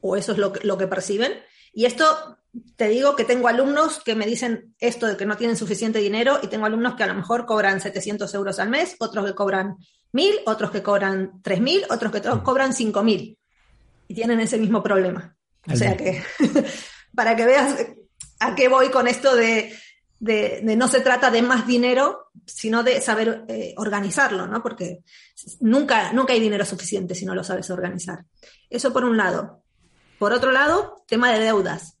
o 0.00 0.16
eso 0.16 0.32
es 0.32 0.38
lo 0.38 0.52
lo 0.64 0.76
que 0.76 0.88
perciben, 0.88 1.32
y 1.72 1.84
esto 1.84 2.38
te 2.76 2.88
digo 2.88 3.16
que 3.16 3.24
tengo 3.24 3.48
alumnos 3.48 4.00
que 4.04 4.14
me 4.14 4.26
dicen 4.26 4.74
esto 4.78 5.06
de 5.06 5.16
que 5.16 5.26
no 5.26 5.36
tienen 5.36 5.56
suficiente 5.56 5.98
dinero 5.98 6.38
y 6.42 6.48
tengo 6.48 6.66
alumnos 6.66 6.94
que 6.94 7.02
a 7.02 7.06
lo 7.06 7.14
mejor 7.14 7.46
cobran 7.46 7.80
700 7.80 8.32
euros 8.34 8.58
al 8.58 8.70
mes, 8.70 8.96
otros 8.98 9.26
que 9.26 9.34
cobran 9.34 9.76
1000, 10.12 10.36
otros 10.46 10.70
que 10.70 10.82
cobran 10.82 11.42
3000, 11.42 11.84
otros 11.90 12.12
que 12.12 12.20
mm. 12.20 12.42
cobran 12.42 12.72
5000 12.72 13.38
y 14.08 14.14
tienen 14.14 14.40
ese 14.40 14.58
mismo 14.58 14.82
problema. 14.82 15.36
O 15.70 15.76
sea 15.76 15.96
que, 15.96 16.22
para 17.14 17.34
que 17.34 17.44
veas 17.44 17.86
a 18.38 18.54
qué 18.54 18.68
voy 18.68 18.90
con 18.90 19.08
esto 19.08 19.34
de, 19.34 19.74
no 20.62 20.88
se 20.88 21.00
trata 21.00 21.30
de 21.30 21.42
más 21.42 21.66
dinero, 21.66 22.30
sino 22.46 22.82
de 22.82 23.00
saber 23.00 23.44
eh, 23.48 23.74
organizarlo, 23.76 24.46
¿no? 24.46 24.62
Porque 24.62 25.00
nunca, 25.60 26.12
nunca 26.12 26.32
hay 26.32 26.40
dinero 26.40 26.64
suficiente 26.64 27.14
si 27.14 27.26
no 27.26 27.34
lo 27.34 27.42
sabes 27.42 27.68
organizar. 27.70 28.24
Eso 28.70 28.92
por 28.92 29.04
un 29.04 29.16
lado. 29.16 29.64
Por 30.18 30.32
otro 30.32 30.52
lado, 30.52 31.02
tema 31.06 31.32
de 31.32 31.40
deudas 31.40 31.95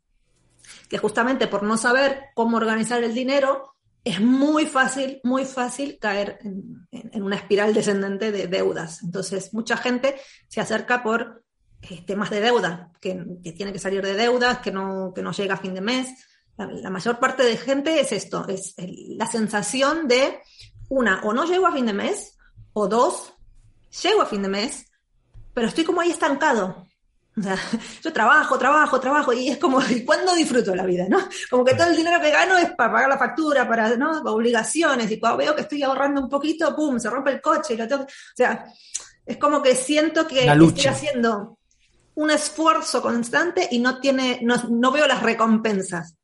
que 0.88 0.98
justamente 0.98 1.46
por 1.46 1.62
no 1.62 1.76
saber 1.76 2.26
cómo 2.34 2.56
organizar 2.56 3.02
el 3.02 3.14
dinero, 3.14 3.76
es 4.06 4.20
muy 4.20 4.66
fácil, 4.66 5.20
muy 5.24 5.44
fácil 5.44 5.98
caer 6.00 6.38
en, 6.42 7.22
una 7.22 7.34
espiral 7.34 7.74
descendente 7.74 8.30
de 8.30 8.46
deudas. 8.46 9.02
Entonces, 9.02 9.52
mucha 9.52 9.76
gente 9.76 10.14
se 10.46 10.60
acerca 10.60 11.02
por 11.02 11.42
eh, 11.82 12.04
temas 12.06 12.30
de 12.30 12.40
deuda, 12.40 12.92
que, 13.00 13.14
tiene 13.56 13.72
que 13.72 13.80
salir 13.80 14.02
de 14.02 14.14
deudas, 14.14 14.58
que 14.58 14.70
no, 14.70 15.12
que 15.12 15.22
no 15.22 15.32
llega 15.32 15.54
a 15.54 15.58
fin 15.58 15.74
de 15.74 15.80
mes. 15.80 16.08
La, 16.56 16.88
mayor 16.88 17.18
parte 17.18 17.42
de 17.42 17.56
gente 17.56 17.98
es 17.98 18.12
esto, 18.12 18.46
es 18.48 18.76
la 18.78 19.26
sensación 19.26 20.06
de, 20.06 20.40
una, 20.88 21.20
o 21.24 21.32
no 21.32 21.44
llego 21.44 21.66
a 21.66 21.72
fin 21.72 21.86
de 21.86 21.92
mes, 21.92 22.38
o 22.74 22.86
dos, 22.86 23.34
llego 24.02 24.22
a 24.22 24.26
fin 24.26 24.42
de 24.42 24.48
mes, 24.48 24.86
pero 25.52 25.66
estoy 25.66 25.82
como 25.82 26.00
ahí 26.00 26.10
estancado. 26.10 26.86
O 27.38 27.42
sea, 27.42 27.56
yo 28.02 28.12
trabajo, 28.12 28.58
trabajo, 28.58 28.98
trabajo 28.98 29.32
y 29.32 29.48
es 29.48 29.58
como, 29.58 29.80
¿y 29.90 30.04
cuándo 30.04 30.34
disfruto 30.34 30.74
la 30.74 30.84
vida? 30.84 31.06
¿no? 31.08 31.18
Como 31.50 31.64
que 31.64 31.74
todo 31.74 31.88
el 31.88 31.96
dinero 31.96 32.20
que 32.20 32.30
gano 32.30 32.56
es 32.58 32.70
para 32.72 32.92
pagar 32.92 33.08
la 33.08 33.18
factura, 33.18 33.68
para 33.68 33.96
¿no? 33.96 34.20
obligaciones 34.22 35.10
y 35.10 35.20
cuando 35.20 35.38
veo 35.38 35.54
que 35.54 35.62
estoy 35.62 35.82
ahorrando 35.82 36.20
un 36.20 36.28
poquito, 36.28 36.74
¡pum!, 36.74 36.98
se 36.98 37.10
rompe 37.10 37.30
el 37.30 37.40
coche 37.40 37.74
y 37.74 37.76
lo 37.76 37.86
tengo... 37.86 38.04
O 38.04 38.36
sea, 38.36 38.66
es 39.24 39.36
como 39.38 39.60
que 39.60 39.74
siento 39.74 40.26
que 40.26 40.46
estoy 40.46 40.86
haciendo 40.86 41.58
un 42.14 42.30
esfuerzo 42.30 43.02
constante 43.02 43.68
y 43.70 43.78
no, 43.78 44.00
tiene, 44.00 44.40
no, 44.42 44.56
no 44.70 44.90
veo 44.90 45.06
las 45.06 45.22
recompensas, 45.22 46.16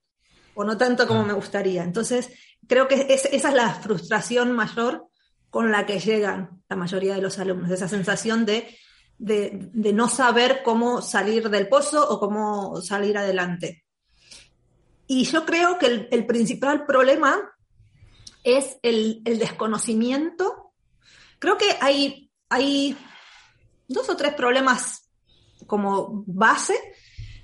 o 0.54 0.64
no 0.64 0.78
tanto 0.78 1.06
como 1.06 1.20
ah. 1.20 1.26
me 1.26 1.32
gustaría. 1.32 1.82
Entonces, 1.82 2.30
creo 2.66 2.88
que 2.88 3.06
esa 3.08 3.28
es 3.28 3.54
la 3.54 3.74
frustración 3.74 4.52
mayor 4.52 5.08
con 5.50 5.70
la 5.70 5.84
que 5.84 6.00
llegan 6.00 6.62
la 6.68 6.76
mayoría 6.76 7.14
de 7.14 7.20
los 7.20 7.38
alumnos, 7.38 7.70
esa 7.70 7.88
sensación 7.88 8.46
de 8.46 8.74
de, 9.22 9.92
no 9.92 10.08
saber 10.08 10.62
cómo 10.64 11.00
salir 11.00 11.48
del 11.48 11.68
pozo 11.68 12.08
o 12.08 12.18
cómo 12.18 12.80
salir 12.82 13.16
adelante. 13.16 13.84
Y 15.06 15.24
yo 15.24 15.46
creo 15.46 15.78
que 15.78 16.08
el, 16.10 16.26
principal 16.26 16.84
problema 16.86 17.54
es 18.42 18.78
el, 18.82 19.22
desconocimiento. 19.22 20.72
Creo 21.38 21.56
que 21.56 21.76
hay, 21.80 22.30
hay 22.48 22.96
dos 23.86 24.08
o 24.08 24.16
tres 24.16 24.34
problemas 24.34 25.08
como 25.66 26.24
base 26.26 26.74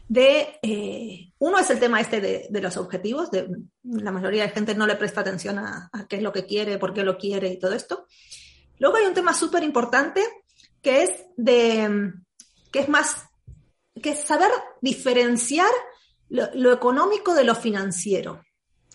de, 0.09 0.59
eh, 0.63 1.33
uno 1.39 1.59
es 1.59 1.71
el 1.71 1.79
tema 1.79 2.01
este 2.01 2.21
de, 2.21 2.61
los 2.61 2.77
objetivos, 2.77 3.31
de, 3.31 3.49
la 3.85 4.11
mayoría 4.11 4.43
de 4.43 4.51
gente 4.51 4.75
no 4.75 4.87
le 4.87 4.97
presta 4.97 5.21
atención 5.21 5.59
a, 5.59 5.91
a, 5.93 6.09
qué 6.09 6.17
es 6.17 6.23
lo 6.23 6.33
que 6.33 6.47
quiere, 6.47 6.79
por 6.79 6.93
qué 6.93 7.05
lo 7.05 7.19
quiere 7.19 7.53
y 7.53 7.59
todo 7.59 7.75
esto. 7.75 8.07
Luego 8.79 8.97
hay 8.97 9.07
un 9.07 9.15
tema 9.15 9.33
súper 9.35 9.63
importante 9.63 10.25
que 10.83 11.03
es 11.03 11.11
de, 11.37 12.13
que 12.73 12.81
es 12.81 12.89
más, 12.89 13.25
que 14.03 14.15
saber 14.15 14.51
diferenciar 14.81 15.71
lo, 16.29 16.73
económico 16.73 17.35
de 17.35 17.45
lo 17.45 17.55
financiero. 17.55 18.43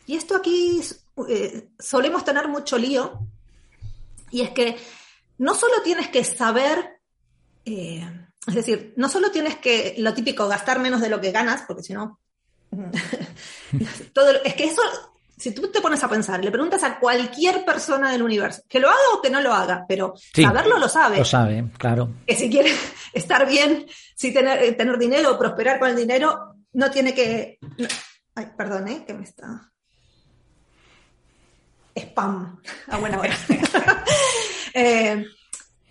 Y 0.05 0.15
esto 0.15 0.35
aquí 0.35 0.81
eh, 1.29 1.69
solemos 1.79 2.23
tener 2.23 2.47
mucho 2.47 2.77
lío, 2.77 3.19
y 4.31 4.41
es 4.41 4.51
que 4.51 4.77
no 5.37 5.55
solo 5.55 5.81
tienes 5.83 6.09
que 6.09 6.23
saber, 6.23 7.01
eh, 7.65 8.09
es 8.47 8.55
decir, 8.55 8.93
no 8.97 9.09
solo 9.09 9.31
tienes 9.31 9.57
que, 9.57 9.95
lo 9.97 10.13
típico, 10.13 10.47
gastar 10.47 10.79
menos 10.79 11.01
de 11.01 11.09
lo 11.09 11.21
que 11.21 11.31
ganas, 11.31 11.63
porque 11.67 11.83
si 11.83 11.93
no, 11.93 12.19
todo, 14.13 14.31
es 14.43 14.53
que 14.55 14.65
eso 14.65 14.81
si 15.43 15.51
tú 15.51 15.67
te 15.67 15.81
pones 15.81 16.01
a 16.01 16.07
pensar, 16.07 16.41
le 16.41 16.51
preguntas 16.51 16.81
a 16.83 16.97
cualquier 16.97 17.65
persona 17.65 18.09
del 18.13 18.23
universo, 18.23 18.61
que 18.65 18.79
lo 18.79 18.87
haga 18.87 18.97
o 19.13 19.21
que 19.21 19.29
no 19.29 19.41
lo 19.41 19.53
haga, 19.53 19.83
pero 19.85 20.13
saberlo 20.33 20.79
lo 20.79 20.87
sabe. 20.87 21.17
Lo 21.17 21.25
sabe, 21.25 21.65
claro. 21.77 22.11
Que 22.25 22.33
si 22.33 22.49
quiere 22.49 22.71
estar 23.13 23.45
bien, 23.45 23.85
si 24.15 24.33
tener, 24.33 24.63
eh, 24.63 24.71
tener 24.71 24.97
dinero 24.97 25.37
prosperar 25.37 25.79
con 25.79 25.89
el 25.89 25.97
dinero, 25.97 26.55
no 26.71 26.89
tiene 26.89 27.13
que... 27.13 27.59
Ay, 28.35 28.51
perdón, 28.57 28.87
¿eh? 28.87 29.03
Que 29.05 29.13
me 29.13 29.25
está... 29.25 29.69
Spam, 31.93 32.61
a 32.87 32.97
buena 32.97 33.19
hora. 33.19 33.35
Eh, 34.75 35.23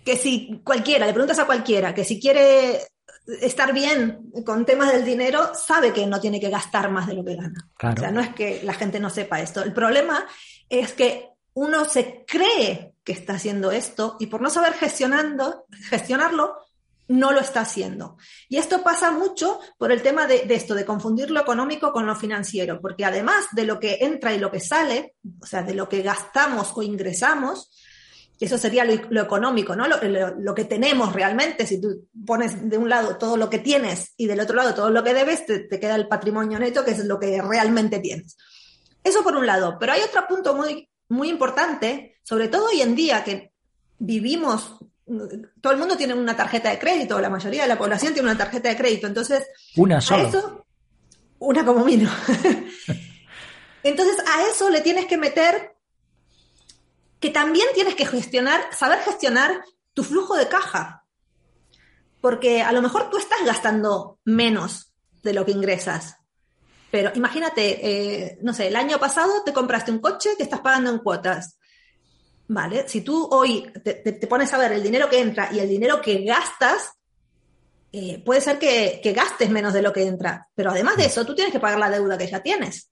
que 0.03 0.17
si 0.17 0.59
cualquiera, 0.61 1.05
le 1.05 1.13
preguntas 1.13 1.39
a 1.39 1.45
cualquiera, 1.45 1.93
que 1.93 2.03
si 2.03 2.19
quiere 2.19 2.81
estar 3.25 3.73
bien 3.73 4.31
con 4.45 4.65
temas 4.65 4.91
del 4.91 5.05
dinero, 5.05 5.51
sabe 5.55 5.93
que 5.93 6.05
no 6.05 6.19
tiene 6.19 6.39
que 6.39 6.49
gastar 6.49 6.91
más 6.91 7.07
de 7.07 7.13
lo 7.13 7.23
que 7.23 7.35
gana. 7.35 7.69
O 7.81 7.99
sea, 7.99 8.11
no 8.11 8.21
es 8.21 8.29
que 8.33 8.61
la 8.63 8.73
gente 8.73 8.99
no 8.99 9.09
sepa 9.09 9.41
esto. 9.41 9.63
El 9.63 9.73
problema 9.73 10.25
es 10.69 10.93
que 10.93 11.29
uno 11.53 11.85
se 11.85 12.25
cree 12.27 12.93
que 13.03 13.13
está 13.13 13.33
haciendo 13.33 13.71
esto 13.71 14.17
y 14.19 14.27
por 14.27 14.41
no 14.41 14.49
saber 14.49 14.73
gestionando, 14.73 15.65
gestionarlo, 15.89 16.57
no 17.07 17.31
lo 17.31 17.41
está 17.41 17.61
haciendo. 17.61 18.17
Y 18.47 18.57
esto 18.57 18.81
pasa 18.81 19.11
mucho 19.11 19.59
por 19.77 19.91
el 19.91 20.01
tema 20.01 20.25
de, 20.25 20.45
de, 20.45 20.55
esto, 20.55 20.73
de 20.73 20.85
confundir 20.85 21.31
lo 21.31 21.41
económico 21.41 21.91
con 21.91 22.05
lo 22.05 22.15
financiero, 22.15 22.79
porque 22.81 23.05
además 23.05 23.47
de 23.51 23.65
lo 23.65 23.79
que 23.79 23.99
entra 24.01 24.33
y 24.33 24.39
lo 24.39 24.51
que 24.51 24.61
sale, 24.61 25.15
o 25.41 25.45
sea, 25.45 25.63
de 25.63 25.73
lo 25.73 25.89
que 25.89 26.01
gastamos 26.01 26.71
o 26.75 26.81
ingresamos, 26.81 27.71
eso 28.39 28.57
sería 28.57 28.83
lo, 28.83 29.21
económico, 29.21 29.75
¿no? 29.75 29.85
Lo, 29.87 30.55
que 30.55 30.65
tenemos 30.65 31.13
realmente, 31.13 31.65
si 31.65 31.79
tú 31.79 32.07
pones 32.25 32.69
de 32.69 32.77
un 32.77 32.89
lado 32.89 33.17
todo 33.17 33.37
lo 33.37 33.49
que 33.49 33.59
tienes 33.59 34.13
y 34.17 34.27
del 34.27 34.39
otro 34.39 34.55
lado 34.55 34.73
todo 34.73 34.89
lo 34.89 35.03
que 35.03 35.13
debes, 35.13 35.45
te, 35.45 35.67
queda 35.67 35.95
el 35.95 36.07
patrimonio 36.07 36.59
neto, 36.59 36.83
que 36.83 36.91
es 36.91 37.05
lo 37.05 37.19
que 37.19 37.41
realmente 37.41 37.99
tienes. 37.99 38.37
Eso 39.03 39.23
por 39.23 39.35
un 39.35 39.45
lado, 39.45 39.77
pero 39.79 39.93
hay 39.93 40.01
otro 40.01 40.25
punto 40.27 40.55
muy, 40.55 40.89
muy 41.09 41.29
importante, 41.29 42.17
sobre 42.23 42.47
todo 42.47 42.67
hoy 42.67 42.81
en 42.81 42.95
día 42.95 43.23
que 43.23 43.53
vivimos, 43.99 44.77
todo 45.61 45.73
el 45.73 45.79
mundo 45.79 45.95
tiene 45.95 46.13
una 46.13 46.35
tarjeta 46.35 46.69
de 46.69 46.79
crédito, 46.79 47.19
la 47.19 47.29
mayoría 47.29 47.63
de 47.63 47.69
la 47.69 47.77
población 47.77 48.13
tiene 48.13 48.29
una 48.29 48.37
tarjeta 48.37 48.69
de 48.69 48.77
crédito, 48.77 49.07
entonces... 49.07 49.45
Una 49.75 50.01
sola. 50.01 50.29
una 51.39 51.65
como 51.65 51.85
mínimo. 51.85 52.11
entonces 53.83 54.17
a 54.27 54.47
eso 54.49 54.69
le 54.69 54.81
tienes 54.81 55.05
que 55.05 55.17
meter 55.17 55.72
que 57.23 57.29
también 57.29 57.69
tienes 57.73 57.95
que 57.95 58.05
gestionar, 58.05 58.61
saber 58.75 58.99
gestionar 58.99 59.63
tu 59.93 60.03
flujo 60.03 60.35
de 60.35 60.49
caja. 60.49 61.05
Porque 62.19 62.61
a 62.61 62.73
lo 62.73 62.81
mejor 62.81 63.09
tú 63.09 63.17
estás 63.17 63.39
gastando 63.45 64.19
menos 64.25 64.91
de 65.21 65.31
lo 65.31 65.45
que 65.45 65.53
ingresas. 65.53 66.17
Pero 66.91 67.13
imagínate, 67.15 67.79
eh, 67.81 68.39
no 68.41 68.53
sé, 68.53 68.67
el 68.67 68.75
año 68.75 68.99
pasado 68.99 69.41
te 69.45 69.53
compraste 69.53 69.89
un 69.89 69.99
coche 69.99 70.31
que 70.35 70.43
estás 70.43 70.59
pagando 70.59 70.89
en 70.89 70.97
cuotas. 70.97 71.57
¿Vale? 72.49 72.89
Si 72.89 72.99
tú 72.99 73.25
hoy 73.31 73.71
te, 73.85 74.11
pones 74.27 74.53
a 74.53 74.57
ver 74.57 74.73
el 74.73 74.83
dinero 74.83 75.09
que 75.09 75.21
entra 75.21 75.47
y 75.49 75.59
el 75.59 75.69
dinero 75.69 76.01
que 76.01 76.25
gastas, 76.25 76.91
eh, 77.93 78.21
puede 78.25 78.41
ser 78.41 78.59
que, 78.59 78.99
que, 79.01 79.13
gastes 79.13 79.49
menos 79.49 79.71
de 79.71 79.81
lo 79.81 79.93
que 79.93 80.05
entra. 80.05 80.49
Pero 80.53 80.71
además 80.71 80.97
de 80.97 81.05
eso, 81.05 81.25
tú 81.25 81.33
tienes 81.33 81.53
que 81.53 81.61
pagar 81.61 81.79
la 81.79 81.89
deuda 81.89 82.17
que 82.17 82.27
ya 82.27 82.43
tienes. 82.43 82.91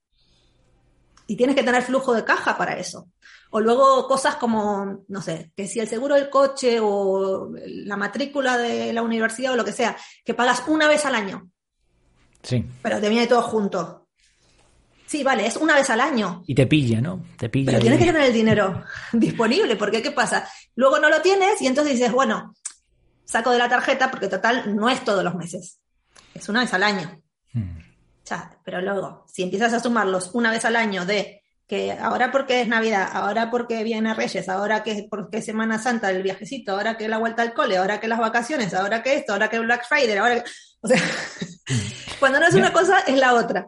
Y 1.32 1.38
tienes 1.38 1.56
que 1.56 1.64
tener 1.64 1.82
flujo 1.82 2.14
de 2.14 2.26
caja 2.26 2.58
para 2.58 2.78
eso. 2.78 3.08
O 3.52 3.62
luego 3.62 4.06
cosas 4.06 4.36
como, 4.36 5.06
no 5.08 5.22
sé, 5.22 5.54
que 5.56 5.66
si 5.66 5.80
el 5.80 5.88
seguro 5.88 6.16
del 6.16 6.30
coche 6.30 6.78
o 6.82 7.54
la 7.56 7.96
matrícula 7.96 8.58
de 8.58 8.92
la 8.92 9.02
universidad 9.02 9.54
o 9.54 9.56
lo 9.56 9.64
que 9.64 9.72
sea, 9.72 9.96
que 10.26 10.34
pagas 10.34 10.64
una 10.68 10.90
vez 10.90 11.06
al 11.06 11.16
año. 11.16 11.50
Sí. 12.44 12.66
Pero 12.82 13.00
te 13.00 13.08
viene 13.08 13.28
todo 13.28 13.44
junto. 13.44 14.10
Sí, 15.06 15.24
vale, 15.24 15.46
es 15.46 15.56
una 15.56 15.76
vez 15.76 15.90
al 15.90 16.02
año. 16.02 16.44
Y 16.48 16.54
te 16.54 16.68
pilla, 16.68 17.00
¿no? 17.00 17.24
Te 17.38 17.48
pilla. 17.48 17.68
Pero 17.72 17.80
tienes 17.80 18.00
que 18.00 18.06
tener 18.08 18.24
el 18.24 18.34
dinero 18.34 18.84
disponible, 19.14 19.78
porque 19.78 20.02
¿qué 20.02 20.12
pasa? 20.12 20.46
Luego 20.76 21.00
no 21.00 21.10
lo 21.10 21.22
tienes 21.22 21.62
y 21.62 21.68
entonces 21.68 21.94
dices, 21.94 22.12
bueno, 22.12 22.54
saco 23.24 23.52
de 23.52 23.58
la 23.58 23.70
tarjeta 23.70 24.12
porque 24.12 24.28
total 24.28 24.76
no 24.76 24.90
es 24.90 25.02
todos 25.06 25.24
los 25.24 25.36
meses. 25.36 25.80
Es 26.34 26.50
una 26.50 26.60
vez 26.60 26.74
al 26.74 26.84
año. 26.84 27.22
Hmm. 27.54 27.81
Pero 28.64 28.82
luego, 28.82 29.26
si 29.28 29.44
empiezas 29.44 29.74
a 29.74 29.80
sumarlos 29.80 30.32
una 30.34 30.52
vez 30.52 30.66
al 30.66 30.76
año 30.76 31.06
de 31.06 31.42
que 31.68 31.94
ahora 31.94 32.32
porque 32.32 32.62
es 32.62 32.68
Navidad, 32.68 33.10
ahora 33.14 33.50
porque 33.50 33.84
viene 33.84 34.14
Reyes, 34.14 34.50
ahora 34.50 34.84
que 34.84 35.08
porque 35.10 35.38
es 35.38 35.46
Semana 35.46 35.80
Santa, 35.80 36.12
el 36.12 36.22
viajecito, 36.22 36.74
ahora 36.74 36.98
que 36.98 37.08
la 37.08 37.18
vuelta 37.18 37.44
al 37.44 37.54
cole, 37.54 37.78
ahora 37.78 38.00
que 38.00 38.10
las 38.10 38.20
vacaciones, 38.20 38.74
ahora 38.74 39.02
que 39.02 39.16
esto, 39.16 39.32
ahora 39.32 39.50
que 39.50 39.60
Black 39.60 39.88
Friday, 39.88 40.18
ahora 40.18 40.44
que... 40.44 40.50
O 40.82 40.88
sea, 40.88 41.00
cuando 42.20 42.42
no 42.42 42.48
es 42.48 42.56
una 42.56 42.74
cosa, 42.74 43.00
es 43.08 43.18
la 43.18 43.36
otra. 43.36 43.68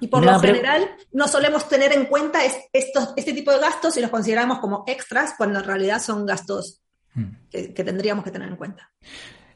Y 0.00 0.06
por 0.08 0.24
lo 0.24 0.38
general 0.40 0.88
no 1.12 1.28
solemos 1.28 1.68
tener 1.68 1.92
en 1.92 2.06
cuenta 2.06 2.40
estos, 2.72 3.12
este 3.16 3.32
tipo 3.32 3.50
de 3.50 3.58
gastos 3.58 3.96
y 3.96 4.00
los 4.00 4.10
consideramos 4.10 4.60
como 4.60 4.84
extras 4.86 5.34
cuando 5.36 5.58
en 5.58 5.64
realidad 5.64 6.00
son 6.00 6.24
gastos 6.24 6.82
hmm. 7.14 7.48
que, 7.50 7.84
tendríamos 7.84 8.24
que 8.24 8.30
tener 8.30 8.48
en 8.48 8.56
cuenta. 8.56 8.90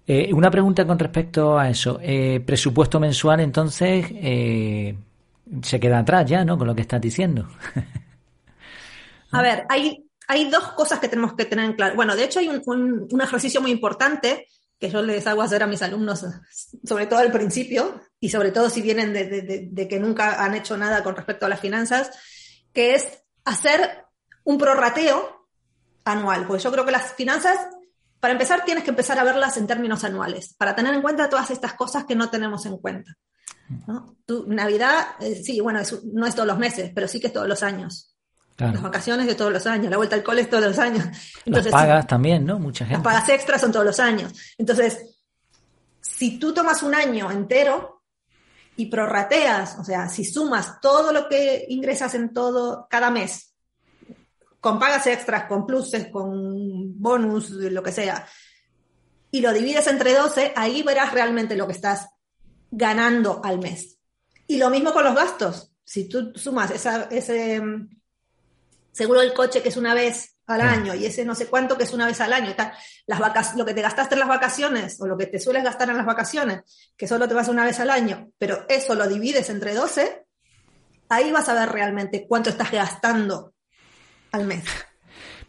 Eh, 0.06 0.32
una 0.32 0.50
pregunta 0.50 0.86
con 0.86 0.98
respecto 0.98 1.58
a 1.58 1.68
eso. 1.68 1.98
Eh, 2.02 2.42
presupuesto 2.44 2.98
mensual, 2.98 3.40
entonces, 3.40 4.06
eh, 4.10 4.96
se 5.62 5.80
queda 5.80 6.00
atrás 6.00 6.26
ya, 6.28 6.44
¿no? 6.44 6.58
Con 6.58 6.66
lo 6.66 6.74
que 6.74 6.82
estás 6.82 7.00
diciendo. 7.00 7.48
A 9.32 9.42
ver, 9.42 9.64
hay, 9.68 10.04
hay 10.28 10.50
dos 10.50 10.72
cosas 10.72 10.98
que 10.98 11.08
tenemos 11.08 11.34
que 11.34 11.46
tener 11.46 11.64
en 11.64 11.72
claro. 11.74 11.94
Bueno, 11.94 12.14
de 12.14 12.24
hecho 12.24 12.40
hay 12.40 12.48
un, 12.48 12.62
un, 13.10 13.20
ejercicio 13.20 13.60
muy 13.62 13.70
importante 13.70 14.46
que 14.78 14.90
yo 14.90 15.00
les 15.00 15.26
hago 15.26 15.42
hacer 15.42 15.62
a 15.62 15.66
mis 15.66 15.80
alumnos, 15.80 16.26
sobre 16.84 17.06
todo 17.06 17.20
al 17.20 17.32
principio, 17.32 18.00
y 18.20 18.28
sobre 18.28 18.50
todo 18.50 18.68
si 18.68 18.82
vienen 18.82 19.12
de, 19.12 19.24
de, 19.24 19.68
de, 19.70 19.88
que 19.88 19.98
nunca 19.98 20.44
han 20.44 20.54
hecho 20.54 20.76
nada 20.76 21.02
con 21.02 21.16
respecto 21.16 21.46
a 21.46 21.48
las 21.48 21.60
finanzas, 21.60 22.10
que 22.74 22.94
es 22.94 23.22
hacer 23.44 24.04
un 24.44 24.58
prorrateo 24.58 25.46
anual. 26.04 26.46
Pues 26.46 26.62
yo 26.62 26.72
creo 26.72 26.84
que 26.84 26.92
las 26.92 27.14
finanzas, 27.14 27.58
para 28.22 28.34
empezar, 28.34 28.64
tienes 28.64 28.84
que 28.84 28.90
empezar 28.90 29.18
a 29.18 29.24
verlas 29.24 29.56
en 29.56 29.66
términos 29.66 30.04
anuales, 30.04 30.54
para 30.56 30.76
tener 30.76 30.94
en 30.94 31.02
cuenta 31.02 31.28
todas 31.28 31.50
estas 31.50 31.72
cosas 31.72 32.04
que 32.04 32.14
no 32.14 32.30
tenemos 32.30 32.64
en 32.66 32.78
cuenta. 32.78 33.16
Tu 34.24 34.46
Navidad, 34.46 35.16
eh, 35.18 35.42
sí, 35.42 35.60
bueno, 35.60 35.80
no 36.12 36.24
es 36.24 36.34
todos 36.36 36.46
los 36.46 36.56
meses, 36.56 36.92
pero 36.94 37.08
sí 37.08 37.18
que 37.18 37.26
es 37.26 37.32
todos 37.32 37.48
los 37.48 37.64
años. 37.64 38.14
Las 38.58 38.80
vacaciones 38.80 39.26
de 39.26 39.34
todos 39.34 39.52
los 39.52 39.66
años, 39.66 39.90
la 39.90 39.96
vuelta 39.96 40.14
al 40.14 40.22
cole 40.22 40.42
es 40.42 40.48
todos 40.48 40.62
los 40.62 40.78
años. 40.78 41.04
Entonces, 41.44 41.72
las 41.72 41.82
pagas 41.82 42.06
también, 42.06 42.46
¿no? 42.46 42.60
Mucha 42.60 42.84
gente. 42.84 43.02
Las 43.02 43.12
pagas 43.12 43.28
extras 43.28 43.60
son 43.60 43.72
todos 43.72 43.86
los 43.86 43.98
años. 43.98 44.32
Entonces, 44.56 45.18
si 46.00 46.38
tú 46.38 46.54
tomas 46.54 46.84
un 46.84 46.94
año 46.94 47.28
entero 47.28 48.04
y 48.76 48.86
prorrateas, 48.86 49.80
o 49.80 49.84
sea, 49.84 50.08
si 50.08 50.24
sumas 50.24 50.80
todo 50.80 51.12
lo 51.12 51.28
que 51.28 51.64
ingresas 51.70 52.14
en 52.14 52.32
todo 52.32 52.86
cada 52.88 53.10
mes, 53.10 53.51
con 54.62 54.78
pagas 54.78 55.08
extras, 55.08 55.46
con 55.46 55.66
pluses, 55.66 56.06
con 56.06 57.00
bonus, 57.00 57.50
lo 57.50 57.82
que 57.82 57.90
sea, 57.90 58.24
y 59.32 59.40
lo 59.40 59.52
divides 59.52 59.88
entre 59.88 60.14
12, 60.14 60.52
ahí 60.54 60.84
verás 60.84 61.12
realmente 61.12 61.56
lo 61.56 61.66
que 61.66 61.72
estás 61.72 62.10
ganando 62.70 63.40
al 63.42 63.58
mes. 63.58 63.98
Y 64.46 64.58
lo 64.58 64.70
mismo 64.70 64.92
con 64.92 65.02
los 65.02 65.16
gastos. 65.16 65.72
Si 65.82 66.08
tú 66.08 66.32
sumas 66.36 66.70
ese 66.70 67.60
mm, 67.60 67.88
seguro 68.92 69.20
del 69.20 69.34
coche 69.34 69.62
que 69.62 69.70
es 69.70 69.76
una 69.76 69.94
vez 69.94 70.36
al 70.46 70.60
año 70.60 70.94
y 70.94 71.06
ese 71.06 71.24
no 71.24 71.34
sé 71.34 71.46
cuánto 71.46 71.76
que 71.76 71.82
es 71.82 71.92
una 71.92 72.06
vez 72.06 72.20
al 72.20 72.32
año, 72.32 72.54
las 73.06 73.18
vacas, 73.18 73.56
lo 73.56 73.64
que 73.64 73.74
te 73.74 73.82
gastaste 73.82 74.14
en 74.14 74.20
las 74.20 74.28
vacaciones 74.28 75.00
o 75.00 75.08
lo 75.08 75.18
que 75.18 75.26
te 75.26 75.40
sueles 75.40 75.64
gastar 75.64 75.90
en 75.90 75.96
las 75.96 76.06
vacaciones, 76.06 76.92
que 76.96 77.08
solo 77.08 77.26
te 77.26 77.34
vas 77.34 77.48
una 77.48 77.64
vez 77.64 77.80
al 77.80 77.90
año, 77.90 78.30
pero 78.38 78.64
eso 78.68 78.94
lo 78.94 79.08
divides 79.08 79.50
entre 79.50 79.74
12, 79.74 80.24
ahí 81.08 81.32
vas 81.32 81.48
a 81.48 81.54
ver 81.54 81.70
realmente 81.70 82.26
cuánto 82.28 82.50
estás 82.50 82.70
gastando 82.70 83.54
al 84.32 84.46
mes. 84.46 84.64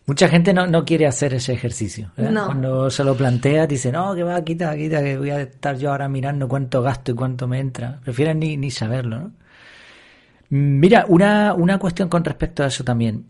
Mucha 0.06 0.28
gente 0.28 0.54
no, 0.54 0.68
no 0.68 0.84
quiere 0.84 1.08
hacer 1.08 1.34
ese 1.34 1.54
ejercicio. 1.54 2.12
Cuando 2.16 2.90
se 2.90 3.06
lo 3.06 3.16
plantea, 3.16 3.66
dice, 3.66 3.90
no, 3.90 4.14
que 4.14 4.24
va, 4.24 4.44
quita, 4.44 4.76
quita, 4.76 5.02
que 5.02 5.18
voy 5.18 5.30
a 5.30 5.42
estar 5.42 5.78
yo 5.78 5.92
ahora 5.92 6.10
mirando 6.10 6.50
cuánto 6.50 6.82
gasto 6.82 7.14
y 7.14 7.16
cuánto 7.16 7.48
me 7.48 7.60
entra. 7.60 8.02
Prefieren 8.04 8.40
ni, 8.40 8.58
ni 8.58 8.70
saberlo, 8.70 9.20
¿no? 9.20 9.32
Mira, 10.50 11.06
una, 11.08 11.54
una 11.54 11.80
cuestión 11.80 12.10
con 12.10 12.24
respecto 12.24 12.64
a 12.64 12.68
eso 12.68 12.84
también. 12.84 13.26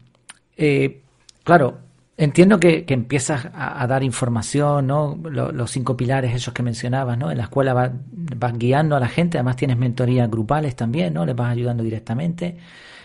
Eh, 0.58 1.02
claro, 1.44 1.78
entiendo 2.18 2.60
que, 2.60 2.86
que 2.86 2.96
empiezas 2.96 3.48
a, 3.54 3.86
dar 3.86 4.04
información, 4.04 4.88
¿no? 4.88 5.18
Los, 5.24 5.72
cinco 5.72 5.96
pilares 5.96 6.36
esos 6.36 6.56
que 6.56 6.63
mencionabas, 6.63 7.18
¿no? 7.18 7.32
En 7.32 7.38
la 7.38 7.44
escuela 7.44 7.74
vas, 7.74 7.92
vas 8.12 8.58
guiando 8.58 8.96
a 8.96 9.00
la 9.00 9.08
gente, 9.08 9.38
además 9.38 9.56
tienes 9.58 9.78
mentorías 9.78 10.30
grupales 10.30 10.76
también, 10.76 11.13
¿no? 11.13 11.26
Les 11.26 11.36
vas 11.36 11.52
ayudando 11.52 11.84
directamente. 11.84 12.58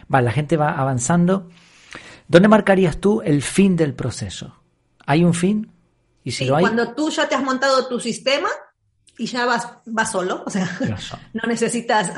Vale, 0.09 0.25
la 0.25 0.33
gente 0.33 0.57
va 0.57 0.73
avanzando 0.73 1.49
¿Dónde 2.29 2.49
marcarías 2.49 2.99
tú 2.99 3.23
el 3.23 3.43
fin 3.43 3.75
del 3.75 3.95
proceso? 3.95 4.55
¿Hay 5.07 5.25
un 5.25 5.33
fin? 5.33 5.73
Y 6.23 6.33
si 6.33 6.45
lo 6.45 6.57
hay... 6.57 6.62
Cuando 6.62 6.95
tú 6.95 7.09
ya 7.09 7.27
te 7.27 7.35
has 7.35 7.43
montado 7.43 7.88
tu 7.88 7.99
sistema 7.99 8.51
y 9.17 9.27
ya 9.27 9.47
vas, 9.47 9.67
vas 9.87 10.12
solo, 10.12 10.45
o 10.47 10.51
sea, 10.51 10.79
no 11.33 11.49
necesitas... 11.49 12.12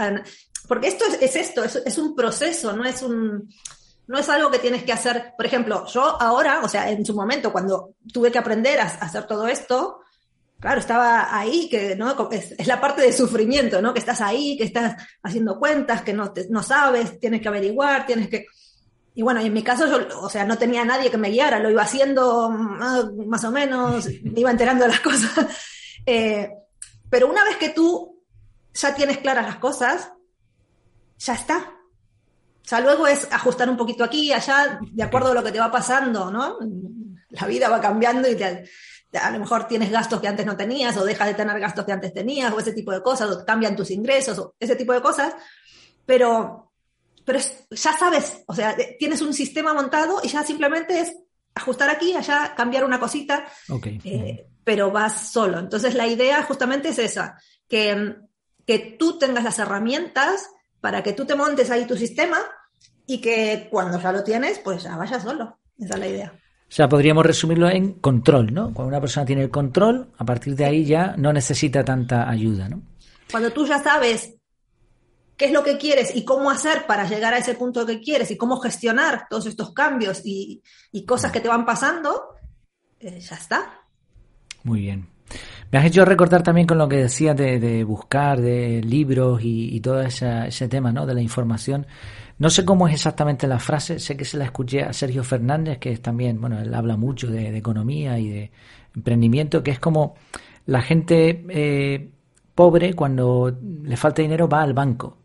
Porque 0.66 0.88
esto 0.88 1.04
es, 1.20 1.34
esto, 1.36 1.64
es, 1.64 1.98
un 1.98 2.14
proceso, 2.14 2.72
no 2.76 2.84
es 2.84 3.02
un... 3.02 3.48
No 4.06 4.18
es 4.18 4.28
algo 4.28 4.50
que 4.50 4.58
tienes 4.58 4.82
que 4.82 4.92
hacer, 4.92 5.34
por 5.36 5.46
ejemplo, 5.46 5.86
yo 5.86 6.20
ahora, 6.20 6.62
o 6.64 6.68
sea, 6.68 6.90
en 6.90 7.06
su 7.06 7.14
momento, 7.14 7.52
cuando 7.52 7.94
tuve 8.12 8.32
que 8.32 8.38
aprender 8.38 8.80
a, 8.80 8.86
hacer 8.86 9.24
todo 9.24 9.46
esto, 9.46 10.00
claro, 10.58 10.80
estaba 10.80 11.36
ahí, 11.36 11.68
que 11.68 11.94
¿no? 11.94 12.28
Es, 12.32 12.66
la 12.66 12.80
parte 12.80 13.02
de 13.02 13.12
sufrimiento, 13.12 13.80
¿no? 13.80 13.92
Que 13.92 14.00
estás 14.00 14.20
ahí, 14.20 14.56
que 14.56 14.64
estás 14.64 14.96
haciendo 15.22 15.60
cuentas, 15.60 16.02
que 16.02 16.12
no, 16.12 16.32
no 16.48 16.62
sabes, 16.64 17.20
tienes 17.20 17.40
que 17.40 17.48
averiguar, 17.48 18.04
tienes 18.04 18.28
que... 18.28 18.46
Y 19.20 19.22
bueno, 19.22 19.40
en 19.40 19.52
mi 19.52 19.62
caso 19.62 19.86
yo, 19.86 20.18
o 20.22 20.30
sea, 20.30 20.46
no 20.46 20.56
tenía 20.56 20.82
nadie 20.82 21.10
que 21.10 21.18
me 21.18 21.28
guiara, 21.28 21.58
lo 21.58 21.68
iba 21.68 21.82
haciendo 21.82 22.48
mm, 22.48 23.28
más 23.28 23.44
o 23.44 23.50
menos, 23.50 24.06
me 24.22 24.40
iba 24.40 24.50
enterando 24.50 24.84
de 24.84 24.90
las 24.92 25.00
cosas. 25.00 25.46
Eh, 26.06 26.48
pero 27.10 27.28
una 27.28 27.44
vez 27.44 27.58
que 27.58 27.68
tú 27.68 28.24
ya 28.72 28.94
tienes 28.94 29.18
claras 29.18 29.44
las 29.44 29.56
cosas, 29.56 30.10
ya 31.18 31.34
está. 31.34 31.58
O 31.58 32.66
sea, 32.66 32.80
luego 32.80 33.06
es 33.06 33.28
ajustar 33.30 33.68
un 33.68 33.76
poquito 33.76 34.04
aquí, 34.04 34.32
allá, 34.32 34.80
de 34.90 35.02
acuerdo 35.02 35.32
a 35.32 35.34
lo 35.34 35.44
que 35.44 35.52
te 35.52 35.60
va 35.60 35.70
pasando, 35.70 36.30
¿no? 36.30 36.56
La 37.28 37.46
vida 37.46 37.68
va 37.68 37.78
cambiando 37.78 38.26
y 38.26 38.42
a 38.42 39.30
lo 39.32 39.38
mejor 39.38 39.68
tienes 39.68 39.90
gastos 39.90 40.18
que 40.18 40.28
antes 40.28 40.46
no 40.46 40.56
tenías, 40.56 40.96
o 40.96 41.04
dejas 41.04 41.28
de 41.28 41.34
tener 41.34 41.60
gastos 41.60 41.84
que 41.84 41.92
antes 41.92 42.14
tenías, 42.14 42.50
o 42.54 42.58
ese 42.58 42.72
tipo 42.72 42.90
de 42.90 43.02
cosas, 43.02 43.30
o 43.30 43.44
cambian 43.44 43.76
tus 43.76 43.90
ingresos, 43.90 44.38
o 44.38 44.54
ese 44.58 44.76
tipo 44.76 44.94
de 44.94 45.02
cosas. 45.02 45.34
Pero, 46.06 46.69
pero 47.30 47.44
ya 47.70 47.96
sabes, 47.96 48.42
o 48.48 48.54
sea, 48.56 48.76
tienes 48.98 49.22
un 49.22 49.32
sistema 49.32 49.72
montado 49.72 50.20
y 50.20 50.26
ya 50.26 50.42
simplemente 50.42 50.98
es 50.98 51.14
ajustar 51.54 51.88
aquí, 51.88 52.12
allá, 52.12 52.54
cambiar 52.56 52.84
una 52.84 52.98
cosita, 52.98 53.46
eh, 54.02 54.48
pero 54.64 54.90
vas 54.90 55.30
solo. 55.30 55.60
Entonces 55.60 55.94
la 55.94 56.08
idea 56.08 56.42
justamente 56.42 56.88
es 56.88 56.98
esa, 56.98 57.40
que, 57.68 58.16
que 58.66 58.96
tú 58.98 59.16
tengas 59.16 59.44
las 59.44 59.60
herramientas 59.60 60.50
para 60.80 61.04
que 61.04 61.12
tú 61.12 61.24
te 61.24 61.36
montes 61.36 61.70
ahí 61.70 61.86
tu 61.86 61.96
sistema 61.96 62.38
y 63.06 63.18
que 63.18 63.68
cuando 63.70 64.00
ya 64.00 64.10
lo 64.10 64.24
tienes, 64.24 64.58
pues 64.58 64.82
ya 64.82 64.96
vayas 64.96 65.22
solo. 65.22 65.60
Esa 65.78 65.94
es 65.94 66.00
la 66.00 66.08
idea. 66.08 66.32
O 66.34 66.72
sea, 66.72 66.88
podríamos 66.88 67.24
resumirlo 67.24 67.70
en 67.70 67.92
control, 67.92 68.52
¿no? 68.52 68.74
Cuando 68.74 68.88
una 68.88 69.00
persona 69.00 69.24
tiene 69.24 69.42
el 69.42 69.50
control, 69.50 70.10
a 70.18 70.24
partir 70.24 70.56
de 70.56 70.64
ahí 70.64 70.84
ya 70.84 71.14
no 71.16 71.32
necesita 71.32 71.84
tanta 71.84 72.28
ayuda, 72.28 72.68
¿no? 72.68 72.82
Cuando 73.30 73.52
tú 73.52 73.68
ya 73.68 73.80
sabes 73.80 74.34
qué 75.40 75.46
es 75.46 75.52
lo 75.52 75.64
que 75.64 75.78
quieres 75.78 76.14
y 76.14 76.22
cómo 76.22 76.50
hacer 76.50 76.84
para 76.86 77.08
llegar 77.08 77.32
a 77.32 77.38
ese 77.38 77.54
punto 77.54 77.86
que 77.86 77.98
quieres 77.98 78.30
y 78.30 78.36
cómo 78.36 78.58
gestionar 78.58 79.26
todos 79.30 79.46
estos 79.46 79.72
cambios 79.72 80.20
y, 80.22 80.62
cosas 81.06 81.32
que 81.32 81.40
te 81.40 81.48
van 81.48 81.64
pasando, 81.64 82.34
eh, 82.98 83.18
ya 83.18 83.36
está. 83.36 83.80
Muy 84.64 84.80
bien. 84.80 85.08
Me 85.72 85.78
has 85.78 85.86
hecho 85.86 86.04
recordar 86.04 86.42
también 86.42 86.66
con 86.66 86.76
lo 86.76 86.86
que 86.90 86.96
decías 86.96 87.34
de, 87.34 87.84
buscar, 87.84 88.38
de 88.38 88.82
libros 88.82 89.40
y, 89.42 89.80
todo 89.80 90.02
ese, 90.02 90.68
tema, 90.68 90.92
¿no? 90.92 91.06
De 91.06 91.14
la 91.14 91.22
información. 91.22 91.86
No 92.36 92.50
sé 92.50 92.66
cómo 92.66 92.86
es 92.86 92.92
exactamente 92.92 93.46
la 93.46 93.58
frase, 93.58 93.98
sé 93.98 94.18
que 94.18 94.26
se 94.26 94.36
la 94.36 94.44
escuché 94.44 94.82
a 94.82 94.92
Sergio 94.92 95.24
Fernández, 95.24 95.78
que 95.78 95.90
es 95.90 96.02
también, 96.02 96.38
bueno, 96.38 96.60
él 96.60 96.74
habla 96.74 96.98
mucho 96.98 97.30
de, 97.30 97.56
economía 97.56 98.18
y 98.18 98.28
de 98.28 98.50
emprendimiento, 98.94 99.62
que 99.62 99.70
es 99.70 99.80
como 99.80 100.16
la 100.66 100.82
gente 100.82 101.46
eh, 101.48 102.10
pobre 102.54 102.92
cuando 102.92 103.56
le 103.84 103.96
falta 103.96 104.20
dinero 104.20 104.46
va 104.46 104.60
al 104.60 104.74
banco. 104.74 105.16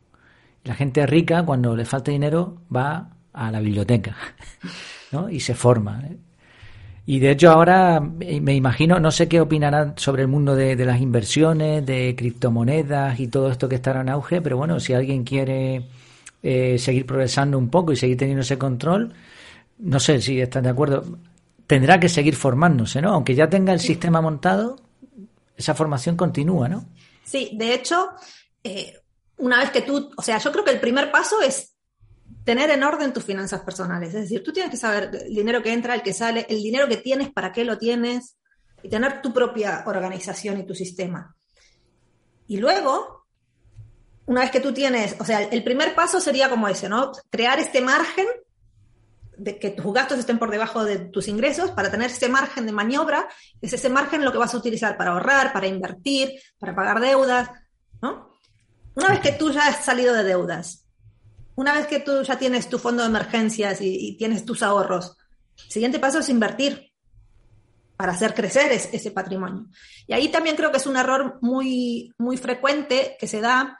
La 0.65 0.75
gente 0.75 1.05
rica 1.05 1.45
cuando 1.45 1.75
le 1.75 1.85
falta 1.85 2.11
dinero 2.11 2.57
va 2.75 3.09
a 3.31 3.51
la 3.51 3.59
biblioteca, 3.59 4.15
¿no? 5.11 5.29
Y 5.29 5.39
se 5.39 5.53
forma. 5.53 6.03
¿eh? 6.05 6.17
Y 7.05 7.19
de 7.19 7.31
hecho 7.31 7.51
ahora 7.51 7.99
me 7.99 8.55
imagino, 8.55 8.99
no 8.99 9.11
sé 9.11 9.27
qué 9.27 9.39
opinarán 9.39 9.93
sobre 9.97 10.23
el 10.23 10.27
mundo 10.27 10.55
de, 10.55 10.75
las 10.83 10.99
inversiones, 10.99 11.85
de 11.85 12.15
criptomonedas 12.17 13.19
y 13.19 13.27
todo 13.27 13.51
esto 13.51 13.69
que 13.69 13.75
estará 13.75 14.01
en 14.01 14.09
auge, 14.09 14.41
pero 14.41 14.57
bueno, 14.57 14.79
si 14.79 14.93
alguien 14.93 15.23
quiere 15.23 15.85
eh, 16.41 16.79
seguir 16.79 17.05
progresando 17.05 17.59
un 17.59 17.69
poco 17.69 17.91
y 17.91 17.95
seguir 17.95 18.17
teniendo 18.17 18.41
ese 18.41 18.57
control, 18.57 19.13
no 19.77 19.99
sé 19.99 20.19
si 20.19 20.41
están 20.41 20.63
de 20.63 20.69
acuerdo, 20.69 21.03
tendrá 21.67 21.99
que 21.99 22.09
seguir 22.09 22.35
formándose, 22.35 23.03
¿no? 23.03 23.13
Aunque 23.13 23.35
ya 23.35 23.47
tenga 23.49 23.71
el 23.71 23.79
sistema 23.79 24.19
montado, 24.19 24.77
esa 25.55 25.75
formación 25.75 26.15
continúa, 26.15 26.67
¿no? 26.67 26.85
Sí, 27.23 27.51
de 27.53 27.75
hecho, 27.75 28.09
eh, 28.63 28.93
una 29.37 29.59
vez 29.59 29.71
que 29.71 29.81
tú, 29.81 30.11
o 30.15 30.21
sea, 30.21 30.37
yo 30.37 30.51
creo 30.51 30.63
que 30.63 30.71
el 30.71 30.79
primer 30.79 31.11
paso 31.11 31.41
es 31.41 31.75
tener 32.43 32.69
en 32.69 32.83
orden 32.83 33.13
tus 33.13 33.23
finanzas 33.23 33.61
personales. 33.61 34.13
Es 34.13 34.21
decir, 34.21 34.43
tú 34.43 34.53
tienes 34.53 34.71
que 34.71 34.77
saber 34.77 35.09
el 35.25 35.33
dinero 35.33 35.61
que 35.61 35.73
entra, 35.73 35.95
el 35.95 36.03
que 36.03 36.13
sale, 36.13 36.45
el 36.47 36.61
dinero 36.61 36.87
que 36.87 36.97
tienes, 36.97 37.31
para 37.31 37.51
qué 37.51 37.65
lo 37.65 37.77
tienes, 37.77 38.37
y 38.83 38.89
tener 38.89 39.21
tu 39.21 39.33
propia 39.33 39.83
organización 39.87 40.59
y 40.59 40.65
tu 40.65 40.75
sistema. 40.75 41.35
Y 42.47 42.57
luego, 42.57 43.25
una 44.27 44.41
vez 44.41 44.51
que 44.51 44.59
tú 44.59 44.73
tienes, 44.73 45.15
o 45.19 45.25
sea, 45.25 45.41
el 45.41 45.63
primer 45.63 45.95
paso 45.95 46.21
sería 46.21 46.49
como 46.49 46.67
ese, 46.67 46.87
¿no? 46.87 47.11
Crear 47.31 47.59
este 47.59 47.81
margen 47.81 48.27
de 49.37 49.57
que 49.59 49.71
tus 49.71 49.91
gastos 49.91 50.19
estén 50.19 50.39
por 50.39 50.51
debajo 50.51 50.85
de 50.85 50.99
tus 50.99 51.27
ingresos 51.27 51.71
para 51.71 51.89
tener 51.89 52.11
ese 52.11 52.29
margen 52.29 52.67
de 52.67 52.71
maniobra, 52.71 53.27
es 53.59 53.73
ese 53.73 53.89
margen 53.89 54.23
lo 54.23 54.31
que 54.31 54.37
vas 54.37 54.53
a 54.53 54.57
utilizar 54.57 54.97
para 54.97 55.11
ahorrar, 55.11 55.51
para 55.51 55.67
invertir, 55.67 56.39
para 56.59 56.75
pagar 56.75 56.99
deudas, 56.99 57.49
¿no? 58.01 58.34
Una 58.95 59.09
vez 59.09 59.19
que 59.19 59.33
tú 59.33 59.51
ya 59.51 59.67
has 59.67 59.83
salido 59.83 60.13
de 60.13 60.23
deudas, 60.23 60.85
una 61.55 61.73
vez 61.73 61.87
que 61.87 61.99
tú 61.99 62.21
ya 62.23 62.37
tienes 62.37 62.69
tu 62.69 62.79
fondo 62.79 63.03
de 63.03 63.09
emergencias 63.09 63.79
y, 63.81 64.15
tienes 64.17 64.45
tus 64.45 64.63
ahorros, 64.63 65.17
el 65.65 65.71
siguiente 65.71 65.99
paso 65.99 66.19
es 66.19 66.29
invertir 66.29 66.91
para 67.97 68.13
hacer 68.13 68.33
crecer 68.33 68.71
ese 68.71 69.11
patrimonio. 69.11 69.67
Y 70.07 70.13
ahí 70.13 70.29
también 70.29 70.55
creo 70.55 70.71
que 70.71 70.77
es 70.77 70.85
un 70.85 70.97
error 70.97 71.39
muy, 71.41 72.13
muy 72.17 72.37
frecuente 72.37 73.15
que 73.19 73.27
se 73.27 73.39
da, 73.39 73.79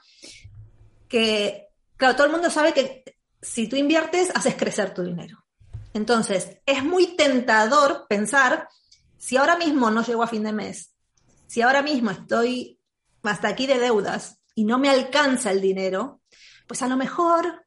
que, 1.10 1.68
claro, 1.98 2.16
todo 2.16 2.28
el 2.28 2.34
mundo 2.34 2.50
sabe 2.50 2.74
que 2.74 3.04
si 3.42 3.68
tú 3.68 3.76
inviertes, 3.76 4.32
haces 4.34 4.56
crecer 4.56 4.94
tu 4.94 5.04
dinero. 5.04 5.46
Entonces, 5.94 6.58
es 6.66 6.84
muy 6.84 7.16
tentador 7.16 8.06
pensar, 8.10 8.68
si 9.18 9.38
ahora 9.38 9.58
mismo 9.58 9.92
no 9.92 10.04
llego 10.04 10.24
a 10.24 10.28
fin 10.28 10.44
de 10.44 10.52
mes, 10.52 10.94
si 11.48 11.62
ahora 11.62 11.82
mismo 11.82 12.12
estoy 12.12 12.80
hasta 13.24 13.48
aquí 13.48 13.66
de 13.66 13.80
deudas 13.80 14.40
y 14.56 14.64
no 14.64 14.80
me 14.80 14.90
alcanza 14.90 15.52
el 15.52 15.62
dinero, 15.62 16.22
pues 16.66 16.82
a 16.82 16.88
lo 16.88 16.98
mejor 16.98 17.66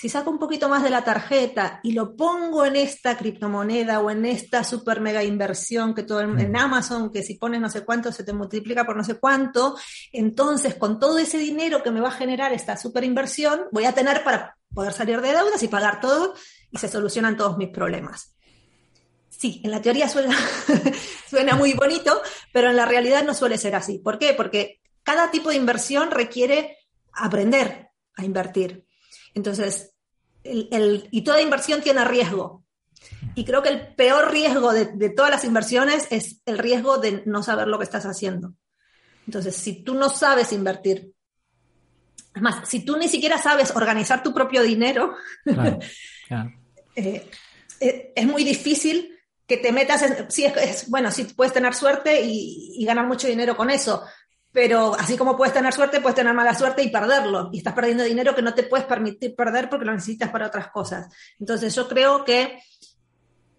si 0.00 0.08
saco 0.08 0.30
un 0.30 0.38
poquito 0.38 0.66
más 0.70 0.82
de 0.82 0.88
la 0.88 1.04
tarjeta 1.04 1.78
y 1.82 1.92
lo 1.92 2.16
pongo 2.16 2.64
en 2.64 2.74
esta 2.74 3.18
criptomoneda 3.18 4.00
o 4.00 4.10
en 4.10 4.24
esta 4.24 4.64
super 4.64 4.98
mega 4.98 5.22
inversión 5.22 5.94
que 5.94 6.04
todo 6.04 6.22
en, 6.22 6.56
Amazon, 6.56 7.12
que 7.12 7.22
si 7.22 7.34
pones 7.34 7.60
no 7.60 7.68
sé 7.68 7.84
cuánto 7.84 8.10
se 8.10 8.24
te 8.24 8.32
multiplica 8.32 8.86
por 8.86 8.96
no 8.96 9.04
sé 9.04 9.16
cuánto, 9.16 9.76
entonces 10.10 10.76
con 10.76 10.98
todo 10.98 11.18
ese 11.18 11.36
dinero 11.36 11.82
que 11.82 11.90
me 11.90 12.00
va 12.00 12.08
a 12.08 12.12
generar 12.12 12.54
esta 12.54 12.78
super 12.78 13.04
inversión, 13.04 13.64
voy 13.72 13.84
a 13.84 13.92
tener 13.92 14.24
para 14.24 14.56
poder 14.72 14.94
salir 14.94 15.20
de 15.20 15.32
deudas 15.32 15.62
y 15.62 15.68
pagar 15.68 16.00
todo 16.00 16.34
y 16.70 16.78
se 16.78 16.88
solucionan 16.88 17.36
todos 17.36 17.58
mis 17.58 17.68
problemas. 17.68 18.34
Sí, 19.28 19.60
en 19.64 19.70
la 19.70 19.82
teoría 19.82 20.08
suena, 20.08 20.34
suena 21.28 21.56
muy 21.56 21.74
bonito, 21.74 22.22
pero 22.54 22.70
en 22.70 22.76
la 22.76 22.86
realidad 22.86 23.22
no 23.22 23.34
suele 23.34 23.58
ser 23.58 23.74
así. 23.74 23.98
¿Por 23.98 24.18
qué? 24.18 24.32
Porque 24.32 24.79
cada 25.10 25.32
tipo 25.32 25.50
de 25.50 25.56
inversión 25.56 26.12
requiere 26.12 26.78
aprender 27.12 27.88
a 28.14 28.24
invertir. 28.24 28.86
Entonces, 29.34 29.92
y 30.44 31.22
toda 31.22 31.40
inversión 31.40 31.82
tiene 31.82 32.04
riesgo. 32.04 32.64
Y 33.34 33.44
creo 33.44 33.60
que 33.60 33.70
el 33.70 33.94
peor 33.96 34.30
riesgo 34.30 34.72
de, 34.72 35.10
todas 35.10 35.32
las 35.32 35.42
inversiones 35.42 36.06
es 36.10 36.40
el 36.46 36.58
riesgo 36.58 36.98
de 36.98 37.24
no 37.26 37.42
saber 37.42 37.66
lo 37.66 37.76
que 37.78 37.84
estás 37.84 38.06
haciendo. 38.06 38.54
Entonces, 39.26 39.56
si 39.56 39.82
tú 39.82 39.94
no 39.94 40.10
sabes 40.10 40.52
invertir, 40.52 41.12
es 42.32 42.42
más, 42.42 42.68
si 42.68 42.84
tú 42.84 42.96
ni 42.96 43.08
siquiera 43.08 43.36
sabes 43.36 43.74
organizar 43.74 44.22
tu 44.22 44.32
propio 44.32 44.62
dinero, 44.62 45.16
eh, 46.94 47.28
eh, 47.80 48.12
es 48.14 48.26
muy 48.26 48.44
difícil 48.44 49.18
que 49.44 49.56
te 49.56 49.72
metas 49.72 50.02
en... 50.02 50.30
Sí, 50.30 50.44
es, 50.44 50.88
bueno, 50.88 51.10
sí 51.10 51.24
puedes 51.24 51.52
tener 51.52 51.74
suerte 51.74 52.22
y, 52.22 52.84
ganar 52.84 53.08
mucho 53.08 53.26
dinero 53.26 53.56
con 53.56 53.68
eso, 53.70 54.04
pero 54.52 54.94
así 54.98 55.16
como 55.16 55.36
puedes 55.36 55.54
tener 55.54 55.72
suerte, 55.72 56.00
puedes 56.00 56.16
tener 56.16 56.34
mala 56.34 56.54
suerte 56.54 56.82
y 56.82 56.90
perderlo. 56.90 57.50
Y 57.52 57.58
estás 57.58 57.74
perdiendo 57.74 58.02
dinero 58.02 58.34
que 58.34 58.42
no 58.42 58.52
te 58.52 58.64
puedes 58.64 58.86
permitir 58.86 59.36
perder 59.36 59.68
porque 59.68 59.84
lo 59.84 59.92
necesitas 59.92 60.30
para 60.30 60.48
otras 60.48 60.68
cosas. 60.68 61.08
Entonces 61.38 61.74
yo 61.74 61.88
creo 61.88 62.24
que 62.24 62.58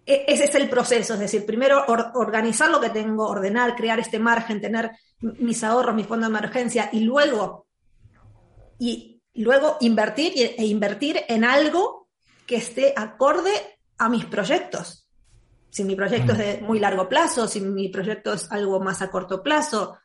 e-, 0.04 0.24
ese 0.28 0.44
es 0.44 0.54
el 0.54 0.68
proceso, 0.68 1.14
es 1.14 1.20
decir, 1.20 1.46
primero 1.46 1.84
organizar 2.14 2.70
lo 2.70 2.80
que 2.80 2.90
tengo, 2.90 3.26
ordenar, 3.26 3.74
crear 3.74 3.98
este 4.00 4.18
margen, 4.18 4.60
tener 4.60 4.90
mis 5.20 5.64
ahorros, 5.64 5.94
mi 5.94 6.04
fondo 6.04 6.28
de 6.28 6.36
emergencia 6.36 6.90
y 6.92 7.00
luego, 7.00 7.66
y 8.78 9.22
luego 9.34 9.78
invertir 9.80 10.32
e 10.36 10.66
invertir 10.66 11.20
en 11.28 11.44
algo 11.44 12.08
que 12.46 12.56
esté 12.56 12.92
acorde 12.96 13.52
a 13.96 14.08
mis 14.08 14.26
proyectos. 14.26 15.08
Si 15.70 15.84
mi 15.84 15.94
proyecto 15.94 16.32
es 16.32 16.38
de 16.38 16.60
muy 16.60 16.78
largo 16.78 17.08
plazo, 17.08 17.48
si 17.48 17.60
mi 17.60 17.88
proyecto 17.88 18.34
es 18.34 18.50
algo 18.52 18.78
más 18.80 19.00
a 19.00 19.10
corto 19.10 19.42
plazo, 19.42 19.96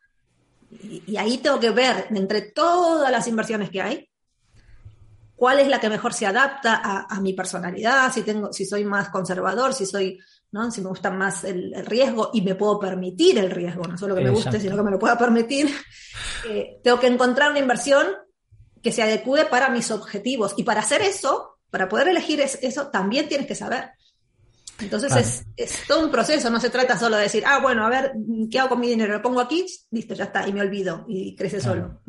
y, 0.71 1.15
ahí 1.17 1.38
tengo 1.38 1.60
que 1.60 1.71
ver, 1.71 2.08
entre 2.10 2.41
todas 2.41 3.12
las 3.12 3.27
inversiones 3.27 3.69
que 3.69 3.81
hay, 3.81 4.10
cuál 5.35 5.60
es 5.60 5.67
la 5.67 5.79
que 5.79 5.89
mejor 5.89 6.13
se 6.13 6.25
adapta 6.25 7.06
a, 7.10 7.21
mi 7.21 7.33
personalidad, 7.33 8.12
si, 8.12 8.23
tengo, 8.23 8.52
si 8.52 8.65
soy 8.65 8.83
más 8.83 9.10
conservador, 9.10 9.73
si 9.73 9.85
soy, 9.85 10.19
¿no? 10.52 10.69
si 10.71 10.81
me 10.81 10.89
gusta 10.89 11.12
más 11.12 11.44
el, 11.44 11.73
riesgo 11.85 12.31
y 12.33 12.41
me 12.41 12.56
puedo 12.56 12.79
permitir 12.79 13.37
el 13.37 13.52
riesgo, 13.52 13.83
no 13.83 13.98
solo 13.98 14.15
que 14.15 14.21
me 14.21 14.29
guste, 14.29 14.60
sino 14.60 14.75
que 14.75 14.83
me 14.83 14.91
lo 14.91 15.00
pueda 15.00 15.17
permitir. 15.17 15.69
Eh, 16.48 16.79
tengo 16.83 17.00
que 17.00 17.08
encontrar 17.08 17.50
una 17.50 17.60
inversión 17.60 18.08
que 18.81 18.91
se 18.91 19.04
adecue 19.04 19.46
para 19.46 19.69
mis 19.69 19.91
objetivos. 19.91 20.54
Y 20.56 20.63
para 20.63 20.81
hacer 20.81 21.02
eso, 21.02 21.60
para 21.69 21.89
poder 21.89 22.08
elegir 22.08 22.39
eso, 22.39 22.87
también 22.87 23.27
tienes 23.27 23.48
que 23.48 23.56
saber. 23.56 23.91
Entonces 24.80 25.15
es, 25.15 25.46
es, 25.56 25.88
todo 25.88 26.06
un 26.06 26.12
proceso, 26.12 26.50
no 26.50 26.60
se 26.60 26.69
trata 26.69 26.98
solo 26.98 27.15
de 27.17 27.23
decir, 27.23 27.44
ah, 27.46 27.60
bueno, 27.62 27.86
a 27.86 27.90
ver, 27.90 28.12
¿qué 28.52 28.60
hago 28.60 28.69
con 28.69 28.80
mi 28.80 28.88
dinero? 28.88 29.13
Lo 29.13 29.21
pongo 29.21 29.40
aquí, 29.40 29.65
listo, 29.92 30.13
ya 30.13 30.25
está, 30.25 30.48
y 30.48 30.54
me 30.54 30.62
olvido, 30.62 31.06
y 31.08 31.36
crece 31.36 31.60
solo. 31.60 32.00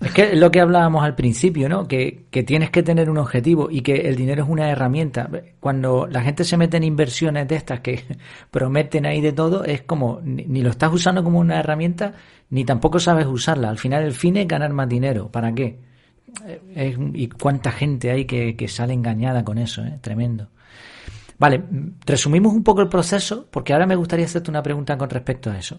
Es 0.00 0.12
que 0.12 0.36
lo 0.36 0.50
que 0.50 0.60
hablábamos 0.60 1.04
al 1.04 1.16
principio, 1.16 1.68
¿no? 1.68 1.88
Que, 1.88 2.26
que, 2.30 2.44
tienes 2.44 2.70
que 2.70 2.82
tener 2.82 3.10
un 3.10 3.18
objetivo 3.18 3.68
y 3.70 3.80
que 3.80 4.08
el 4.08 4.16
dinero 4.16 4.44
es 4.44 4.48
una 4.48 4.70
herramienta. 4.70 5.28
Cuando 5.58 6.06
la 6.06 6.22
gente 6.22 6.44
se 6.44 6.56
mete 6.56 6.76
en 6.76 6.84
inversiones 6.84 7.48
de 7.48 7.56
estas 7.56 7.80
que 7.80 8.04
prometen 8.50 9.06
ahí 9.06 9.20
de 9.20 9.32
todo, 9.32 9.64
es 9.64 9.82
como, 9.82 10.20
ni, 10.22 10.62
lo 10.62 10.70
estás 10.70 10.92
usando 10.92 11.24
como 11.24 11.40
una 11.40 11.58
herramienta, 11.58 12.14
ni 12.50 12.64
tampoco 12.64 13.00
sabes 13.00 13.26
usarla. 13.26 13.68
Al 13.68 13.78
final 13.78 14.04
el 14.04 14.12
fin 14.12 14.36
es 14.36 14.46
ganar 14.46 14.72
más 14.72 14.88
dinero. 14.88 15.30
¿Para 15.30 15.52
qué? 15.52 15.80
Eh, 16.46 16.96
y 17.14 17.28
cuánta 17.28 17.72
gente 17.72 18.10
hay 18.10 18.24
que, 18.24 18.56
que 18.56 18.68
sale 18.68 18.92
engañada 18.92 19.44
con 19.44 19.58
eso, 19.58 19.82
¿eh? 19.82 19.98
Tremendo. 20.00 20.48
Vale, 21.38 21.62
resumimos 22.06 22.52
un 22.52 22.62
poco 22.62 22.80
el 22.80 22.88
proceso 22.88 23.46
porque 23.50 23.72
ahora 23.72 23.86
me 23.86 23.96
gustaría 23.96 24.26
hacerte 24.26 24.50
una 24.50 24.62
pregunta 24.62 24.96
con 24.96 25.10
respecto 25.10 25.50
a 25.50 25.58
eso. 25.58 25.78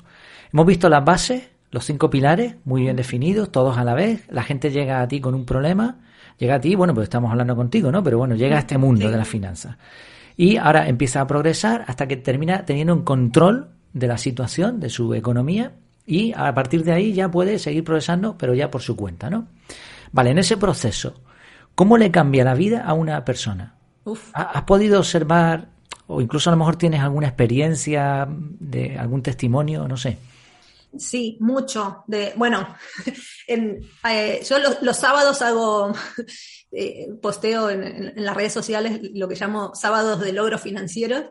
Hemos 0.52 0.66
visto 0.66 0.90
las 0.90 1.04
bases, 1.04 1.50
los 1.72 1.86
cinco 1.86 2.10
pilares, 2.10 2.56
muy 2.66 2.84
bien 2.84 2.96
definidos, 2.96 3.52
todos 3.52 3.78
a 3.78 3.84
la 3.84 3.94
vez. 3.94 4.26
La 4.30 4.44
gente 4.44 4.72
llega 4.72 5.02
a 5.02 5.08
ti 5.08 5.20
con 5.20 5.34
un 5.34 5.46
problema, 5.46 6.00
llega 6.38 6.56
a 6.56 6.60
ti, 6.60 6.76
bueno, 6.76 6.94
pues 6.94 7.06
estamos 7.06 7.32
hablando 7.32 7.56
contigo, 7.56 7.92
¿no? 7.92 8.04
Pero 8.04 8.18
bueno, 8.18 8.36
llega 8.36 8.58
a 8.58 8.60
este 8.60 8.78
mundo 8.78 9.10
de 9.10 9.18
las 9.18 9.28
finanzas. 9.28 9.78
Y 10.38 10.58
ahora 10.58 10.88
empieza 10.88 11.22
a 11.22 11.28
progresar 11.28 11.86
hasta 11.88 12.08
que 12.08 12.18
termina 12.18 12.66
teniendo 12.66 12.94
un 12.94 13.04
control 13.04 13.70
de 13.94 14.08
la 14.08 14.18
situación, 14.18 14.80
de 14.82 14.90
su 14.90 15.14
economía, 15.14 15.74
y 16.06 16.34
a 16.36 16.54
partir 16.54 16.84
de 16.84 16.92
ahí 16.92 17.14
ya 17.14 17.32
puede 17.32 17.58
seguir 17.58 17.84
progresando, 17.84 18.38
pero 18.38 18.54
ya 18.54 18.70
por 18.70 18.82
su 18.82 18.96
cuenta, 18.96 19.30
¿no? 19.30 19.48
Vale, 20.12 20.32
en 20.32 20.38
ese 20.38 20.58
proceso, 20.58 21.16
¿cómo 21.74 21.98
le 21.98 22.12
cambia 22.12 22.44
la 22.44 22.54
vida 22.54 22.84
a 22.84 22.94
una 22.94 23.26
persona? 23.26 23.76
¿Has 24.34 24.64
podido 24.64 25.00
observar, 25.00 25.70
o 26.08 26.22
incluso 26.22 26.50
a 26.50 26.54
lo 26.54 26.58
mejor 26.58 26.76
tienes 26.76 27.02
alguna 27.02 27.28
experiencia 27.28 28.28
de 28.30 28.98
algún 28.98 29.24
testimonio, 29.24 29.88
no 29.88 29.98
sé? 29.98 30.18
Sí, 30.98 31.38
mucho. 31.40 32.04
De, 32.08 32.34
bueno, 32.36 32.68
eh, 33.48 34.42
yo 34.48 34.58
los, 34.82 34.98
sábados 34.98 35.42
hago 35.42 35.94
eh, 36.72 37.08
posteo 37.22 37.70
en, 37.70 38.14
las 38.16 38.36
redes 38.36 38.54
sociales 38.54 39.00
lo 39.14 39.28
que 39.28 39.36
llamo 39.36 39.74
sábados 39.76 40.22
de 40.22 40.34
logros 40.34 40.62
financieros 40.62 41.26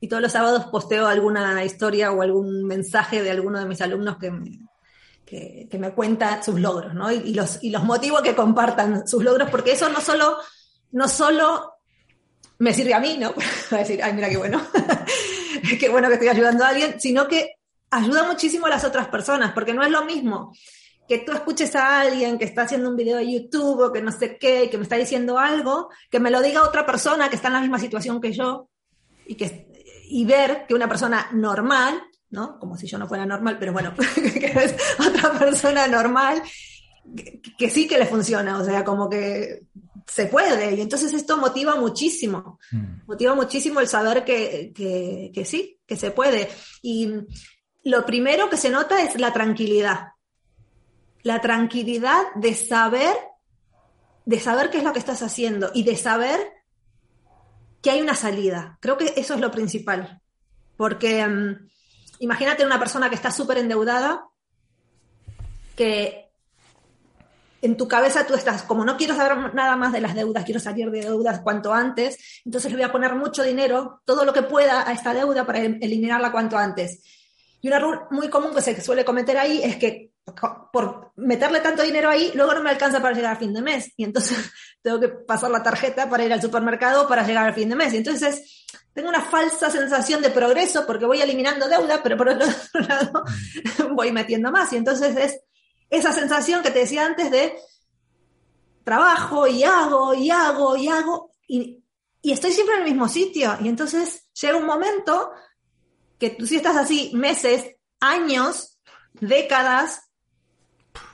y 0.00 0.08
todos 0.08 0.22
los 0.22 0.32
sábados 0.32 0.66
posteo 0.66 1.06
alguna 1.06 1.62
historia 1.64 2.12
o 2.12 2.22
algún 2.22 2.64
mensaje 2.64 3.22
de 3.22 3.30
alguno 3.30 3.58
de 3.58 3.66
mis 3.66 3.82
alumnos 3.82 4.16
que 4.16 4.30
me, 4.30 4.58
que, 5.26 5.78
me 5.78 5.92
cuenta 5.92 6.42
sus 6.42 6.58
logros, 6.58 6.94
¿no? 6.94 7.12
Y, 7.12 7.34
los, 7.34 7.62
y 7.62 7.70
los 7.70 7.84
motivo 7.84 8.18
a 8.18 8.22
que 8.22 8.34
compartan 8.34 9.06
sus 9.06 9.22
logros, 9.22 9.50
porque 9.50 9.72
eso 9.72 9.88
no 9.90 10.00
solo, 10.00 10.38
no 10.92 11.06
solo 11.06 11.69
me 12.60 12.74
sirve 12.74 12.94
a 12.94 13.00
mí, 13.00 13.16
¿no? 13.18 13.34
Para 13.70 13.82
decir, 13.82 14.00
ay, 14.02 14.12
mira 14.12 14.28
qué 14.28 14.36
bueno, 14.36 14.60
qué 15.80 15.88
bueno 15.88 16.08
que 16.08 16.14
estoy 16.14 16.28
ayudando 16.28 16.64
a 16.64 16.68
alguien, 16.68 17.00
sino 17.00 17.26
que 17.26 17.56
ayuda 17.90 18.22
muchísimo 18.24 18.66
a 18.66 18.70
las 18.70 18.84
otras 18.84 19.08
personas, 19.08 19.52
porque 19.52 19.74
no 19.74 19.82
es 19.82 19.90
lo 19.90 20.04
mismo 20.04 20.52
que 21.08 21.18
tú 21.18 21.32
escuches 21.32 21.74
a 21.74 22.02
alguien 22.02 22.38
que 22.38 22.44
está 22.44 22.62
haciendo 22.62 22.88
un 22.88 22.96
video 22.96 23.16
de 23.16 23.32
YouTube 23.32 23.80
o 23.80 23.92
que 23.92 24.00
no 24.00 24.12
sé 24.12 24.36
qué, 24.38 24.70
que 24.70 24.76
me 24.76 24.84
está 24.84 24.94
diciendo 24.94 25.38
algo, 25.38 25.88
que 26.08 26.20
me 26.20 26.30
lo 26.30 26.40
diga 26.40 26.62
otra 26.62 26.86
persona 26.86 27.28
que 27.28 27.34
está 27.34 27.48
en 27.48 27.54
la 27.54 27.60
misma 27.60 27.80
situación 27.80 28.20
que 28.20 28.32
yo 28.32 28.68
y, 29.26 29.34
que, 29.34 29.66
y 30.08 30.24
ver 30.24 30.66
que 30.68 30.74
una 30.74 30.88
persona 30.88 31.28
normal, 31.32 32.00
¿no? 32.28 32.60
Como 32.60 32.76
si 32.76 32.86
yo 32.86 32.96
no 32.96 33.08
fuera 33.08 33.26
normal, 33.26 33.56
pero 33.58 33.72
bueno, 33.72 33.92
que 34.14 34.52
es 34.54 34.76
otra 35.00 35.32
persona 35.36 35.88
normal, 35.88 36.42
que, 37.16 37.40
que 37.58 37.70
sí 37.70 37.88
que 37.88 37.98
le 37.98 38.06
funciona, 38.06 38.58
o 38.58 38.64
sea, 38.64 38.84
como 38.84 39.10
que 39.10 39.62
se 40.06 40.26
puede. 40.26 40.74
Y 40.74 40.80
entonces 40.80 41.12
esto 41.12 41.36
motiva 41.36 41.76
muchísimo, 41.76 42.58
mm. 42.70 43.06
motiva 43.06 43.34
muchísimo 43.34 43.80
el 43.80 43.88
saber 43.88 44.24
que, 44.24 44.72
que, 45.32 45.44
sí, 45.44 45.80
que 45.86 45.96
se 45.96 46.10
puede. 46.10 46.48
Y 46.82 47.10
lo 47.84 48.04
primero 48.04 48.50
que 48.50 48.56
se 48.56 48.70
nota 48.70 49.02
es 49.02 49.18
la 49.18 49.32
tranquilidad. 49.32 50.08
La 51.22 51.40
tranquilidad 51.40 52.22
de 52.34 52.54
saber, 52.54 53.14
de 54.24 54.40
saber 54.40 54.70
qué 54.70 54.78
es 54.78 54.84
lo 54.84 54.92
que 54.92 54.98
estás 54.98 55.22
haciendo 55.22 55.70
y 55.74 55.82
de 55.82 55.96
saber 55.96 56.52
que 57.82 57.90
hay 57.90 58.00
una 58.00 58.14
salida. 58.14 58.78
Creo 58.80 58.96
que 58.96 59.14
eso 59.16 59.34
es 59.34 59.40
lo 59.40 59.50
principal. 59.50 60.20
Porque 60.76 61.26
mm, 61.26 61.68
imagínate 62.20 62.64
una 62.64 62.78
persona 62.78 63.08
que 63.08 63.16
está 63.16 63.30
súper 63.30 63.58
endeudada, 63.58 64.24
que 65.76 66.19
en 67.62 67.76
tu 67.76 67.86
cabeza 67.86 68.26
tú 68.26 68.34
estás, 68.34 68.62
como 68.62 68.84
no 68.84 68.96
quiero 68.96 69.14
saber 69.14 69.54
nada 69.54 69.76
más 69.76 69.92
de 69.92 70.00
las 70.00 70.14
deudas, 70.14 70.44
quiero 70.44 70.60
salir 70.60 70.90
de 70.90 71.02
deudas 71.02 71.40
cuanto 71.40 71.72
antes, 71.72 72.42
entonces 72.44 72.70
le 72.70 72.78
voy 72.78 72.86
a 72.86 72.92
poner 72.92 73.14
mucho 73.14 73.42
dinero, 73.42 74.00
todo 74.04 74.24
lo 74.24 74.32
que 74.32 74.42
pueda 74.42 74.88
a 74.88 74.92
esta 74.92 75.12
deuda 75.14 75.44
para 75.44 75.60
eliminarla 75.60 76.32
cuanto 76.32 76.56
antes. 76.56 77.02
Y 77.62 77.68
un 77.68 77.74
error 77.74 78.08
muy 78.10 78.28
común 78.28 78.54
que 78.54 78.62
se 78.62 78.80
suele 78.80 79.04
cometer 79.04 79.36
ahí 79.36 79.60
es 79.62 79.76
que 79.76 80.10
por 80.72 81.12
meterle 81.16 81.60
tanto 81.60 81.82
dinero 81.82 82.08
ahí, 82.08 82.30
luego 82.34 82.54
no 82.54 82.62
me 82.62 82.70
alcanza 82.70 83.00
para 83.00 83.14
llegar 83.14 83.32
al 83.32 83.38
fin 83.38 83.52
de 83.52 83.62
mes. 83.62 83.92
Y 83.96 84.04
entonces 84.04 84.38
tengo 84.82 85.00
que 85.00 85.08
pasar 85.08 85.50
la 85.50 85.62
tarjeta 85.62 86.08
para 86.08 86.24
ir 86.24 86.32
al 86.32 86.40
supermercado 86.40 87.08
para 87.08 87.26
llegar 87.26 87.46
al 87.46 87.54
fin 87.54 87.68
de 87.68 87.76
mes. 87.76 87.92
Y 87.92 87.98
entonces 87.98 88.66
tengo 88.92 89.08
una 89.08 89.20
falsa 89.20 89.70
sensación 89.70 90.22
de 90.22 90.30
progreso 90.30 90.86
porque 90.86 91.06
voy 91.06 91.20
eliminando 91.20 91.68
deuda, 91.68 92.02
pero 92.02 92.16
por 92.16 92.30
otro 92.30 92.46
lado 92.88 93.24
voy 93.92 94.12
metiendo 94.12 94.50
más. 94.50 94.72
Y 94.72 94.76
entonces 94.76 95.16
es 95.16 95.40
esa 95.90 96.12
sensación 96.12 96.62
que 96.62 96.70
te 96.70 96.80
decía 96.80 97.04
antes 97.04 97.30
de 97.30 97.58
trabajo 98.84 99.46
y 99.46 99.64
hago 99.64 100.14
y 100.14 100.30
hago 100.30 100.76
y 100.76 100.88
hago 100.88 101.30
y, 101.46 101.82
estoy 102.22 102.52
siempre 102.52 102.76
en 102.76 102.82
el 102.82 102.88
mismo 102.88 103.08
sitio. 103.08 103.56
Y 103.60 103.68
entonces 103.68 104.28
llega 104.40 104.56
un 104.56 104.66
momento 104.66 105.32
que 106.18 106.30
tú 106.30 106.46
si 106.46 106.56
estás 106.56 106.76
así 106.76 107.10
meses, 107.14 107.76
años, 107.98 108.78
décadas, 109.14 110.10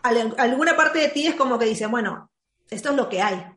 alguna 0.03 0.77
parte 0.77 0.99
de 0.99 1.09
ti 1.09 1.27
es 1.27 1.37
como 1.37 1.59
que 1.59 1.67
dice, 1.67 1.87
bueno, 1.87 2.31
esto 2.71 2.91
es 2.91 2.97
lo 2.97 3.09
que 3.09 3.23
hay. 3.23 3.56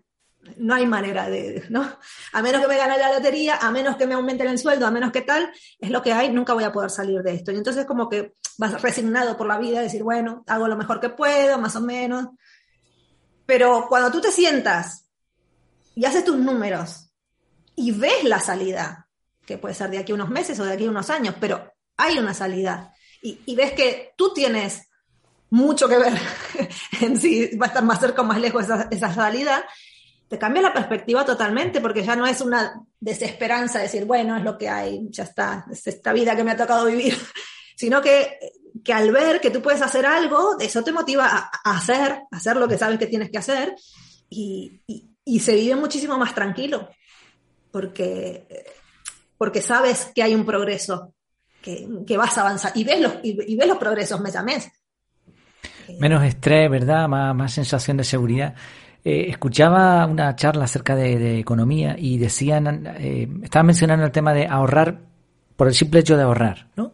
No 0.57 0.75
hay 0.75 0.85
manera 0.85 1.29
de, 1.29 1.63
¿no? 1.69 1.97
A 2.33 2.41
menos 2.41 2.61
que 2.61 2.67
me 2.67 2.77
gane 2.77 2.97
la 2.97 3.13
lotería, 3.13 3.57
a 3.57 3.71
menos 3.71 3.97
que 3.97 4.07
me 4.07 4.13
aumenten 4.13 4.47
el 4.47 4.57
sueldo, 4.57 4.87
a 4.87 4.91
menos 4.91 5.11
que 5.11 5.21
tal, 5.21 5.51
es 5.79 5.89
lo 5.89 6.01
que 6.01 6.13
hay, 6.13 6.31
nunca 6.31 6.53
voy 6.53 6.63
a 6.63 6.71
poder 6.71 6.89
salir 6.89 7.21
de 7.21 7.33
esto. 7.33 7.51
Y 7.51 7.57
entonces 7.57 7.85
como 7.85 8.09
que 8.09 8.35
vas 8.57 8.81
resignado 8.81 9.37
por 9.37 9.47
la 9.47 9.57
vida, 9.57 9.81
decir, 9.81 10.03
bueno, 10.03 10.43
hago 10.47 10.67
lo 10.67 10.77
mejor 10.77 10.99
que 10.99 11.09
puedo, 11.09 11.57
más 11.57 11.75
o 11.75 11.81
menos. 11.81 12.27
Pero 13.45 13.87
cuando 13.89 14.11
tú 14.11 14.21
te 14.21 14.31
sientas 14.31 15.09
y 15.95 16.05
haces 16.05 16.23
tus 16.23 16.37
números 16.37 17.11
y 17.75 17.91
ves 17.91 18.23
la 18.23 18.39
salida, 18.39 19.07
que 19.45 19.57
puede 19.57 19.73
ser 19.73 19.89
de 19.89 19.97
aquí 19.97 20.11
a 20.11 20.15
unos 20.15 20.29
meses 20.29 20.59
o 20.59 20.65
de 20.65 20.73
aquí 20.73 20.85
a 20.85 20.89
unos 20.89 21.09
años, 21.09 21.35
pero 21.39 21.73
hay 21.97 22.17
una 22.17 22.33
salida, 22.33 22.93
y, 23.21 23.55
ves 23.55 23.73
que 23.73 24.13
tú 24.15 24.33
tienes 24.33 24.87
mucho 25.49 25.89
que 25.89 25.97
ver 25.97 26.13
en 27.01 27.19
si 27.19 27.57
va 27.57 27.65
a 27.65 27.69
estar 27.69 27.83
más 27.83 27.99
cerca 27.99 28.21
o 28.21 28.25
más 28.25 28.39
lejos 28.39 28.63
esa, 28.63 28.87
esa 28.91 29.13
salida, 29.13 29.65
te 30.29 30.37
cambia 30.37 30.61
la 30.61 30.73
perspectiva 30.73 31.25
totalmente, 31.25 31.81
porque 31.81 32.03
ya 32.03 32.15
no 32.15 32.27
es 32.27 32.39
una 32.39 32.79
desesperanza 32.99 33.79
decir, 33.79 34.05
bueno, 34.05 34.37
es 34.37 34.43
lo 34.43 34.59
que 34.59 34.69
hay, 34.69 35.07
ya 35.09 35.23
está, 35.23 35.65
es 35.71 35.87
esta 35.87 36.13
vida 36.13 36.35
que 36.35 36.43
me 36.43 36.51
ha 36.51 36.57
tocado 36.57 36.85
vivir, 36.85 37.17
sino 37.75 37.99
que, 37.99 38.37
que 38.83 38.93
al 38.93 39.11
ver 39.11 39.41
que 39.41 39.49
tú 39.49 39.59
puedes 39.59 39.81
hacer 39.81 40.05
algo, 40.05 40.59
eso 40.59 40.83
te 40.83 40.91
motiva 40.91 41.27
a, 41.27 41.71
hacer, 41.75 42.21
a 42.31 42.37
hacer 42.37 42.57
lo 42.57 42.67
que 42.67 42.77
sabes 42.77 42.99
que 42.99 43.07
tienes 43.07 43.31
que 43.31 43.39
hacer 43.39 43.75
y, 44.29 44.79
se 45.39 45.55
vive 45.55 45.75
muchísimo 45.75 46.17
más 46.17 46.35
tranquilo, 46.35 46.89
porque, 47.71 48.65
porque 49.37 49.61
sabes 49.61 50.11
que 50.13 50.21
hay 50.21 50.35
un 50.35 50.45
progreso, 50.45 51.15
que, 51.61 51.87
que 52.05 52.17
vas 52.17 52.37
a 52.37 52.41
avanzar 52.41 52.71
y 52.75 52.83
ves, 52.83 53.01
los, 53.01 53.13
y, 53.23 53.55
ves 53.55 53.67
los 53.67 53.77
progresos 53.77 54.21
mes 54.21 54.35
a 54.35 54.43
mes. 54.43 54.69
Menos 55.99 56.23
estrés, 56.23 56.69
¿verdad? 56.69 57.07
Más, 57.07 57.35
más 57.35 57.51
sensación 57.51 57.97
de 57.97 58.03
seguridad. 58.03 58.55
Eh, 59.03 59.27
escuchaba 59.29 60.05
una 60.05 60.35
charla 60.35 60.65
acerca 60.65 60.95
de, 60.95 61.39
economía 61.39 61.95
y 61.97 62.17
decían, 62.17 62.85
eh, 62.97 63.27
estaban 63.43 63.67
mencionando 63.67 64.05
el 64.05 64.11
tema 64.11 64.33
de 64.33 64.45
ahorrar 64.47 64.99
por 65.55 65.67
el 65.67 65.73
simple 65.73 66.01
hecho 66.01 66.17
de 66.17 66.23
ahorrar, 66.23 66.67
¿no? 66.75 66.93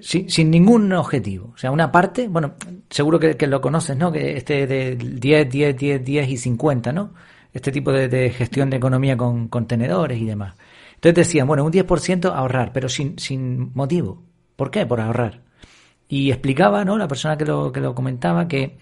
sin 0.00 0.50
ningún 0.50 0.92
objetivo. 0.92 1.52
O 1.54 1.58
sea, 1.58 1.70
una 1.70 1.92
parte, 1.92 2.28
bueno, 2.28 2.54
seguro 2.88 3.18
que, 3.18 3.46
lo 3.46 3.60
conoces, 3.60 3.96
¿no? 3.96 4.10
Que 4.10 4.36
este 4.36 4.66
de 4.66 4.96
10, 4.96 5.50
10, 5.50 5.76
10, 5.76 6.04
10 6.04 6.28
y 6.28 6.36
50, 6.38 6.92
¿no? 6.92 7.12
Este 7.52 7.70
tipo 7.70 7.92
de, 7.92 8.30
gestión 8.30 8.70
de 8.70 8.78
economía 8.78 9.16
con 9.16 9.48
contenedores 9.48 10.18
y 10.20 10.24
demás. 10.24 10.54
Entonces 10.94 11.26
decían, 11.26 11.46
bueno, 11.46 11.64
un 11.64 11.72
10% 11.72 12.32
ahorrar, 12.34 12.72
pero 12.72 12.88
sin, 12.88 13.18
sin 13.18 13.72
motivo. 13.74 14.22
¿Por 14.56 14.70
qué? 14.70 14.86
Por 14.86 15.00
ahorrar. 15.00 15.42
Y 16.08 16.30
explicaba, 16.30 16.84
¿no? 16.84 16.96
La 16.96 17.08
persona 17.08 17.36
que 17.36 17.44
lo, 17.44 17.70
que 17.70 17.80
lo 17.80 17.94
comentaba, 17.94 18.48
que 18.48 18.78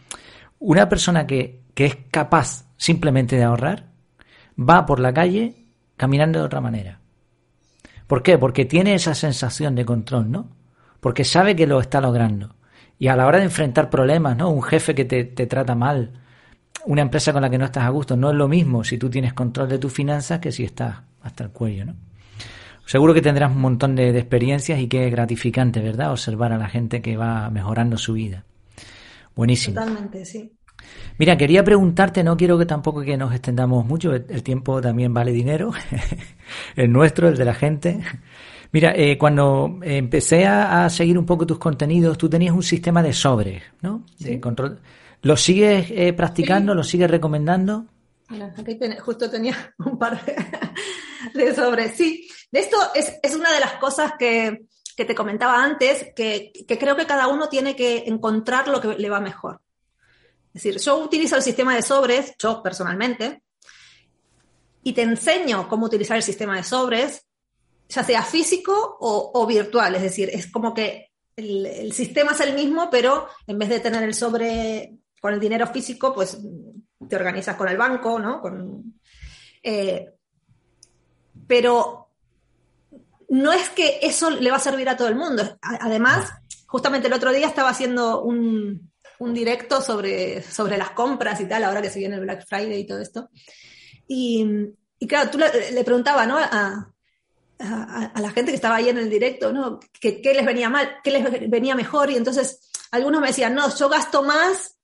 una 0.60 0.88
persona 0.88 1.26
que, 1.26 1.61
que 1.74 1.86
es 1.86 1.96
capaz 2.10 2.66
simplemente 2.76 3.36
de 3.36 3.44
ahorrar 3.44 3.86
va 4.58 4.86
por 4.86 5.00
la 5.00 5.12
calle 5.12 5.54
caminando 5.96 6.38
de 6.38 6.44
otra 6.44 6.60
manera. 6.60 7.00
¿Por 8.06 8.22
qué? 8.22 8.38
Porque 8.38 8.64
tiene 8.64 8.94
esa 8.94 9.14
sensación 9.14 9.74
de 9.74 9.84
control, 9.84 10.30
¿no? 10.30 10.62
porque 11.02 11.24
sabe 11.24 11.56
que 11.56 11.66
lo 11.66 11.80
está 11.80 12.00
logrando. 12.00 12.54
Y 12.96 13.08
a 13.08 13.16
la 13.16 13.26
hora 13.26 13.38
de 13.38 13.44
enfrentar 13.44 13.90
problemas, 13.90 14.36
¿no? 14.36 14.50
Un 14.50 14.62
jefe 14.62 14.94
que 14.94 15.04
te, 15.04 15.24
trata 15.24 15.74
mal, 15.74 16.12
una 16.86 17.02
empresa 17.02 17.32
con 17.32 17.42
la 17.42 17.50
que 17.50 17.58
no 17.58 17.64
estás 17.64 17.82
a 17.82 17.88
gusto, 17.88 18.16
no 18.16 18.30
es 18.30 18.36
lo 18.36 18.46
mismo 18.46 18.84
si 18.84 18.98
tú 18.98 19.10
tienes 19.10 19.32
control 19.32 19.68
de 19.68 19.78
tus 19.80 19.92
finanzas 19.92 20.38
que 20.38 20.52
si 20.52 20.62
estás 20.62 21.00
hasta 21.20 21.42
el 21.42 21.50
cuello, 21.50 21.86
¿no? 21.86 21.96
seguro 22.86 23.14
que 23.14 23.20
tendrás 23.22 23.50
un 23.50 23.60
montón 23.60 23.96
de, 23.96 24.16
experiencias 24.16 24.78
y 24.78 24.86
que 24.86 25.06
es 25.06 25.10
gratificante, 25.10 25.80
¿verdad? 25.80 26.12
Observar 26.12 26.52
a 26.52 26.58
la 26.58 26.68
gente 26.68 27.02
que 27.02 27.16
va 27.16 27.50
mejorando 27.50 27.98
su 27.98 28.12
vida. 28.12 28.44
Buenísimo. 29.34 29.80
Totalmente, 29.80 30.24
sí. 30.24 30.52
Mira, 31.18 31.36
quería 31.36 31.62
preguntarte, 31.62 32.24
no 32.24 32.36
quiero 32.36 32.58
que 32.58 32.66
tampoco 32.66 33.02
que 33.02 33.16
nos 33.16 33.32
extendamos 33.32 33.84
mucho, 33.84 34.12
el 34.14 34.42
tiempo 34.42 34.80
también 34.80 35.12
vale 35.12 35.32
dinero, 35.32 35.72
el 36.76 36.92
nuestro, 36.92 37.28
el 37.28 37.36
de 37.36 37.44
la 37.44 37.54
gente. 37.54 38.00
Mira, 38.72 38.94
eh, 38.96 39.18
cuando 39.18 39.78
empecé 39.82 40.46
a, 40.46 40.88
seguir 40.88 41.18
un 41.18 41.26
poco 41.26 41.46
tus 41.46 41.58
contenidos, 41.58 42.16
tú 42.16 42.30
tenías 42.30 42.54
un 42.54 42.62
sistema 42.62 43.02
de 43.02 43.12
sobres, 43.12 43.62
¿no? 43.82 44.06
De 44.18 44.40
control. 44.40 44.80
¿Lo 45.20 45.36
sigues 45.36 45.90
eh, 45.90 46.14
practicando? 46.14 46.74
¿Lo 46.74 46.82
sigues 46.82 47.10
recomendando? 47.10 47.84
Mira, 48.30 48.54
aquí 48.56 48.78
justo 48.98 49.30
tenía 49.30 49.74
un 49.78 49.98
par 49.98 50.18
de, 51.34 51.54
sobres. 51.54 51.94
Sí, 51.94 52.26
de 52.50 52.60
esto 52.60 52.78
es, 52.94 53.18
es, 53.22 53.36
una 53.36 53.52
de 53.52 53.60
las 53.60 53.74
cosas 53.74 54.14
que, 54.18 54.64
que 54.96 55.04
te 55.04 55.14
comentaba 55.14 55.62
antes, 55.62 56.06
que, 56.16 56.50
que 56.66 56.78
creo 56.78 56.96
que 56.96 57.06
cada 57.06 57.28
uno 57.28 57.50
tiene 57.50 57.76
que 57.76 58.04
encontrar 58.06 58.68
lo 58.68 58.80
que 58.80 58.96
le 58.96 59.10
va 59.10 59.20
mejor. 59.20 59.60
Es 60.54 60.62
decir, 60.62 60.78
yo 60.78 60.98
utilizo 60.98 61.36
el 61.36 61.42
sistema 61.42 61.74
de 61.74 61.82
sobres, 61.82 62.34
yo 62.38 62.62
personalmente, 62.62 63.42
y 64.82 64.92
te 64.92 65.02
enseño 65.02 65.66
cómo 65.68 65.86
utilizar 65.86 66.16
el 66.16 66.22
sistema 66.22 66.56
de 66.56 66.62
sobres, 66.62 67.24
ya 67.88 68.04
sea 68.04 68.22
físico 68.22 68.98
o, 69.00 69.46
virtual. 69.46 69.94
Es 69.94 70.02
decir, 70.02 70.28
es 70.32 70.50
como 70.50 70.74
que 70.74 71.10
el, 71.36 71.92
sistema 71.92 72.32
es 72.32 72.40
el 72.40 72.54
mismo, 72.54 72.90
pero 72.90 73.28
en 73.46 73.58
vez 73.58 73.70
de 73.70 73.80
tener 73.80 74.02
el 74.02 74.14
sobre 74.14 74.98
con 75.20 75.32
el 75.32 75.40
dinero 75.40 75.66
físico, 75.68 76.12
pues 76.12 76.38
te 77.08 77.16
organizas 77.16 77.56
con 77.56 77.68
el 77.68 77.76
banco, 77.76 78.18
¿no? 78.18 78.42
Eh, 79.62 80.10
pero 81.46 82.08
no 83.28 83.52
es 83.52 83.70
que 83.70 84.00
eso 84.02 84.30
le 84.30 84.50
va 84.50 84.56
a 84.56 84.60
servir 84.60 84.88
a 84.88 84.96
todo 84.96 85.08
el 85.08 85.14
mundo. 85.14 85.56
Además, 85.62 86.30
justamente 86.66 87.06
el 87.06 87.14
otro 87.14 87.32
día 87.32 87.46
estaba 87.46 87.70
haciendo 87.70 88.22
un, 88.22 88.91
un 89.22 89.34
directo 89.34 89.80
sobre, 89.80 90.42
sobre 90.42 90.76
las 90.76 90.90
compras 90.90 91.40
y 91.40 91.46
tal, 91.46 91.64
ahora 91.64 91.80
que 91.80 91.90
se 91.90 92.00
viene 92.00 92.16
el 92.16 92.22
Black 92.22 92.46
Friday 92.46 92.80
y 92.80 92.86
todo 92.86 93.00
esto. 93.00 93.30
Y, 94.08 94.44
y 94.98 95.06
claro, 95.06 95.30
tú 95.30 95.38
le, 95.38 95.84
preguntaba 95.84 96.26
¿no? 96.26 96.36
a, 96.38 96.92
a, 97.58 98.20
la 98.20 98.30
gente 98.30 98.50
que 98.50 98.56
estaba 98.56 98.76
ahí 98.76 98.88
en 98.88 98.98
el 98.98 99.08
directo, 99.08 99.52
¿no? 99.52 99.78
¿Qué, 100.00 100.20
les 100.22 100.44
venía 100.44 100.68
mal? 100.68 100.96
¿Qué 101.04 101.10
les 101.10 101.50
venía 101.50 101.74
mejor? 101.74 102.10
Y 102.10 102.16
entonces 102.16 102.70
algunos 102.90 103.20
me 103.20 103.28
decían, 103.28 103.54
no, 103.54 103.74
yo 103.74 103.88
gasto 103.88 104.22
más 104.22 104.76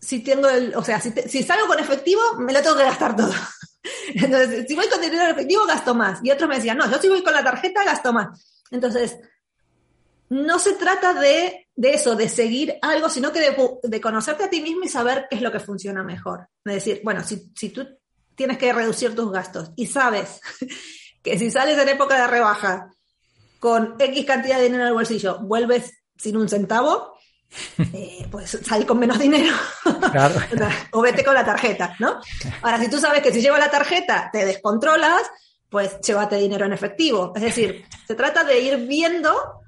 si 0.00 0.20
tengo 0.20 0.48
el, 0.48 0.76
o 0.76 0.84
sea, 0.84 1.00
si, 1.00 1.10
si 1.10 1.42
salgo 1.42 1.66
con 1.66 1.78
efectivo, 1.78 2.20
me 2.38 2.52
lo 2.52 2.62
tengo 2.62 2.76
que 2.76 2.84
gastar 2.84 3.16
todo. 3.16 3.32
Entonces, 4.14 4.66
si 4.68 4.74
voy 4.76 4.88
con 4.88 5.00
dinero 5.00 5.24
en 5.24 5.30
efectivo, 5.30 5.66
gasto 5.66 5.94
más. 5.94 6.20
Y 6.22 6.30
otros 6.30 6.48
me 6.48 6.56
decían, 6.56 6.78
no, 6.78 6.88
yo 6.88 6.98
si 7.00 7.08
voy 7.08 7.22
con 7.22 7.32
la 7.32 7.42
tarjeta, 7.42 7.84
gasto 7.84 8.12
más. 8.12 8.62
Entonces, 8.70 9.18
no 10.28 10.58
se 10.58 10.74
trata 10.74 11.14
de, 11.14 11.67
eso, 11.80 12.16
de 12.16 12.28
seguir 12.28 12.76
algo, 12.82 13.08
sino 13.08 13.32
que 13.32 13.54
de, 13.82 14.00
conocerte 14.00 14.44
a 14.44 14.50
ti 14.50 14.60
mismo 14.60 14.82
y 14.84 14.88
saber 14.88 15.26
qué 15.30 15.36
es 15.36 15.42
lo 15.42 15.52
que 15.52 15.60
funciona 15.60 16.02
mejor. 16.02 16.48
Es 16.64 16.74
decir, 16.74 17.00
bueno, 17.04 17.22
si, 17.22 17.52
si 17.54 17.70
tú 17.70 17.86
tienes 18.34 18.58
que 18.58 18.72
reducir 18.72 19.14
tus 19.14 19.30
gastos 19.30 19.70
y 19.76 19.86
sabes 19.86 20.40
que 21.22 21.38
si 21.38 21.50
sales 21.50 21.78
en 21.78 21.88
época 21.88 22.20
de 22.20 22.26
rebaja 22.26 22.90
con 23.58 23.96
X 23.98 24.24
cantidad 24.24 24.58
de 24.58 24.64
dinero 24.64 24.82
en 24.82 24.88
el 24.88 24.94
bolsillo, 24.94 25.38
vuelves 25.40 25.92
sin 26.16 26.36
un 26.36 26.48
centavo, 26.48 27.16
eh, 27.92 28.26
pues 28.30 28.58
sal 28.62 28.84
con 28.84 28.98
menos 28.98 29.18
dinero. 29.18 29.54
o, 30.92 31.00
vete 31.00 31.24
con 31.24 31.34
la 31.34 31.44
tarjeta, 31.44 31.96
¿no? 31.98 32.20
Ahora, 32.62 32.78
si 32.80 32.90
tú 32.90 32.98
sabes 32.98 33.22
que 33.22 33.32
si 33.32 33.40
llevas 33.40 33.60
la 33.60 33.70
tarjeta 33.70 34.30
te 34.32 34.44
descontrolas, 34.44 35.22
pues 35.68 36.00
llévate 36.00 36.36
dinero 36.36 36.66
en 36.66 36.72
efectivo. 36.72 37.32
Es 37.36 37.42
decir, 37.42 37.84
se 38.06 38.14
trata 38.14 38.44
de 38.44 38.58
ir 38.60 38.76
viendo 38.86 39.62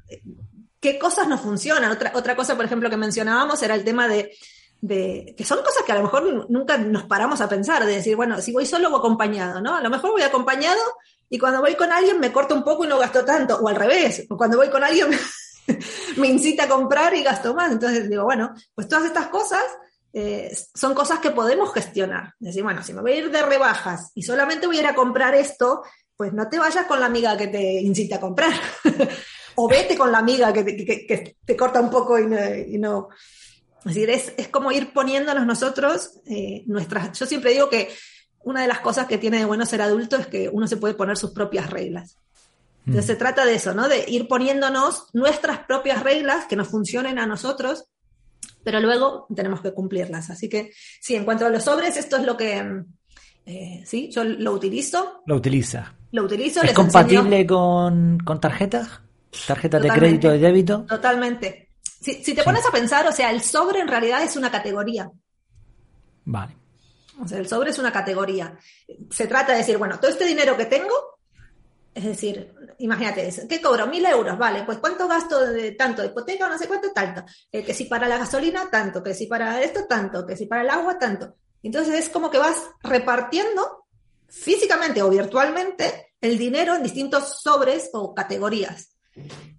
qué 0.80 0.98
cosas 0.98 1.28
no 1.28 1.38
funcionan. 1.38 1.90
Otra, 1.90 2.12
otra 2.14 2.34
cosa, 2.34 2.56
por 2.56 2.64
ejemplo, 2.64 2.90
que 2.90 2.96
mencionábamos 2.96 3.62
era 3.62 3.74
el 3.74 3.84
tema 3.84 4.08
de, 4.08 4.36
de, 4.80 5.34
que 5.36 5.44
son 5.44 5.58
cosas 5.58 5.82
que 5.84 5.92
a 5.92 5.96
lo 5.96 6.02
mejor 6.02 6.50
nunca 6.50 6.78
nos 6.78 7.04
paramos 7.04 7.40
a 7.40 7.48
pensar, 7.48 7.84
de 7.84 7.96
decir, 7.96 8.16
bueno, 8.16 8.40
si 8.40 8.52
voy 8.52 8.66
solo 8.66 8.88
o 8.88 8.96
acompañado, 8.96 9.60
¿no? 9.60 9.76
A 9.76 9.80
lo 9.80 9.90
mejor 9.90 10.12
voy 10.12 10.22
acompañado 10.22 10.80
y 11.28 11.38
cuando 11.38 11.60
voy 11.60 11.74
con 11.74 11.92
alguien 11.92 12.18
me 12.18 12.32
corto 12.32 12.54
un 12.54 12.64
poco 12.64 12.84
y 12.84 12.88
no 12.88 12.98
gasto 12.98 13.24
tanto, 13.24 13.56
o 13.56 13.68
al 13.68 13.76
revés, 13.76 14.26
cuando 14.36 14.56
voy 14.56 14.68
con 14.70 14.82
alguien 14.82 15.08
me, 16.16 16.28
incita 16.28 16.64
a 16.64 16.68
comprar 16.68 17.14
y 17.14 17.22
gasto 17.22 17.54
más. 17.54 17.70
Entonces 17.70 18.08
digo, 18.08 18.24
bueno, 18.24 18.54
pues 18.74 18.88
todas 18.88 19.04
estas 19.04 19.28
cosas 19.28 19.62
eh, 20.12 20.52
son 20.74 20.94
cosas 20.94 21.18
que 21.18 21.30
podemos 21.30 21.72
gestionar. 21.72 22.34
Es 22.40 22.48
decir, 22.48 22.62
bueno, 22.62 22.82
si 22.82 22.92
me 22.94 23.02
voy 23.02 23.12
a 23.12 23.16
ir 23.16 23.30
de 23.30 23.42
rebajas 23.42 24.12
y 24.14 24.22
solamente 24.22 24.66
voy 24.66 24.78
a 24.78 24.80
ir 24.80 24.86
a 24.86 24.94
comprar 24.94 25.34
esto, 25.34 25.82
pues 26.16 26.32
no 26.32 26.48
te 26.48 26.58
vayas 26.58 26.86
con 26.86 27.00
la 27.00 27.06
amiga 27.06 27.36
que 27.36 27.48
te 27.48 27.80
incita 27.80 28.16
a 28.16 28.20
comprar. 28.20 28.52
o 29.54 29.68
vete 29.68 29.96
con 29.96 30.12
la 30.12 30.18
amiga 30.18 30.52
que 30.52 30.64
te, 31.44 31.56
corta 31.56 31.80
un 31.80 31.90
poco 31.90 32.18
y 32.18 32.78
no, 32.78 33.08
Es 33.84 33.94
decir, 33.94 34.10
es, 34.10 34.48
como 34.48 34.72
ir 34.72 34.92
poniéndonos 34.92 35.46
nosotros 35.46 36.20
eh, 36.26 36.62
nuestras... 36.66 37.18
Yo 37.18 37.26
siempre 37.26 37.52
digo 37.52 37.68
que 37.68 37.88
una 38.42 38.62
de 38.62 38.68
las 38.68 38.80
cosas 38.80 39.06
que 39.06 39.18
tiene 39.18 39.38
de 39.38 39.44
bueno 39.44 39.66
ser 39.66 39.82
adulto 39.82 40.16
es 40.16 40.26
que 40.26 40.48
uno 40.48 40.66
se 40.66 40.76
puede 40.76 40.94
poner 40.94 41.16
sus 41.16 41.30
propias 41.30 41.70
reglas. 41.70 42.16
Entonces 42.86 43.04
mm. 43.04 43.12
se 43.12 43.16
trata 43.16 43.44
de 43.44 43.54
eso, 43.54 43.74
¿no? 43.74 43.88
De 43.88 44.04
ir 44.08 44.26
poniéndonos 44.28 45.06
nuestras 45.12 45.60
propias 45.60 46.02
reglas 46.02 46.46
que 46.46 46.56
nos 46.56 46.68
funcionen 46.68 47.18
a 47.18 47.26
nosotros, 47.26 47.84
pero 48.64 48.80
luego 48.80 49.26
tenemos 49.34 49.60
que 49.60 49.72
cumplirlas. 49.72 50.30
Así 50.30 50.48
que 50.48 50.72
sí, 51.00 51.14
en 51.14 51.24
cuanto 51.24 51.46
a 51.46 51.50
los 51.50 51.64
sobres, 51.64 51.96
esto 51.96 52.16
es 52.16 52.24
lo 52.24 52.36
que... 52.36 52.82
Eh, 53.46 53.82
sí, 53.84 54.10
yo 54.10 54.24
lo 54.24 54.52
utilizo. 54.52 55.22
Lo 55.26 55.36
utiliza. 55.36 55.94
Lo 56.12 56.24
utilizo. 56.24 56.62
¿Es 56.62 56.72
compatible 56.72 57.46
con, 57.46 58.18
con 58.24 58.40
tarjetas? 58.40 59.00
¿Tarjetas 59.46 59.82
de 59.82 59.88
crédito, 59.88 60.30
de 60.30 60.38
débito? 60.38 60.84
Totalmente. 60.86 61.70
Si, 61.82 62.34
te 62.34 62.42
pones 62.42 62.64
a 62.66 62.70
pensar, 62.70 63.06
o 63.06 63.12
sea, 63.12 63.30
el 63.30 63.42
sobre 63.42 63.80
en 63.80 63.88
realidad 63.88 64.22
es 64.22 64.36
una 64.36 64.50
categoría. 64.50 65.10
Vale. 66.24 66.56
O 67.22 67.28
sea, 67.28 67.38
el 67.38 67.46
sobre 67.46 67.70
es 67.70 67.78
una 67.78 67.92
categoría. 67.92 68.58
Se 69.10 69.26
trata 69.26 69.52
de 69.52 69.58
decir, 69.58 69.76
bueno, 69.76 69.98
todo 69.98 70.10
este 70.10 70.24
dinero 70.24 70.56
que 70.56 70.64
tengo, 70.64 71.18
es 71.94 72.04
decir, 72.04 72.54
imagínate, 72.78 73.30
¿qué 73.46 73.60
cobro? 73.60 73.86
Mil 73.86 74.04
euros, 74.06 74.38
vale, 74.38 74.62
pues 74.64 74.78
cuánto 74.78 75.06
gasto 75.06 75.44
de 75.46 75.72
tanto 75.72 76.00
de 76.00 76.08
hipoteca, 76.08 76.48
no 76.48 76.56
sé 76.56 76.66
cuánto, 76.66 76.90
tanto. 76.92 77.22
Eh, 77.52 77.62
que 77.62 77.74
si 77.74 77.84
para 77.84 78.08
la 78.08 78.16
gasolina, 78.16 78.70
tanto, 78.70 79.02
que 79.02 79.12
si 79.12 79.26
para 79.26 79.60
esto, 79.60 79.84
tanto, 79.86 80.26
que 80.26 80.36
si 80.36 80.46
para 80.46 80.62
el 80.62 80.70
agua, 80.70 80.98
tanto. 80.98 81.36
Entonces 81.62 81.94
es 81.94 82.08
como 82.08 82.30
que 82.30 82.38
vas 82.38 82.56
repartiendo 82.82 83.84
físicamente 84.26 85.02
o 85.02 85.10
virtualmente 85.10 86.14
el 86.20 86.38
dinero 86.38 86.74
en 86.74 86.82
distintos 86.82 87.42
sobres 87.42 87.90
o 87.92 88.14
categorías. 88.14 88.89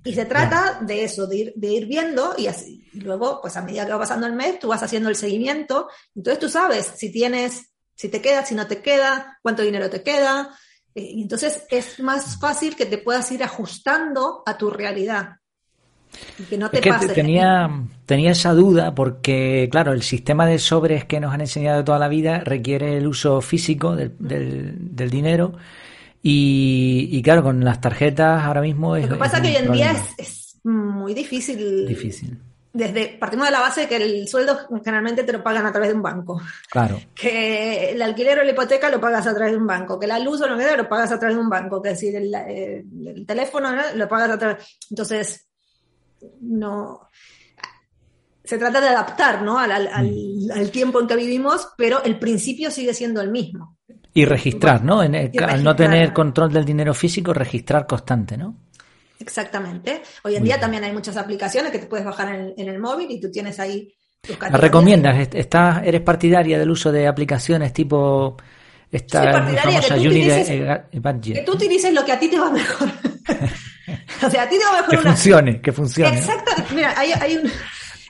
Y 0.03 0.13
se 0.13 0.25
trata 0.25 0.79
de 0.81 1.03
eso, 1.03 1.27
de 1.27 1.37
ir, 1.37 1.53
de 1.55 1.67
ir 1.67 1.85
viendo 1.85 2.33
y, 2.37 2.47
así, 2.47 2.87
luego, 2.93 3.39
pues 3.39 3.55
a 3.55 3.61
medida 3.61 3.85
que 3.85 3.91
va 3.91 3.99
pasando 3.99 4.25
el 4.25 4.33
mes, 4.33 4.59
tú 4.59 4.67
vas 4.67 4.81
haciendo 4.81 5.09
el 5.09 5.15
seguimiento. 5.15 5.89
Entonces 6.15 6.39
tú 6.39 6.49
sabes 6.49 6.93
si 6.95 7.11
tienes, 7.11 7.71
si 7.93 8.09
te 8.09 8.21
queda, 8.21 8.43
si 8.43 8.55
no 8.55 8.65
te 8.65 8.81
queda, 8.81 9.37
cuánto 9.43 9.61
dinero 9.61 9.89
te 9.89 10.01
queda. 10.01 10.57
Eh, 10.95 11.03
y 11.03 11.21
entonces 11.21 11.65
es 11.69 11.99
más 11.99 12.39
fácil 12.39 12.75
que 12.75 12.87
te 12.87 12.97
puedas 12.97 13.31
ir 13.31 13.43
ajustando 13.43 14.41
a 14.45 14.57
tu 14.57 14.71
realidad. 14.71 15.35
Y 16.39 16.43
que 16.43 16.57
no 16.57 16.69
te 16.69 16.81
pase. 16.81 17.09
Tenía, 17.09 17.69
tenía 18.07 18.31
esa 18.31 18.53
duda 18.53 18.95
porque, 18.95 19.69
claro, 19.71 19.93
el 19.93 20.01
sistema 20.01 20.47
de 20.47 20.57
sobres 20.57 21.05
que 21.05 21.19
nos 21.19 21.31
han 21.31 21.41
enseñado 21.41 21.85
toda 21.85 21.99
la 21.99 22.07
vida 22.07 22.39
requiere 22.39 22.97
el 22.97 23.07
uso 23.07 23.39
físico 23.39 23.95
del, 23.95 24.15
del 24.17 25.09
dinero 25.11 25.53
y, 26.23 27.21
claro, 27.23 27.41
con 27.41 27.63
las 27.63 27.81
tarjetas 27.81 28.43
ahora 28.43 28.61
mismo 28.61 28.95
es. 28.95 29.09
Lo 29.09 29.15
que 29.15 29.19
pasa 29.19 29.37
es 29.37 29.43
que 29.43 29.49
hoy 29.49 29.55
en 29.55 29.71
día 29.71 29.95
es, 30.17 30.59
muy 30.63 31.13
difícil. 31.13 31.87
Difícil. 31.87 32.37
Desde, 32.73 33.17
partimos 33.19 33.47
de 33.47 33.51
la 33.51 33.59
base 33.59 33.81
de 33.81 33.87
que 33.87 33.97
el 33.97 34.27
sueldo 34.29 34.57
generalmente 34.83 35.23
te 35.23 35.33
lo 35.33 35.43
pagan 35.43 35.65
a 35.65 35.71
través 35.71 35.89
de 35.89 35.95
un 35.95 36.01
banco. 36.01 36.41
Claro. 36.69 36.99
Que 37.15 37.91
el 37.91 38.01
alquiler 38.01 38.39
o 38.39 38.43
la 38.43 38.51
hipoteca 38.51 38.89
lo 38.89 39.01
pagas 39.01 39.25
a 39.27 39.33
través 39.33 39.53
de 39.53 39.57
un 39.57 39.67
banco. 39.67 39.99
Que 39.99 40.07
la 40.07 40.19
luz 40.19 40.41
o 40.41 40.47
lo 40.47 40.57
que 40.57 40.63
sea 40.63 40.77
lo 40.77 40.87
pagas 40.87 41.11
a 41.11 41.19
través 41.19 41.35
de 41.35 41.41
un 41.41 41.49
banco. 41.49 41.81
Que 41.81 41.89
decir, 41.89 42.15
el, 42.15 42.33
el, 42.33 43.25
teléfono 43.25 43.71
lo 43.95 44.07
pagas 44.07 44.29
a 44.29 44.37
través. 44.37 44.77
Entonces, 44.89 45.47
no. 46.41 47.09
Se 48.43 48.57
trata 48.57 48.79
de 48.79 48.89
adaptar 48.89 49.41
¿no? 49.41 49.57
al, 49.57 49.71
al, 49.71 50.11
mm. 50.11 50.51
al 50.51 50.71
tiempo 50.71 50.99
en 51.01 51.07
que 51.07 51.15
vivimos, 51.15 51.69
pero 51.77 52.03
el 52.03 52.19
principio 52.19 52.69
sigue 52.69 52.93
siendo 52.93 53.21
el 53.21 53.31
mismo. 53.31 53.77
Y 54.13 54.25
registrar, 54.25 54.83
¿no? 54.83 55.01
En 55.03 55.15
al 55.15 55.63
no 55.63 55.75
tener 55.75 56.11
control 56.11 56.51
del 56.51 56.65
dinero 56.65 56.93
físico, 56.93 57.33
registrar 57.33 57.87
constante, 57.87 58.37
¿no? 58.37 58.55
Exactamente. 59.21 60.01
Hoy 60.23 60.35
en 60.35 60.43
día 60.43 60.59
también 60.59 60.83
hay 60.83 60.91
muchas 60.91 61.15
aplicaciones 61.15 61.71
que 61.71 61.79
te 61.79 61.85
puedes 61.85 62.05
bajar 62.05 62.53
en, 62.57 62.67
el 62.67 62.79
móvil 62.79 63.09
y 63.09 63.21
tú 63.21 63.31
tienes 63.31 63.59
ahí 63.59 63.93
tus 64.19 64.39
¿La 64.39 64.49
recomiendas? 64.49 65.29
¿Estás, 65.33 65.81
¿Eres 65.85 66.01
partidaria 66.01 66.59
del 66.59 66.69
uso 66.69 66.91
de 66.91 67.07
aplicaciones 67.07 67.73
tipo 67.73 68.37
esta 68.91 69.31
famosa 69.31 69.95
que 69.95 69.95
tú, 69.95 70.07
utilices, 70.07 70.47
que 71.23 71.43
tú 71.45 71.51
utilices 71.53 71.93
lo 71.93 72.03
que 72.03 72.11
a 72.11 72.19
ti 72.19 72.27
te 72.27 72.39
va 72.39 72.51
mejor? 72.51 72.89
o 74.23 74.29
sea, 74.29 74.43
a 74.43 74.49
ti 74.49 74.57
te 74.57 74.65
va 74.65 74.81
mejor 74.81 74.89
que 74.89 74.97
funcione, 74.97 75.61
que 75.61 75.71
funcione. 75.71 76.17
Exacto. 76.17 76.51
Mira, 76.75 76.93
hay, 76.97 77.11
hay 77.13 77.37
un... 77.37 77.51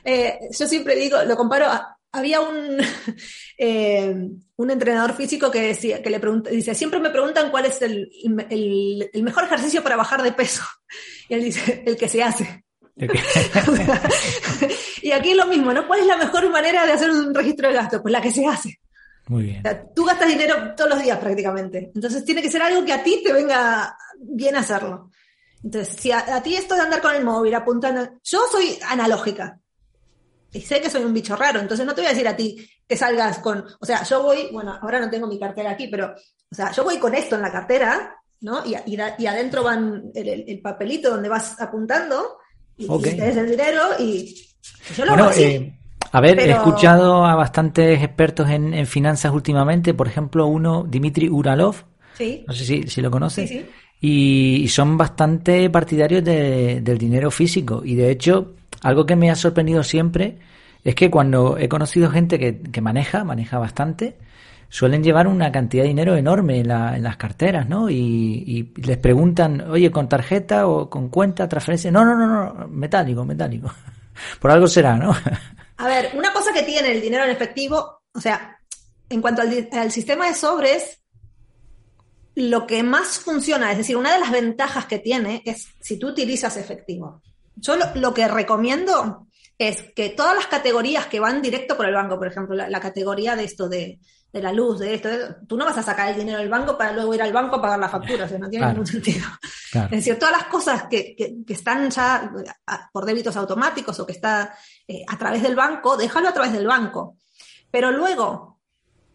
Eh, 0.04 0.38
yo 0.58 0.66
siempre 0.66 0.96
digo, 0.96 1.22
lo 1.24 1.36
comparo 1.36 1.66
a, 1.66 1.96
había 2.12 2.40
un, 2.40 2.78
eh, 3.58 4.14
un 4.56 4.70
entrenador 4.70 5.16
físico 5.16 5.50
que 5.50 5.62
decía, 5.62 6.02
que 6.02 6.10
le 6.10 6.20
pregunta, 6.20 6.50
dice, 6.50 6.74
siempre 6.74 7.00
me 7.00 7.10
preguntan 7.10 7.50
cuál 7.50 7.64
es 7.66 7.82
el, 7.82 8.10
el, 8.50 9.22
mejor 9.22 9.44
ejercicio 9.44 9.82
para 9.82 9.96
bajar 9.96 10.22
de 10.22 10.32
peso. 10.32 10.62
Y 11.28 11.34
él 11.34 11.44
dice, 11.44 11.82
el 11.86 11.96
que 11.96 12.08
se 12.08 12.22
hace. 12.22 12.64
y 15.02 15.12
aquí 15.12 15.30
es 15.30 15.36
lo 15.36 15.46
mismo, 15.46 15.72
¿no? 15.72 15.86
¿Cuál 15.86 16.00
es 16.00 16.06
la 16.06 16.18
mejor 16.18 16.50
manera 16.50 16.84
de 16.84 16.92
hacer 16.92 17.10
un 17.10 17.34
registro 17.34 17.68
de 17.68 17.74
gastos? 17.74 18.02
Pues 18.02 18.12
la 18.12 18.20
que 18.20 18.30
se 18.30 18.46
hace. 18.46 18.78
Muy 19.28 19.44
bien. 19.44 19.62
tú 19.94 20.04
gastas 20.04 20.28
dinero 20.28 20.74
todos 20.76 20.90
los 20.90 21.02
días 21.02 21.18
prácticamente. 21.18 21.90
Entonces 21.94 22.22
tiene 22.24 22.42
que 22.42 22.50
ser 22.50 22.60
algo 22.60 22.84
que 22.84 22.92
a 22.92 23.02
ti 23.02 23.22
te 23.24 23.32
venga 23.32 23.96
bien 24.18 24.56
hacerlo. 24.56 25.10
Entonces, 25.64 25.96
si 25.98 26.10
a, 26.10 26.42
ti 26.42 26.56
esto 26.56 26.74
de 26.74 26.82
andar 26.82 27.00
con 27.00 27.14
el 27.14 27.24
móvil 27.24 27.54
apuntando, 27.54 28.18
yo 28.24 28.40
soy 28.50 28.78
analógica. 28.88 29.58
Y 30.52 30.60
sé 30.60 30.80
que 30.80 30.90
soy 30.90 31.04
un 31.04 31.14
bicho 31.14 31.34
raro, 31.34 31.60
entonces 31.60 31.86
no 31.86 31.94
te 31.94 32.02
voy 32.02 32.08
a 32.08 32.12
decir 32.12 32.28
a 32.28 32.36
ti 32.36 32.68
que 32.86 32.96
salgas 32.96 33.38
con, 33.38 33.64
o 33.80 33.86
sea, 33.86 34.02
yo 34.04 34.22
voy, 34.22 34.48
bueno, 34.52 34.78
ahora 34.80 35.00
no 35.00 35.08
tengo 35.08 35.26
mi 35.26 35.38
cartera 35.38 35.70
aquí, 35.70 35.88
pero, 35.88 36.14
o 36.50 36.54
sea, 36.54 36.70
yo 36.72 36.84
voy 36.84 36.98
con 36.98 37.14
esto 37.14 37.36
en 37.36 37.42
la 37.42 37.50
cartera, 37.50 38.14
¿no? 38.42 38.62
Y, 38.66 38.76
y, 38.86 39.26
adentro 39.26 39.62
van 39.62 40.10
el, 40.14 40.60
papelito 40.60 41.10
donde 41.10 41.28
vas 41.28 41.58
apuntando, 41.60 42.38
y, 42.76 42.86
tienes 42.98 43.36
el 43.36 43.50
dinero, 43.50 43.80
y 43.98 44.34
yo 44.94 45.06
lo 45.06 45.12
bueno, 45.12 45.30
eh, 45.36 45.78
a 46.10 46.20
ver, 46.20 46.38
he 46.38 46.50
escuchado 46.50 47.24
a 47.24 47.34
bastantes 47.34 48.02
expertos 48.02 48.50
en, 48.50 48.86
finanzas 48.86 49.32
últimamente, 49.32 49.94
por 49.94 50.06
ejemplo, 50.06 50.46
uno, 50.46 50.84
Dimitri 50.86 51.30
Uralov, 51.30 51.76
sí. 52.18 52.44
no 52.46 52.52
sé 52.52 52.64
si, 52.66 52.82
si 52.88 53.00
lo 53.00 53.10
conoces, 53.10 53.48
sí, 53.48 53.58
sí. 53.60 53.66
Y, 54.04 54.68
son 54.68 54.98
bastante 54.98 55.70
partidarios 55.70 56.24
del 56.24 56.98
dinero 56.98 57.30
físico. 57.30 57.82
Y 57.84 57.94
de 57.94 58.10
hecho, 58.10 58.56
algo 58.82 59.06
que 59.06 59.16
me 59.16 59.30
ha 59.30 59.34
sorprendido 59.34 59.82
siempre 59.82 60.38
es 60.84 60.94
que 60.94 61.10
cuando 61.10 61.56
he 61.58 61.68
conocido 61.68 62.10
gente 62.10 62.38
que, 62.38 62.80
maneja, 62.80 63.24
maneja 63.24 63.58
bastante, 63.58 64.16
suelen 64.68 65.04
llevar 65.04 65.28
una 65.28 65.52
cantidad 65.52 65.84
de 65.84 65.88
dinero 65.88 66.16
enorme 66.16 66.58
en, 66.58 66.68
las 66.68 67.16
carteras, 67.16 67.68
¿no? 67.68 67.88
Y, 67.88 68.72
les 68.76 68.98
preguntan, 68.98 69.70
oye, 69.70 69.90
¿con 69.90 70.08
tarjeta 70.08 70.66
o 70.66 70.90
con 70.90 71.08
cuenta, 71.08 71.48
transferencia? 71.48 71.90
No, 71.90 72.04
no, 72.04 72.16
no, 72.16 72.26
no, 72.26 72.68
metálico, 72.68 73.24
metálico. 73.24 73.72
Por 74.40 74.50
algo 74.50 74.66
será, 74.66 74.96
¿no? 74.96 75.14
A 75.76 75.86
ver, 75.86 76.10
una 76.14 76.32
cosa 76.32 76.52
que 76.52 76.62
tiene 76.62 76.92
el 76.92 77.00
dinero 77.00 77.24
en 77.24 77.30
efectivo, 77.30 78.02
o 78.12 78.20
sea, 78.20 78.56
en 79.08 79.20
cuanto 79.20 79.42
al, 79.42 79.90
sistema 79.90 80.26
de 80.26 80.34
sobres, 80.34 81.02
lo 82.34 82.66
que 82.66 82.82
más 82.82 83.18
funciona, 83.18 83.70
es 83.72 83.78
decir, 83.78 83.96
una 83.96 84.12
de 84.12 84.20
las 84.20 84.30
ventajas 84.30 84.86
que 84.86 84.98
tiene 84.98 85.42
es 85.44 85.68
si 85.80 85.98
tú 85.98 86.08
utilizas 86.08 86.56
efectivo. 86.56 87.22
Yo 87.56 87.76
lo, 87.94 88.14
que 88.14 88.28
recomiendo 88.28 89.28
es 89.58 89.82
que 89.94 90.10
todas 90.10 90.34
las 90.34 90.46
categorías 90.46 91.06
que 91.06 91.20
van 91.20 91.42
directo 91.42 91.76
por 91.76 91.86
el 91.86 91.94
banco, 91.94 92.18
por 92.18 92.26
ejemplo, 92.26 92.54
la, 92.54 92.80
categoría 92.80 93.36
de 93.36 93.44
esto 93.44 93.68
de, 93.68 94.00
la 94.32 94.52
luz, 94.52 94.80
de 94.80 94.94
esto, 94.94 95.08
tú 95.46 95.56
no 95.56 95.64
vas 95.64 95.78
a 95.78 95.82
sacar 95.82 96.08
el 96.08 96.18
dinero 96.18 96.38
del 96.38 96.48
banco 96.48 96.76
para 96.76 96.92
luego 96.92 97.14
ir 97.14 97.22
al 97.22 97.32
banco 97.32 97.56
a 97.56 97.62
pagar 97.62 97.78
la 97.78 97.88
factura, 97.88 98.24
o 98.24 98.28
sea, 98.28 98.38
no 98.38 98.48
tiene 98.48 98.66
ningún 98.66 98.86
sentido. 98.86 99.26
Es 99.72 99.90
decir, 99.90 100.18
todas 100.18 100.36
las 100.36 100.46
cosas 100.46 100.84
que, 100.90 101.14
están 101.48 101.90
ya 101.90 102.32
por 102.92 103.04
débitos 103.04 103.36
automáticos 103.36 103.98
o 104.00 104.06
que 104.06 104.12
está 104.12 104.54
eh, 104.88 105.04
a 105.06 105.18
través 105.18 105.42
del 105.42 105.54
banco, 105.54 105.96
déjalo 105.96 106.28
a 106.28 106.34
través 106.34 106.52
del 106.52 106.66
banco. 106.66 107.16
Pero 107.70 107.92
luego, 107.92 108.60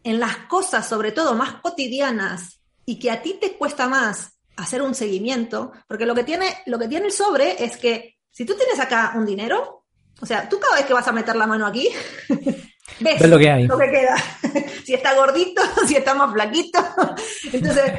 en 0.04 0.20
las 0.20 0.38
cosas, 0.48 0.88
sobre 0.88 1.12
todo 1.12 1.36
más 1.36 1.56
cotidianas, 1.56 2.58
y 2.86 2.98
que 2.98 3.12
a 3.12 3.22
ti 3.22 3.38
te 3.40 3.58
cuesta 3.58 3.88
más 3.88 4.40
hacer 4.56 4.82
un 4.82 4.96
seguimiento, 4.96 5.74
porque 5.88 6.06
lo 6.06 6.16
que 6.16 6.24
tiene, 6.24 6.58
lo 6.66 6.80
que 6.80 6.88
tiene 6.88 7.08
el 7.08 7.12
sobre 7.12 7.64
es 7.64 7.78
que 7.78 8.17
si 8.38 8.46
tú 8.46 8.54
tienes 8.54 8.80
acá 8.80 9.14
un 9.16 9.26
dinero, 9.26 9.86
o 10.22 10.26
sea, 10.28 10.48
tú 10.48 10.60
cada 10.60 10.76
vez 10.76 10.86
que 10.86 10.94
vas 10.94 11.08
a 11.08 11.12
meter 11.12 11.36
la 11.36 11.48
mano 11.48 11.66
aquí, 11.66 11.90
ves, 13.00 13.28
lo 13.28 13.40
que 13.40 13.50
hay. 13.50 13.66
Lo 13.66 13.80
que 13.80 13.90
queda. 13.90 14.16
si 14.86 14.94
está 14.94 15.16
gordito, 15.16 15.64
si 15.88 15.96
está 15.96 16.14
más 16.14 16.32
flaquito. 16.32 16.78
Entonces, 17.52 17.94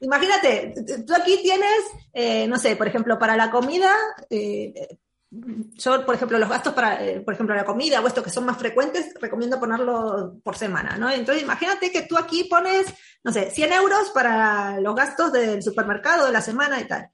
imagínate, 0.00 0.74
tú 1.06 1.14
aquí 1.14 1.38
tienes, 1.44 1.78
eh, 2.12 2.48
no 2.48 2.58
sé, 2.58 2.74
por 2.74 2.88
ejemplo, 2.88 3.20
para 3.20 3.36
la 3.36 3.52
comida, 3.52 3.94
eh, 4.30 4.98
yo, 5.30 6.04
por 6.04 6.16
ejemplo, 6.16 6.38
los 6.38 6.48
gastos 6.48 6.74
para, 6.74 7.00
eh, 7.04 7.20
por 7.20 7.34
ejemplo, 7.34 7.54
la 7.54 7.64
comida 7.64 8.00
o 8.00 8.08
esto 8.08 8.24
que 8.24 8.30
son 8.30 8.46
más 8.46 8.58
frecuentes, 8.58 9.14
recomiendo 9.20 9.60
ponerlo 9.60 10.40
por 10.42 10.56
semana, 10.56 10.96
¿no? 10.98 11.08
Entonces, 11.08 11.44
imagínate 11.44 11.92
que 11.92 12.02
tú 12.02 12.18
aquí 12.18 12.48
pones, 12.50 12.86
no 13.22 13.32
sé, 13.32 13.48
100 13.48 13.72
euros 13.74 14.10
para 14.10 14.80
los 14.80 14.96
gastos 14.96 15.30
del 15.30 15.62
supermercado 15.62 16.26
de 16.26 16.32
la 16.32 16.40
semana 16.40 16.80
y 16.80 16.88
tal. 16.88 17.10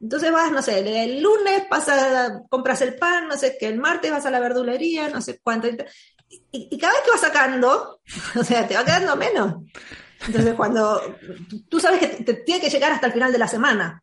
Entonces 0.00 0.30
vas, 0.30 0.52
no 0.52 0.62
sé, 0.62 0.78
el 0.78 1.20
lunes 1.20 1.64
pasa, 1.68 2.42
compras 2.48 2.80
el 2.82 2.94
pan, 2.96 3.26
no 3.28 3.36
sé, 3.36 3.56
que 3.58 3.66
el 3.66 3.78
martes 3.78 4.10
vas 4.10 4.26
a 4.26 4.30
la 4.30 4.40
verdulería, 4.40 5.08
no 5.08 5.20
sé 5.20 5.40
cuánto. 5.42 5.68
Y, 6.52 6.78
cada 6.78 6.92
vez 6.92 7.02
que 7.02 7.10
vas 7.10 7.20
sacando, 7.20 8.00
o 8.36 8.44
sea, 8.44 8.66
te 8.66 8.74
va 8.74 8.84
quedando 8.84 9.16
menos. 9.16 9.56
Entonces, 10.26 10.54
cuando 10.54 11.16
tú 11.68 11.80
sabes 11.80 12.00
que 12.00 12.24
te 12.24 12.34
tiene 12.34 12.60
que 12.60 12.70
llegar 12.70 12.92
hasta 12.92 13.06
el 13.06 13.12
final 13.12 13.32
de 13.32 13.38
la 13.38 13.48
semana. 13.48 14.02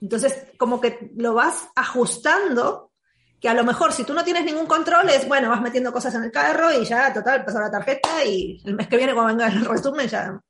Entonces, 0.00 0.44
como 0.56 0.80
que 0.80 1.10
lo 1.16 1.34
vas 1.34 1.68
ajustando 1.74 2.92
que 3.40 3.48
a 3.48 3.54
lo 3.54 3.64
mejor 3.64 3.92
si 3.92 4.04
tú 4.04 4.14
no 4.14 4.24
tienes 4.24 4.44
ningún 4.44 4.66
control 4.66 5.08
es, 5.10 5.26
bueno, 5.28 5.48
vas 5.48 5.60
metiendo 5.60 5.92
cosas 5.92 6.14
en 6.14 6.24
el 6.24 6.32
carro 6.32 6.72
y 6.72 6.84
ya, 6.84 7.12
total, 7.12 7.44
pasó 7.44 7.60
la 7.60 7.70
tarjeta 7.70 8.24
y 8.24 8.60
el 8.64 8.74
mes 8.74 8.88
que 8.88 8.96
viene 8.96 9.14
cuando 9.14 9.34
venga 9.34 9.46
el 9.46 9.64
resumen 9.64 10.08
ya 10.08 10.40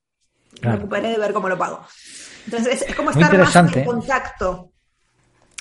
me 0.63 0.75
ocuparé 0.75 1.11
de 1.11 1.19
ver 1.19 1.33
cómo 1.33 1.49
lo 1.49 1.59
pago. 1.59 1.85
Entonces 2.47 2.83
es, 2.83 2.95
como 2.95 3.11
estar 3.11 3.37
más 3.37 3.55
en 3.55 3.85
contacto. 3.85 4.73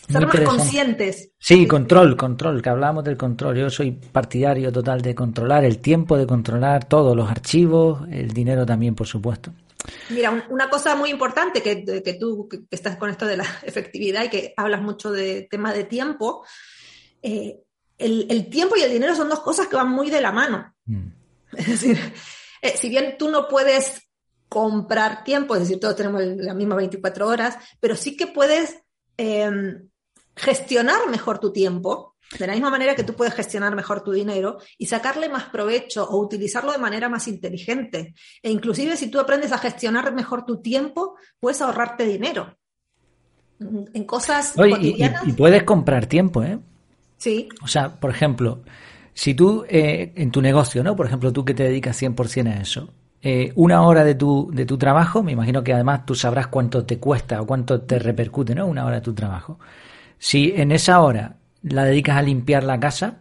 Ser 0.08 0.26
más 0.26 0.40
conscientes. 0.42 1.32
Sí, 1.38 1.68
control, 1.68 2.16
control, 2.16 2.62
que 2.62 2.70
hablábamos 2.70 3.04
del 3.04 3.18
control. 3.18 3.58
Yo 3.58 3.70
soy 3.70 3.92
partidario 3.92 4.72
total 4.72 5.02
de 5.02 5.14
controlar 5.14 5.66
el 5.66 5.80
tiempo, 5.80 6.18
de 6.18 6.26
controlar 6.26 6.86
todos 6.86 7.16
los 7.16 7.30
archivos, 7.30 8.08
el 8.10 8.32
dinero 8.32 8.66
también, 8.66 8.96
por 8.96 9.08
supuesto. 9.08 9.52
Mira, 10.10 10.46
una 10.50 10.70
cosa 10.70 10.96
muy 10.96 11.10
importante 11.10 11.62
que, 11.62 11.84
que 12.04 12.14
tú 12.14 12.48
que 12.50 12.62
estás 12.72 12.98
con 12.98 13.10
esto 13.10 13.26
de 13.26 13.38
la 13.38 13.46
efectividad 13.64 14.24
y 14.24 14.30
que 14.30 14.54
hablas 14.56 14.82
mucho 14.82 15.12
de 15.12 15.48
tema 15.50 15.74
de 15.74 15.84
tiempo, 15.84 16.46
eh, 17.22 17.60
el, 17.98 18.50
tiempo 18.50 18.76
y 18.78 18.84
el 18.84 18.92
dinero 18.92 19.16
son 19.16 19.30
dos 19.30 19.40
cosas 19.40 19.68
que 19.68 19.76
van 19.76 19.90
muy 19.90 20.10
de 20.10 20.22
la 20.22 20.32
mano. 20.32 20.74
Mm. 20.86 21.08
Es 21.58 21.68
decir, 21.68 21.98
eh, 22.62 22.76
si 22.78 22.90
bien 22.90 23.16
tú 23.18 23.30
no 23.30 23.48
puedes 23.48 24.08
comprar 24.50 25.24
tiempo, 25.24 25.56
es 25.56 25.62
decir, 25.62 25.80
todos 25.80 25.96
tenemos 25.96 26.22
las 26.22 26.56
mismas 26.56 26.78
24 26.78 27.28
horas, 27.28 27.58
pero 27.80 27.96
sí 27.96 28.16
que 28.16 28.28
puedes 28.28 28.78
em, 29.16 29.90
gestionar 30.38 31.10
mejor 31.10 31.40
tu 31.40 31.52
tiempo, 31.52 32.16
de 32.38 32.48
la 32.48 32.54
misma 32.54 32.70
manera 32.70 32.96
que 32.96 33.04
tú 33.04 33.14
puedes 33.14 33.34
gestionar 33.34 33.76
mejor 33.76 34.04
tu 34.04 34.12
dinero 34.12 34.58
y 34.78 34.88
sacarle 34.88 35.30
más 35.30 35.46
provecho 35.46 36.08
o 36.08 36.18
utilizarlo 36.20 36.72
de 36.72 36.78
manera 36.78 37.10
más 37.10 37.28
inteligente. 37.28 38.14
E 38.42 38.52
inclusive 38.52 38.98
si 38.98 39.10
tú 39.10 39.20
aprendes 39.20 39.52
a 39.52 39.58
gestionar 39.58 40.14
mejor 40.14 40.46
tu 40.46 40.62
tiempo, 40.62 41.16
puedes 41.40 41.62
ahorrarte 41.62 42.06
dinero 42.06 42.58
en 43.60 44.04
cosas 44.04 44.54
cotidianas. 44.56 45.28
y, 45.28 45.34
puedes 45.34 45.64
comprar 45.64 46.06
tiempo, 46.06 46.44
¿eh? 46.44 46.60
Sí. 47.18 47.50
O 47.64 47.68
sea, 47.68 47.96
por 47.96 48.12
ejemplo, 48.12 48.62
si 49.14 49.34
tú 49.34 49.66
eh, 49.68 50.14
en 50.16 50.32
tu 50.32 50.42
negocio, 50.42 50.84
¿no? 50.84 50.96
Por 50.96 51.08
ejemplo, 51.08 51.34
tú 51.34 51.44
que 51.44 51.54
te 51.54 51.64
dedicas 51.64 52.00
100% 52.00 52.48
a 52.56 52.62
eso, 52.62 52.90
eh, 53.22 53.52
una 53.56 53.82
hora 53.82 54.04
de 54.04 54.14
tu, 54.14 54.52
de 54.54 54.66
tu 54.66 54.78
trabajo, 54.78 55.24
me 55.24 55.32
imagino 55.32 55.64
que 55.64 55.74
además 55.74 56.06
tú 56.06 56.14
sabrás 56.14 56.48
cuánto 56.48 56.86
te 56.86 57.00
cuesta 57.00 57.42
o 57.42 57.48
cuánto 57.48 57.82
te 57.82 57.98
repercute, 57.98 58.54
¿no? 58.54 58.68
Una 58.68 58.86
hora 58.86 58.98
de 58.98 59.02
tu 59.02 59.14
trabajo. 59.14 59.60
Si 60.20 60.54
en 60.56 60.72
esa 60.72 61.02
hora 61.02 61.36
la 61.62 61.84
dedicas 61.84 62.18
a 62.18 62.22
limpiar 62.22 62.64
la 62.64 62.80
casa, 62.80 63.18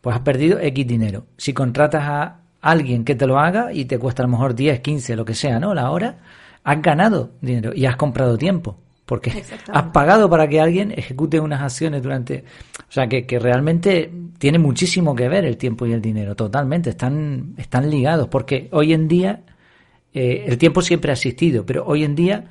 pues 0.00 0.16
has 0.16 0.22
perdido 0.22 0.58
X 0.60 0.86
dinero. 0.86 1.26
Si 1.36 1.52
contratas 1.52 2.02
a 2.04 2.40
alguien 2.60 3.04
que 3.04 3.14
te 3.14 3.26
lo 3.26 3.38
haga 3.38 3.72
y 3.72 3.84
te 3.84 3.98
cuesta 3.98 4.22
a 4.22 4.26
lo 4.26 4.32
mejor 4.32 4.54
10, 4.54 4.80
15, 4.80 5.16
lo 5.16 5.24
que 5.24 5.34
sea, 5.34 5.60
¿no? 5.60 5.74
La 5.74 5.90
hora, 5.90 6.18
has 6.64 6.82
ganado 6.82 7.30
dinero 7.40 7.72
y 7.74 7.86
has 7.86 7.96
comprado 7.96 8.36
tiempo 8.36 8.78
porque 9.08 9.42
has 9.72 9.84
pagado 9.84 10.28
para 10.28 10.46
que 10.46 10.60
alguien 10.60 10.92
ejecute 10.94 11.40
unas 11.40 11.62
acciones 11.62 12.02
durante... 12.02 12.44
O 12.78 12.92
sea, 12.92 13.06
que, 13.08 13.26
que, 13.26 13.38
realmente 13.38 14.12
tiene 14.38 14.58
muchísimo 14.58 15.14
que 15.14 15.28
ver 15.28 15.44
el 15.44 15.56
tiempo 15.56 15.86
y 15.86 15.92
el 15.92 16.00
dinero, 16.00 16.34
totalmente, 16.34 16.90
están, 16.90 17.54
están 17.56 17.90
ligados, 17.90 18.28
porque 18.28 18.68
hoy 18.70 18.92
en 18.92 19.08
día 19.08 19.42
eh, 20.12 20.44
el 20.46 20.58
tiempo 20.58 20.82
siempre 20.82 21.10
ha 21.10 21.14
existido, 21.14 21.64
pero 21.64 21.84
hoy 21.86 22.04
en 22.04 22.14
día 22.14 22.44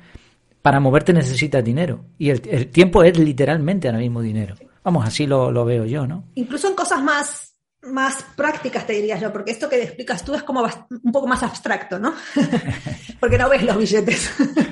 para 0.68 0.80
moverte 0.80 1.14
necesitas 1.14 1.64
dinero 1.64 2.04
y 2.18 2.28
el, 2.28 2.42
el 2.46 2.70
tiempo 2.70 3.02
es 3.02 3.18
literalmente 3.18 3.88
ahora 3.88 4.00
mismo 4.00 4.20
dinero. 4.20 4.54
Vamos, 4.84 5.06
así 5.06 5.26
lo, 5.26 5.50
lo 5.50 5.64
veo 5.64 5.86
yo, 5.86 6.06
¿no? 6.06 6.24
Incluso 6.34 6.68
en 6.68 6.74
cosas 6.74 7.02
más 7.02 7.54
más 7.80 8.22
prácticas, 8.36 8.86
te 8.86 8.92
diría 8.92 9.18
yo, 9.18 9.32
porque 9.32 9.52
esto 9.52 9.66
que 9.66 9.82
explicas 9.82 10.22
tú 10.22 10.34
es 10.34 10.42
como 10.42 10.62
un 10.62 11.10
poco 11.10 11.26
más 11.26 11.42
abstracto, 11.42 11.98
¿no? 11.98 12.12
porque 13.18 13.38
no 13.38 13.48
ves 13.48 13.62
los 13.62 13.78
billetes. 13.78 14.30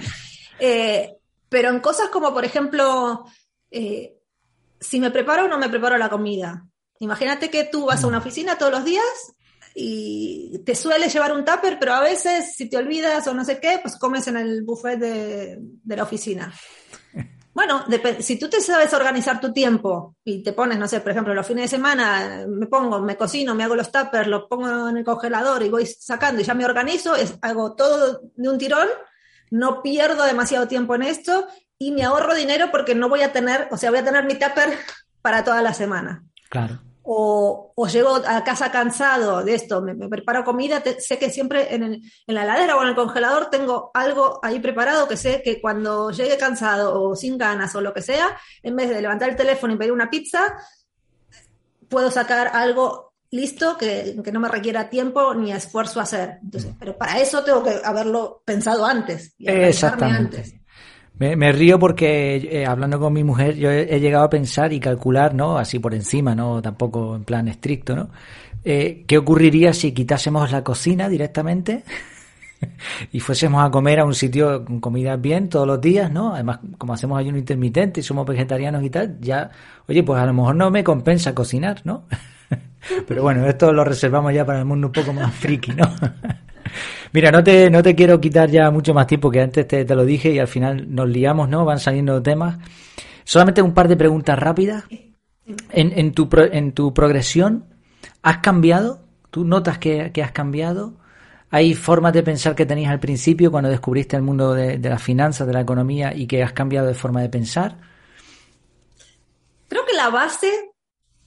eh, 0.61 1.17
pero 1.49 1.71
en 1.71 1.81
cosas 1.81 2.11
como, 2.11 2.35
por 2.35 2.45
ejemplo, 2.45 3.25
eh, 3.71 4.19
si 4.79 5.01
me 5.01 5.11
preparo 5.11 5.47
o 5.47 5.49
no 5.49 5.57
me 5.57 5.71
preparo 5.71 5.97
la 5.97 6.11
comida. 6.11 6.67
Imagínate 6.99 7.49
que 7.49 7.65
tú 7.65 7.87
vas 7.87 8.05
a 8.05 8.07
una 8.07 8.19
oficina 8.19 8.59
todos 8.59 8.73
los 8.73 8.85
días 8.85 9.33
y 9.79 10.63
te 10.65 10.75
suele 10.75 11.11
llevar 11.11 11.33
un 11.33 11.45
tupper, 11.45 11.79
pero 11.79 11.93
a 11.93 12.01
veces 12.01 12.57
si 12.57 12.67
te 12.67 12.79
olvidas 12.79 13.27
o 13.29 13.35
no 13.35 13.45
sé 13.45 13.61
qué, 13.61 13.79
pues 13.83 13.99
comes 13.99 14.27
en 14.27 14.39
el 14.39 14.63
buffet 14.63 14.99
de, 14.99 15.61
la 15.85 16.03
oficina. 16.03 16.51
Bueno, 17.53 17.85
si 18.21 18.39
tú 18.39 18.49
te 18.49 18.63
sabes 18.63 18.95
organizar 18.95 19.39
tu 19.39 19.53
tiempo 19.53 20.17
y 20.25 20.43
te 20.43 20.55
pones, 20.55 20.79
no 20.79 20.89
sé, 20.89 21.01
por 21.01 21.13
ejemplo, 21.13 21.35
los 21.35 21.47
fines 21.47 21.65
de 21.65 21.77
semana 21.77 22.47
me 22.49 22.67
pongo, 22.69 23.01
me 23.03 23.19
cocino, 23.19 23.55
me 23.55 23.65
hago 23.65 23.77
los 23.77 23.93
tuppers, 23.93 24.29
los 24.29 24.45
pongo 24.45 24.89
en 24.89 24.97
el 24.97 25.05
congelador 25.05 25.63
y 25.63 25.69
voy 25.69 25.85
sacando 25.85 26.41
y 26.41 26.45
ya 26.45 26.55
me 26.55 26.65
organizo, 26.65 27.15
es, 27.15 27.35
hago 27.43 27.75
todo 27.75 28.23
de 28.35 28.49
un 28.49 28.57
tirón, 28.57 28.89
no 29.51 29.83
pierdo 29.83 30.25
demasiado 30.25 30.69
tiempo 30.69 30.95
en 30.95 31.03
esto 31.03 31.49
y 31.79 31.93
me 31.93 32.03
ahorro 32.03 32.35
dinero 32.35 32.71
porque 32.71 32.95
no 32.95 33.11
voy 33.11 33.21
a 33.21 33.33
tener, 33.33 33.69
o 33.71 33.77
sea, 33.77 33.91
voy 33.91 33.99
a 33.99 34.05
tener 34.05 34.25
mi 34.25 34.35
tupper 34.37 34.79
para 35.21 35.45
toda 35.45 35.61
la 35.61 35.75
semana. 35.75 36.25
Claro 36.49 36.81
o, 37.09 37.73
o, 37.75 37.87
llego 37.87 38.17
a 38.17 38.43
casa 38.43 38.73
cansado 38.73 39.45
de 39.45 39.55
esto, 39.55 39.81
me, 39.81 39.95
preparo 40.09 40.43
comida, 40.43 40.83
sé 40.99 41.19
que 41.19 41.31
siempre 41.31 41.73
en, 41.73 41.83
en, 41.85 42.03
la 42.27 42.43
heladera 42.43 42.77
o 42.77 42.83
en 42.83 42.89
el 42.89 42.95
congelador 42.97 43.49
tengo 43.49 43.93
algo 43.95 44.41
ahí 44.43 44.59
preparado 44.59 45.07
que 45.07 45.17
sé 45.17 45.41
que 45.45 45.61
cuando 45.61 46.11
llegue 46.11 46.37
cansado 46.37 47.01
o 47.01 47.15
sin 47.15 47.39
ganas 47.39 47.75
o 47.77 47.81
lo 47.81 47.95
que 47.95 48.03
sea, 48.03 48.37
en 48.63 48.75
vez 48.75 48.89
de 48.91 49.01
levantar 49.01 49.29
el 49.29 49.37
teléfono 49.37 49.75
y 49.75 49.77
pedir 49.77 49.93
una 49.93 50.11
pizza, 50.11 50.57
puedo 51.89 52.11
sacar 52.11 52.51
algo 52.53 53.15
listo 53.31 53.77
que, 53.77 54.17
que 54.25 54.33
no 54.33 54.41
me 54.41 54.49
requiera 54.49 54.91
tiempo 54.91 55.33
ni 55.33 55.53
esfuerzo 55.53 56.01
hacer. 56.01 56.39
Entonces, 56.43 56.73
pero 56.77 56.97
para 56.99 57.21
eso 57.21 57.45
tengo 57.45 57.63
que 57.63 57.81
haberlo 57.85 58.43
pensado 58.45 58.85
antes. 58.85 59.35
Y 59.39 59.49
Exactamente. 59.49 60.39
Antes. 60.39 60.56
Me, 61.19 61.51
río 61.51 61.79
porque 61.79 62.37
eh, 62.37 62.67
hablando 62.67 63.01
con 63.01 63.13
mi 63.13 63.25
mujer 63.25 63.57
yo 63.57 63.71
he, 63.71 64.01
llegado 64.01 64.25
a 64.25 64.31
pensar 64.31 64.75
y 64.75 64.81
calcular, 64.81 65.35
¿no? 65.35 65.57
Así 65.57 65.79
por 65.79 65.95
encima, 65.95 66.35
¿no? 66.35 66.61
Tampoco 66.61 67.17
en 67.17 67.25
plan 67.25 67.49
estricto, 67.49 67.97
¿no? 67.97 68.11
Eh, 68.63 69.05
¿Qué 69.07 69.17
ocurriría 69.17 69.73
si 69.73 69.93
quitásemos 69.93 70.53
la 70.53 70.63
cocina 70.63 71.09
directamente 71.09 71.85
y 73.13 73.21
fuésemos 73.21 73.65
a 73.65 73.71
comer 73.71 74.01
a 74.01 74.05
un 74.05 74.15
sitio 74.15 74.63
con 74.65 74.79
comida 74.81 75.17
bien 75.17 75.49
todos 75.49 75.67
los 75.67 75.81
días, 75.81 76.11
¿no? 76.11 76.35
Además, 76.35 76.59
como 76.77 76.93
hacemos 76.93 77.19
ayuno 77.19 77.39
intermitente 77.39 78.01
y 78.01 78.03
somos 78.03 78.27
vegetarianos 78.27 78.85
y 78.85 78.91
tal, 78.91 79.17
ya, 79.21 79.51
oye, 79.89 80.03
pues 80.03 80.21
a 80.21 80.27
lo 80.27 80.35
mejor 80.35 80.55
no 80.55 80.71
me 80.71 80.85
compensa 80.85 81.35
cocinar, 81.35 81.81
¿no? 81.85 82.05
Pero 83.09 83.23
bueno, 83.23 83.47
esto 83.47 83.73
lo 83.73 83.85
reservamos 83.85 84.35
ya 84.35 84.45
para 84.45 84.59
el 84.59 84.67
mundo 84.67 84.89
un 84.89 84.93
poco 84.93 85.15
más 85.15 85.33
friki, 85.35 85.73
¿no? 85.73 85.85
Mira, 87.13 87.31
no 87.31 87.43
te, 87.43 87.71
no 87.71 87.83
te 87.83 87.95
quiero 87.95 88.21
quitar 88.21 88.51
ya 88.51 88.71
mucho 88.71 88.95
más 88.95 89.07
tiempo 89.07 89.31
que 89.31 89.41
antes 89.41 89.67
te, 89.67 89.85
lo 89.95 90.05
dije 90.05 90.33
y 90.33 90.39
al 90.39 90.49
final 90.49 90.95
nos 90.95 91.09
liamos, 91.09 91.49
¿no? 91.49 91.65
Van 91.65 91.79
saliendo 91.79 92.23
temas. 92.23 92.59
Solamente 93.25 93.63
un 93.63 93.75
par 93.75 93.89
de 93.89 93.97
preguntas 93.97 94.39
rápidas. 94.39 94.85
En, 95.71 95.97
en, 95.97 96.13
tu, 96.13 96.29
en 96.53 96.73
tu 96.73 96.93
progresión, 96.93 97.67
¿has 98.23 98.39
cambiado? 98.39 99.01
¿Tú 99.31 99.45
notas 99.45 99.79
que, 99.79 100.11
has 100.23 100.33
cambiado? 100.33 100.95
¿Hay 101.51 101.75
formas 101.75 102.13
de 102.13 102.25
pensar 102.25 102.57
que 102.57 102.67
tenías 102.67 102.91
al 102.91 102.99
principio 102.99 103.53
cuando 103.53 103.71
descubriste 103.71 104.17
el 104.17 104.23
mundo 104.23 104.53
de, 104.55 104.79
de 104.79 104.89
las 104.89 105.03
finanzas, 105.03 105.47
de 105.47 105.53
la 105.53 105.61
economía 105.61 106.13
y 106.15 106.27
que 106.27 106.43
has 106.43 106.53
cambiado 106.53 106.89
de 106.89 106.95
forma 106.95 107.23
de 107.23 107.29
pensar? 107.29 107.79
Creo 109.69 109.85
que 109.87 109.95
la 109.95 110.11
base 110.11 110.51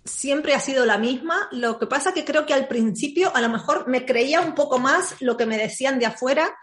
siempre 0.10 0.54
ha 0.54 0.60
sido 0.60 0.86
la 0.86 0.98
misma. 0.98 1.48
Lo 1.52 1.80
que 1.80 1.88
pasa 1.88 2.14
que 2.14 2.26
creo 2.26 2.46
que 2.46 2.54
al 2.54 2.68
principio 2.68 3.36
a 3.36 3.42
lo 3.42 3.50
mejor 3.50 3.88
me 3.88 4.06
creía 4.06 4.42
un 4.42 4.56
poco 4.56 4.80
más 4.80 5.16
lo 5.22 5.38
que 5.38 5.46
me 5.46 5.58
decían 5.58 6.00
de 6.00 6.06
afuera, 6.06 6.56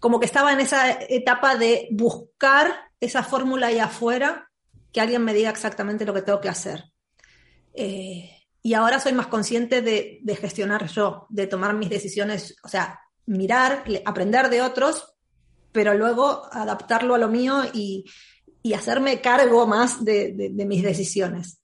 como 0.00 0.20
que 0.20 0.26
estaba 0.26 0.52
en 0.52 0.60
esa 0.60 0.92
etapa 1.08 1.56
de 1.56 1.88
buscar 1.90 2.90
esa 3.00 3.22
fórmula 3.22 3.68
ahí 3.68 3.78
afuera, 3.78 4.50
que 4.92 5.00
alguien 5.00 5.24
me 5.24 5.34
diga 5.34 5.50
exactamente 5.50 6.04
lo 6.04 6.14
que 6.14 6.22
tengo 6.22 6.40
que 6.40 6.48
hacer. 6.48 6.84
Eh, 7.72 8.30
y 8.62 8.74
ahora 8.74 9.00
soy 9.00 9.12
más 9.12 9.26
consciente 9.26 9.82
de, 9.82 10.20
gestionar 10.40 10.86
yo, 10.88 11.26
de 11.30 11.46
tomar 11.46 11.74
mis 11.74 11.90
decisiones, 11.90 12.56
o 12.62 12.68
sea, 12.68 13.00
mirar, 13.26 13.84
aprender 14.04 14.48
de 14.50 14.62
otros, 14.62 15.16
pero 15.72 15.94
luego 15.94 16.46
adaptarlo 16.52 17.14
a 17.14 17.18
lo 17.18 17.28
mío 17.28 17.62
y, 17.72 18.04
hacerme 18.74 19.20
cargo 19.20 19.66
más 19.66 20.02
de 20.04 20.64
mis 20.66 20.82
decisiones. 20.82 21.60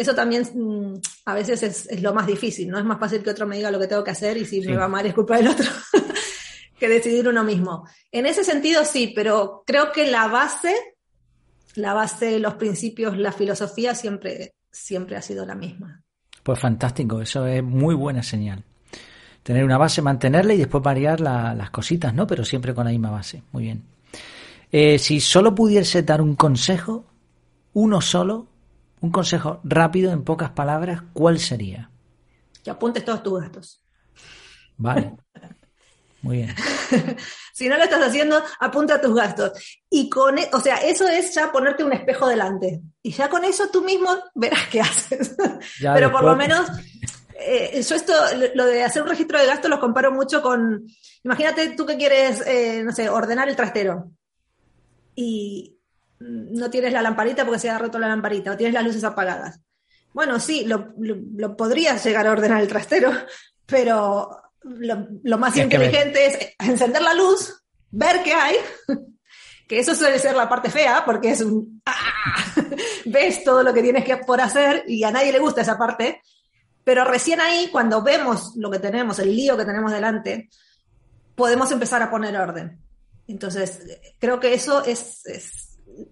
Eso 0.00 0.14
también 0.14 0.48
mm, 0.54 0.98
a 1.26 1.34
veces 1.34 1.62
es, 1.62 2.00
lo 2.00 2.14
más 2.14 2.26
difícil, 2.26 2.70
¿no? 2.70 2.78
Es 2.78 2.84
más 2.86 2.98
fácil 2.98 3.22
que 3.22 3.28
otro 3.28 3.46
me 3.46 3.56
diga 3.56 3.70
lo 3.70 3.78
que 3.78 3.86
tengo 3.86 4.02
que 4.02 4.12
hacer 4.12 4.38
y 4.38 4.46
si 4.46 4.62
me 4.62 4.74
va 4.74 4.88
mal 4.88 5.04
es 5.04 5.12
culpa 5.12 5.36
del 5.36 5.48
otro 5.48 5.68
que 6.78 6.88
decidir 6.88 7.28
uno 7.28 7.44
mismo. 7.44 7.86
En 8.10 8.24
ese 8.24 8.42
sentido 8.42 8.86
sí, 8.86 9.12
pero 9.14 9.62
creo 9.66 9.92
que 9.92 10.10
la 10.10 10.26
base, 10.28 10.74
la 11.74 11.92
base, 11.92 12.38
los 12.38 12.54
principios, 12.54 13.18
la 13.18 13.30
filosofía 13.30 13.94
siempre, 13.94 14.54
siempre 14.70 15.16
ha 15.16 15.22
sido 15.22 15.44
la 15.44 15.54
misma. 15.54 16.02
Pues 16.42 16.58
fantástico, 16.58 17.20
eso 17.20 17.46
es 17.46 17.62
muy 17.62 17.94
buena 17.94 18.22
señal. 18.22 18.64
Tener 19.42 19.64
una 19.64 19.76
base, 19.76 20.00
mantenerla 20.00 20.54
y 20.54 20.58
después 20.58 20.82
variar 20.82 21.20
las 21.20 21.68
cositas, 21.68 22.14
¿no? 22.14 22.26
Pero 22.26 22.46
siempre 22.46 22.72
con 22.72 22.86
la 22.86 22.90
misma 22.90 23.10
base. 23.10 23.42
Muy 23.52 23.64
bien. 23.64 23.82
Eh, 24.72 24.98
si 24.98 25.20
solo 25.20 25.54
pudiese 25.54 26.02
dar 26.04 26.22
un 26.22 26.36
consejo, 26.36 27.04
uno 27.74 28.00
solo, 28.00 28.46
un 29.00 29.10
consejo 29.10 29.60
rápido, 29.64 30.12
en 30.12 30.24
pocas 30.24 30.50
palabras, 30.50 31.02
¿cuál 31.12 31.38
sería? 31.38 31.90
Que 32.62 32.70
apuntes 32.70 33.04
todos 33.04 33.22
tus 33.22 33.40
gastos. 33.40 33.82
Vale. 34.76 35.16
Muy 36.22 36.38
bien. 36.38 36.54
si 37.54 37.68
no 37.68 37.78
lo 37.78 37.84
estás 37.84 38.06
haciendo, 38.06 38.42
apunta 38.58 39.00
tus 39.00 39.14
gastos. 39.14 39.52
Y 39.88 40.10
con, 40.10 40.38
e, 40.38 40.50
o 40.52 40.60
sea, 40.60 40.76
eso 40.76 41.08
es 41.08 41.34
ya 41.34 41.50
ponerte 41.50 41.82
un 41.82 41.92
espejo 41.92 42.28
delante. 42.28 42.82
Y 43.02 43.12
ya 43.12 43.30
con 43.30 43.44
eso 43.44 43.68
tú 43.70 43.82
mismo 43.82 44.10
verás 44.34 44.66
qué 44.70 44.82
haces. 44.82 45.34
Pero 45.80 46.12
por 46.12 46.24
lo 46.24 46.36
menos, 46.36 46.68
eh, 47.38 47.82
yo 47.82 47.96
esto, 47.96 48.12
lo 48.54 48.66
de 48.66 48.82
hacer 48.82 49.02
un 49.02 49.08
registro 49.08 49.38
de 49.38 49.46
gastos 49.46 49.70
lo 49.70 49.80
comparo 49.80 50.12
mucho 50.12 50.42
con, 50.42 50.86
imagínate 51.24 51.70
tú 51.70 51.86
que 51.86 51.96
quieres, 51.96 52.46
eh, 52.46 52.82
no 52.84 52.92
sé, 52.92 53.08
ordenar 53.08 53.48
el 53.48 53.56
trastero. 53.56 54.10
Y, 55.14 55.79
no 56.20 56.70
tienes 56.70 56.92
la 56.92 57.02
lamparita 57.02 57.44
porque 57.44 57.58
se 57.58 57.70
ha 57.70 57.78
roto 57.78 57.98
la 57.98 58.08
lamparita 58.08 58.52
o 58.52 58.56
tienes 58.56 58.74
las 58.74 58.84
luces 58.84 59.04
apagadas. 59.04 59.60
Bueno, 60.12 60.38
sí, 60.38 60.66
lo, 60.66 61.56
podrías 61.56 62.04
llegar 62.04 62.26
a 62.26 62.32
ordenar 62.32 62.60
el 62.60 62.68
trastero, 62.68 63.12
pero 63.66 64.30
lo, 64.62 65.38
más 65.38 65.56
inteligente 65.56 66.26
es 66.26 66.54
encender 66.58 67.02
la 67.02 67.14
luz, 67.14 67.62
ver 67.90 68.22
qué 68.22 68.34
hay, 68.34 68.56
que 69.68 69.78
eso 69.78 69.94
suele 69.94 70.18
ser 70.18 70.36
la 70.36 70.48
parte 70.48 70.70
fea 70.70 71.04
porque 71.04 71.30
es 71.30 71.40
un... 71.40 71.80
¡ah! 71.86 72.54
ves 73.06 73.42
todo 73.42 73.62
lo 73.62 73.72
que 73.72 73.82
tienes 73.82 74.04
que 74.04 74.18
por 74.18 74.40
hacer 74.40 74.84
y 74.86 75.02
a 75.04 75.10
nadie 75.10 75.32
le 75.32 75.38
gusta 75.38 75.62
esa 75.62 75.78
parte, 75.78 76.20
pero 76.84 77.04
recién 77.04 77.40
ahí, 77.40 77.68
cuando 77.70 78.02
vemos 78.02 78.54
lo 78.56 78.70
que 78.70 78.78
tenemos, 78.78 79.18
el 79.20 79.34
lío 79.34 79.56
que 79.56 79.64
tenemos 79.64 79.92
delante, 79.92 80.50
podemos 81.34 81.70
empezar 81.70 82.02
a 82.02 82.10
poner 82.10 82.36
orden. 82.36 82.78
Entonces, 83.26 83.80
creo 84.18 84.40
que 84.40 84.54
eso 84.54 84.84
es 84.84 85.22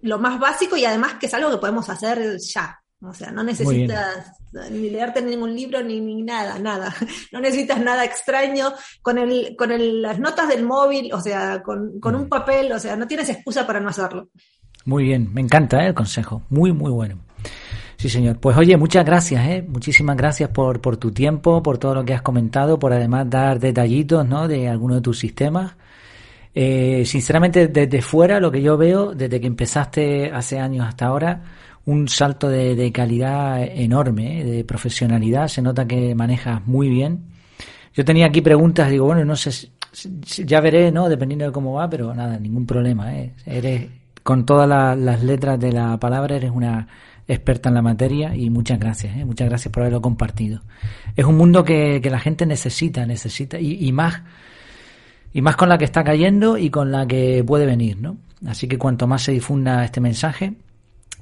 lo 0.01 0.19
más 0.19 0.39
básico 0.39 0.77
y 0.77 0.85
además 0.85 1.15
que 1.15 1.25
es 1.25 1.33
algo 1.33 1.51
que 1.51 1.57
podemos 1.57 1.89
hacer 1.89 2.37
ya. 2.39 2.79
O 3.01 3.13
sea, 3.13 3.31
no 3.31 3.43
necesitas 3.43 4.33
ni 4.71 4.89
leerte 4.89 5.21
ningún 5.21 5.55
libro 5.55 5.81
ni, 5.81 6.01
ni, 6.01 6.21
nada, 6.21 6.59
nada. 6.59 6.93
No 7.31 7.39
necesitas 7.39 7.79
nada 7.79 8.03
extraño 8.03 8.73
con, 9.01 9.17
el, 9.17 9.55
con 9.55 9.71
el, 9.71 10.01
las 10.01 10.19
notas 10.19 10.49
del 10.49 10.65
móvil, 10.65 11.13
o 11.13 11.21
sea, 11.21 11.61
con, 11.63 11.99
con, 12.01 12.15
un 12.15 12.23
mm. 12.23 12.29
papel, 12.29 12.71
o 12.73 12.79
sea, 12.79 12.97
no 12.97 13.07
tienes 13.07 13.29
excusa 13.29 13.65
para 13.65 13.79
no 13.79 13.89
hacerlo. 13.89 14.29
Muy 14.83 15.03
bien, 15.05 15.33
me 15.33 15.39
encanta 15.39 15.83
¿eh? 15.83 15.87
el 15.87 15.93
consejo, 15.93 16.41
muy, 16.49 16.73
muy 16.73 16.91
bueno. 16.91 17.19
Sí, 17.95 18.09
señor. 18.09 18.39
Pues 18.39 18.57
oye, 18.57 18.75
muchas 18.75 19.05
gracias, 19.05 19.45
¿eh? 19.47 19.65
muchísimas 19.67 20.17
gracias 20.17 20.49
por, 20.49 20.81
por 20.81 20.97
tu 20.97 21.11
tiempo, 21.11 21.61
por 21.61 21.77
todo 21.77 21.95
lo 21.95 22.05
que 22.05 22.13
has 22.13 22.21
comentado, 22.21 22.79
por 22.79 22.91
además 22.91 23.29
dar 23.29 23.59
detallitos 23.59 24.27
¿no? 24.27 24.47
de 24.47 24.67
alguno 24.67 24.95
de 24.95 25.01
tus 25.01 25.19
sistemas. 25.19 25.73
Eh, 26.53 27.03
sinceramente, 27.05 27.67
desde 27.67 28.01
fuera, 28.01 28.39
lo 28.39 28.51
que 28.51 28.61
yo 28.61 28.77
veo, 28.77 29.13
desde 29.13 29.39
que 29.39 29.47
empezaste 29.47 30.31
hace 30.31 30.59
años 30.59 30.87
hasta 30.87 31.05
ahora, 31.05 31.41
un 31.85 32.07
salto 32.07 32.49
de, 32.49 32.91
calidad 32.91 33.63
enorme, 33.63 34.41
eh, 34.41 34.43
de 34.43 34.63
profesionalidad. 34.63 35.47
Se 35.47 35.61
nota 35.61 35.87
que 35.87 36.15
manejas 36.15 36.65
muy 36.65 36.89
bien. 36.89 37.25
Yo 37.93 38.05
tenía 38.05 38.27
aquí 38.27 38.41
preguntas, 38.41 38.89
digo, 38.89 39.05
bueno, 39.05 39.25
no 39.25 39.35
sé, 39.35 39.71
ya 40.23 40.61
veré, 40.61 40.91
¿no? 40.91 41.09
Dependiendo 41.09 41.45
de 41.45 41.51
cómo 41.51 41.73
va, 41.73 41.89
pero 41.89 42.13
nada, 42.13 42.37
ningún 42.39 42.65
problema. 42.65 43.15
¿eh? 43.15 43.33
Eres, 43.45 43.87
con 44.23 44.45
todas 44.45 44.67
las 44.97 45.23
letras 45.23 45.59
de 45.59 45.71
la 45.71 45.99
palabra, 45.99 46.35
eres 46.35 46.51
una 46.51 46.87
experta 47.27 47.69
en 47.69 47.75
la 47.75 47.81
materia 47.81 48.35
y 48.35 48.49
muchas 48.49 48.79
gracias, 48.79 49.15
¿eh? 49.15 49.23
muchas 49.23 49.47
gracias 49.47 49.71
por 49.71 49.83
haberlo 49.83 50.01
compartido. 50.01 50.61
Es 51.15 51.25
un 51.25 51.37
mundo 51.37 51.63
que, 51.63 51.99
que 52.01 52.09
la 52.09 52.19
gente 52.19 52.45
necesita, 52.45 53.05
necesita, 53.05 53.59
y, 53.59 53.87
y 53.87 53.91
más 53.91 54.23
y 55.33 55.41
más 55.41 55.55
con 55.55 55.69
la 55.69 55.77
que 55.77 55.85
está 55.85 56.03
cayendo 56.03 56.57
y 56.57 56.69
con 56.69 56.91
la 56.91 57.05
que 57.05 57.43
puede 57.45 57.65
venir, 57.65 57.97
¿no? 57.97 58.17
Así 58.47 58.67
que 58.67 58.77
cuanto 58.77 59.07
más 59.07 59.23
se 59.23 59.31
difunda 59.31 59.83
este 59.83 60.01
mensaje, 60.01 60.53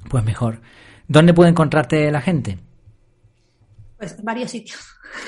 pues 0.09 0.23
mejor. 0.23 0.61
¿Dónde 1.07 1.33
puede 1.33 1.49
encontrarte 1.49 2.11
la 2.11 2.21
gente? 2.21 2.59
Pues 3.97 4.21
varios 4.23 4.51
sitios. 4.51 4.79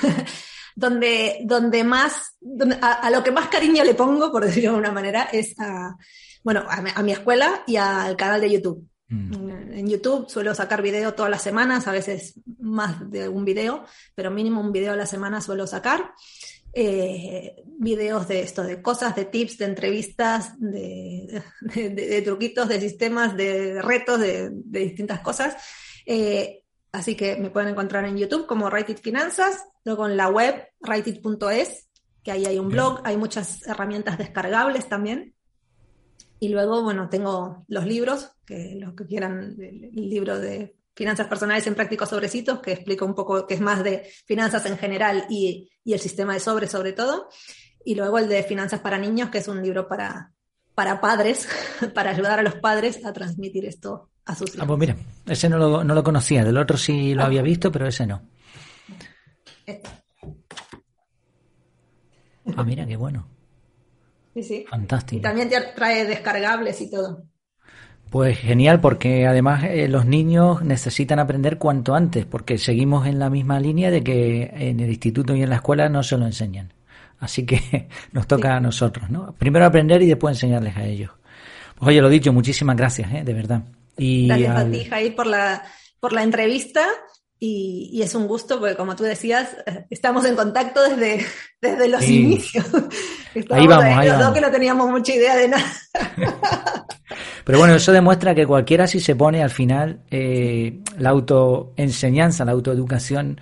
donde, 0.76 1.40
donde 1.44 1.84
más, 1.84 2.36
a, 2.80 3.10
lo 3.10 3.22
que 3.22 3.32
más 3.32 3.48
cariño 3.48 3.84
le 3.84 3.94
pongo, 3.94 4.30
por 4.30 4.44
decirlo 4.44 4.72
de 4.72 4.78
una 4.78 4.92
manera, 4.92 5.28
es 5.32 5.58
a, 5.58 5.96
bueno, 6.42 6.64
a, 6.68 7.02
mi 7.02 7.12
escuela 7.12 7.62
y 7.66 7.76
al 7.76 8.16
canal 8.16 8.40
de 8.40 8.52
YouTube. 8.52 8.86
Mm. 9.08 9.72
En 9.72 9.88
YouTube 9.88 10.28
suelo 10.28 10.54
sacar 10.54 10.82
video 10.82 11.14
todas 11.14 11.30
las 11.30 11.42
semanas, 11.42 11.86
a 11.88 11.92
veces 11.92 12.34
más 12.60 13.10
de 13.10 13.28
un 13.28 13.44
video, 13.44 13.84
pero 14.14 14.30
mínimo 14.30 14.60
un 14.60 14.72
video 14.72 14.92
a 14.92 14.96
la 14.96 15.06
semana 15.06 15.40
suelo 15.40 15.66
sacar. 15.66 16.12
Eh, 16.72 17.64
videos 17.78 18.28
de 18.28 18.40
esto, 18.40 18.62
de 18.62 18.82
cosas, 18.82 19.16
de 19.16 19.24
tips, 19.24 19.58
de 19.58 19.64
entrevistas, 19.64 20.54
de, 20.58 21.42
de, 21.60 22.22
truquitos, 22.22 22.68
de 22.68 22.80
sistemas, 22.80 23.36
de 23.36 23.80
retos, 23.82 24.20
de, 24.20 24.50
distintas 24.52 25.20
cosas. 25.20 25.56
Eh, 26.06 26.62
así 26.92 27.16
que 27.16 27.36
me 27.36 27.50
pueden 27.50 27.70
encontrar 27.70 28.04
en 28.04 28.16
YouTube 28.16 28.46
como 28.46 28.68
Write 28.68 28.96
Finanzas, 28.96 29.64
luego 29.84 30.06
en 30.06 30.16
la 30.16 30.28
web 30.28 30.68
writeit.es, 30.80 31.88
que 32.22 32.32
ahí 32.32 32.46
hay 32.46 32.58
un 32.58 32.68
blog, 32.68 33.00
hay 33.04 33.16
muchas 33.16 33.66
herramientas 33.66 34.18
descargables 34.18 34.88
también. 34.88 35.34
Y 36.38 36.48
luego, 36.48 36.82
bueno, 36.82 37.08
tengo 37.10 37.64
los 37.68 37.84
libros, 37.86 38.30
que 38.46 38.74
los 38.76 38.94
que 38.94 39.06
quieran, 39.06 39.56
el 39.58 40.08
libro 40.08 40.38
de 40.38 40.79
Finanzas 41.00 41.28
Personales 41.28 41.66
en 41.66 41.74
Prácticos 41.74 42.10
Sobrecitos, 42.10 42.60
que 42.60 42.72
explica 42.72 43.06
un 43.06 43.14
poco, 43.14 43.46
que 43.46 43.54
es 43.54 43.60
más 43.62 43.82
de 43.82 44.06
finanzas 44.26 44.66
en 44.66 44.76
general 44.76 45.24
y, 45.30 45.70
y 45.82 45.94
el 45.94 45.98
sistema 45.98 46.34
de 46.34 46.40
sobres 46.40 46.70
sobre 46.70 46.92
todo. 46.92 47.30
Y 47.82 47.94
luego 47.94 48.18
el 48.18 48.28
de 48.28 48.42
Finanzas 48.42 48.80
para 48.80 48.98
Niños, 48.98 49.30
que 49.30 49.38
es 49.38 49.48
un 49.48 49.62
libro 49.62 49.88
para, 49.88 50.34
para 50.74 51.00
padres, 51.00 51.48
para 51.94 52.10
ayudar 52.10 52.40
a 52.40 52.42
los 52.42 52.56
padres 52.56 53.02
a 53.06 53.14
transmitir 53.14 53.64
esto 53.64 54.10
a 54.26 54.34
sus 54.34 54.50
hijos. 54.50 54.60
Ah, 54.62 54.66
pues 54.66 54.78
mira, 54.78 54.94
ese 55.24 55.48
no 55.48 55.56
lo, 55.56 55.82
no 55.82 55.94
lo 55.94 56.04
conocía, 56.04 56.44
del 56.44 56.58
otro 56.58 56.76
sí 56.76 57.14
lo 57.14 57.22
ah. 57.22 57.26
había 57.26 57.40
visto, 57.40 57.72
pero 57.72 57.86
ese 57.86 58.06
no. 58.06 58.20
Ah, 62.56 62.62
mira, 62.62 62.86
qué 62.86 62.96
bueno. 62.96 63.26
Sí, 64.34 64.42
sí. 64.42 64.64
Fantástico. 64.68 65.20
Y 65.20 65.22
también 65.22 65.48
trae 65.74 66.04
descargables 66.04 66.78
y 66.82 66.90
todo. 66.90 67.24
Pues 68.10 68.38
genial, 68.38 68.80
porque 68.80 69.26
además 69.28 69.62
eh, 69.64 69.86
los 69.86 70.04
niños 70.04 70.62
necesitan 70.62 71.20
aprender 71.20 71.58
cuanto 71.58 71.94
antes, 71.94 72.26
porque 72.26 72.58
seguimos 72.58 73.06
en 73.06 73.20
la 73.20 73.30
misma 73.30 73.60
línea 73.60 73.92
de 73.92 74.02
que 74.02 74.50
en 74.52 74.80
el 74.80 74.90
instituto 74.90 75.36
y 75.36 75.42
en 75.42 75.50
la 75.50 75.56
escuela 75.56 75.88
no 75.88 76.02
se 76.02 76.18
lo 76.18 76.26
enseñan. 76.26 76.72
Así 77.20 77.46
que 77.46 77.88
nos 78.12 78.26
toca 78.26 78.56
a 78.56 78.60
nosotros, 78.60 79.10
¿no? 79.10 79.32
Primero 79.38 79.64
aprender 79.64 80.02
y 80.02 80.06
después 80.06 80.36
enseñarles 80.36 80.76
a 80.76 80.84
ellos. 80.84 81.12
Pues 81.76 81.88
oye, 81.88 82.00
lo 82.00 82.08
dicho, 82.08 82.32
muchísimas 82.32 82.76
gracias, 82.76 83.12
¿eh? 83.14 83.22
de 83.24 83.32
verdad. 83.32 83.62
Y 83.96 84.26
gracias 84.26 84.56
a 84.56 84.70
ti, 84.70 84.84
Jair, 84.86 85.14
por 85.14 85.26
la, 85.26 85.62
por 86.00 86.12
la 86.12 86.24
entrevista 86.24 86.84
y, 87.42 88.02
es 88.02 88.14
un 88.14 88.26
gusto 88.28 88.60
porque, 88.60 88.76
como 88.76 88.94
tú 88.94 89.02
decías, 89.02 89.56
eh, 89.66 89.86
estamos 89.88 90.26
en 90.26 90.36
contacto 90.36 90.82
desde, 90.82 91.24
desde 91.60 91.88
los 91.88 92.06
inicios. 92.06 92.66
ahí 93.50 93.66
vamos, 93.66 93.84
ahí 93.84 94.08
vamos. 94.10 94.34
que 94.34 94.40
no 94.42 94.50
teníamos 94.50 94.90
mucha 94.90 95.14
idea 95.14 95.34
de 95.36 95.48
nada. 95.48 95.64
Pero 97.44 97.58
bueno, 97.58 97.74
eso 97.74 97.92
demuestra 97.92 98.34
que 98.34 98.46
cualquiera 98.46 98.86
si 98.86 99.00
se 99.00 99.16
pone 99.16 99.42
al 99.42 99.50
final 99.50 100.00
eh, 100.10 100.80
la 100.98 101.10
autoenseñanza, 101.10 102.44
la 102.44 102.52
autoeducación 102.52 103.40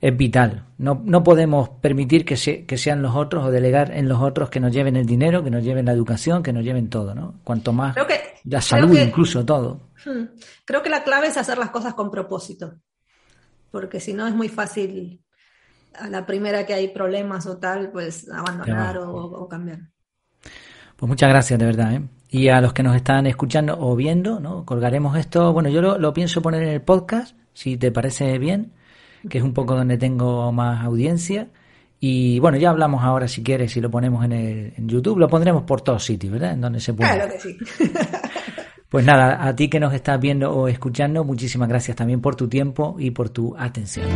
es 0.00 0.16
vital. 0.16 0.66
No, 0.76 1.00
no 1.02 1.24
podemos 1.24 1.70
permitir 1.80 2.26
que, 2.26 2.36
se, 2.36 2.66
que 2.66 2.76
sean 2.76 3.00
los 3.00 3.16
otros 3.16 3.46
o 3.46 3.50
delegar 3.50 3.92
en 3.92 4.08
los 4.08 4.20
otros 4.20 4.50
que 4.50 4.60
nos 4.60 4.72
lleven 4.72 4.94
el 4.94 5.06
dinero, 5.06 5.42
que 5.42 5.50
nos 5.50 5.64
lleven 5.64 5.86
la 5.86 5.92
educación, 5.92 6.42
que 6.42 6.52
nos 6.52 6.62
lleven 6.62 6.90
todo, 6.90 7.14
¿no? 7.14 7.40
Cuanto 7.42 7.72
más 7.72 7.96
la 8.44 8.60
salud, 8.60 8.96
incluso 8.96 9.44
todo. 9.44 9.88
Hmm, 10.04 10.26
creo 10.64 10.82
que 10.82 10.90
la 10.90 11.02
clave 11.02 11.26
es 11.26 11.36
hacer 11.36 11.58
las 11.58 11.70
cosas 11.70 11.94
con 11.94 12.10
propósito 12.10 12.74
porque 13.70 14.00
si 14.00 14.14
no 14.14 14.26
es 14.26 14.34
muy 14.34 14.48
fácil 14.48 15.22
a 15.94 16.08
la 16.08 16.26
primera 16.26 16.66
que 16.66 16.74
hay 16.74 16.88
problemas 16.88 17.46
o 17.46 17.58
tal, 17.58 17.90
pues 17.90 18.30
abandonar 18.30 18.98
o, 18.98 19.48
cambiar. 19.48 19.80
Pues 20.96 21.08
muchas 21.08 21.28
gracias, 21.28 21.58
de 21.58 21.66
verdad. 21.66 21.94
¿eh? 21.94 22.02
Y 22.30 22.48
a 22.48 22.60
los 22.60 22.72
que 22.72 22.82
nos 22.82 22.96
están 22.96 23.26
escuchando 23.26 23.78
o 23.78 23.96
viendo, 23.96 24.40
¿no? 24.40 24.64
colgaremos 24.64 25.16
esto. 25.16 25.52
Bueno, 25.52 25.68
yo 25.68 25.80
lo, 25.80 26.12
pienso 26.12 26.42
poner 26.42 26.62
en 26.62 26.70
el 26.70 26.82
podcast, 26.82 27.36
si 27.52 27.76
te 27.76 27.90
parece 27.90 28.38
bien, 28.38 28.72
que 29.28 29.38
es 29.38 29.44
un 29.44 29.54
poco 29.54 29.74
donde 29.74 29.98
tengo 29.98 30.52
más 30.52 30.84
audiencia. 30.84 31.48
Y 32.00 32.38
bueno, 32.38 32.58
ya 32.58 32.70
hablamos 32.70 33.02
ahora, 33.02 33.26
si 33.26 33.42
quieres, 33.42 33.72
si 33.72 33.80
lo 33.80 33.90
ponemos 33.90 34.24
en, 34.24 34.32
el, 34.32 34.72
en 34.76 34.88
YouTube, 34.88 35.18
lo 35.18 35.28
pondremos 35.28 35.64
por 35.64 35.80
todos 35.80 36.04
sitios, 36.04 36.32
¿verdad? 36.32 36.52
En 36.52 36.60
donde 36.60 36.80
se 36.80 36.94
pueda. 36.94 37.14
Claro 37.14 37.32
que 37.32 37.40
sí. 37.40 37.58
Pues 38.88 39.04
nada, 39.04 39.46
a 39.46 39.54
ti 39.54 39.68
que 39.68 39.80
nos 39.80 39.92
estás 39.92 40.18
viendo 40.18 40.50
o 40.50 40.66
escuchando, 40.66 41.22
muchísimas 41.22 41.68
gracias 41.68 41.96
también 41.96 42.22
por 42.22 42.36
tu 42.36 42.48
tiempo 42.48 42.96
y 42.98 43.10
por 43.10 43.28
tu 43.28 43.54
atención. 43.58 44.06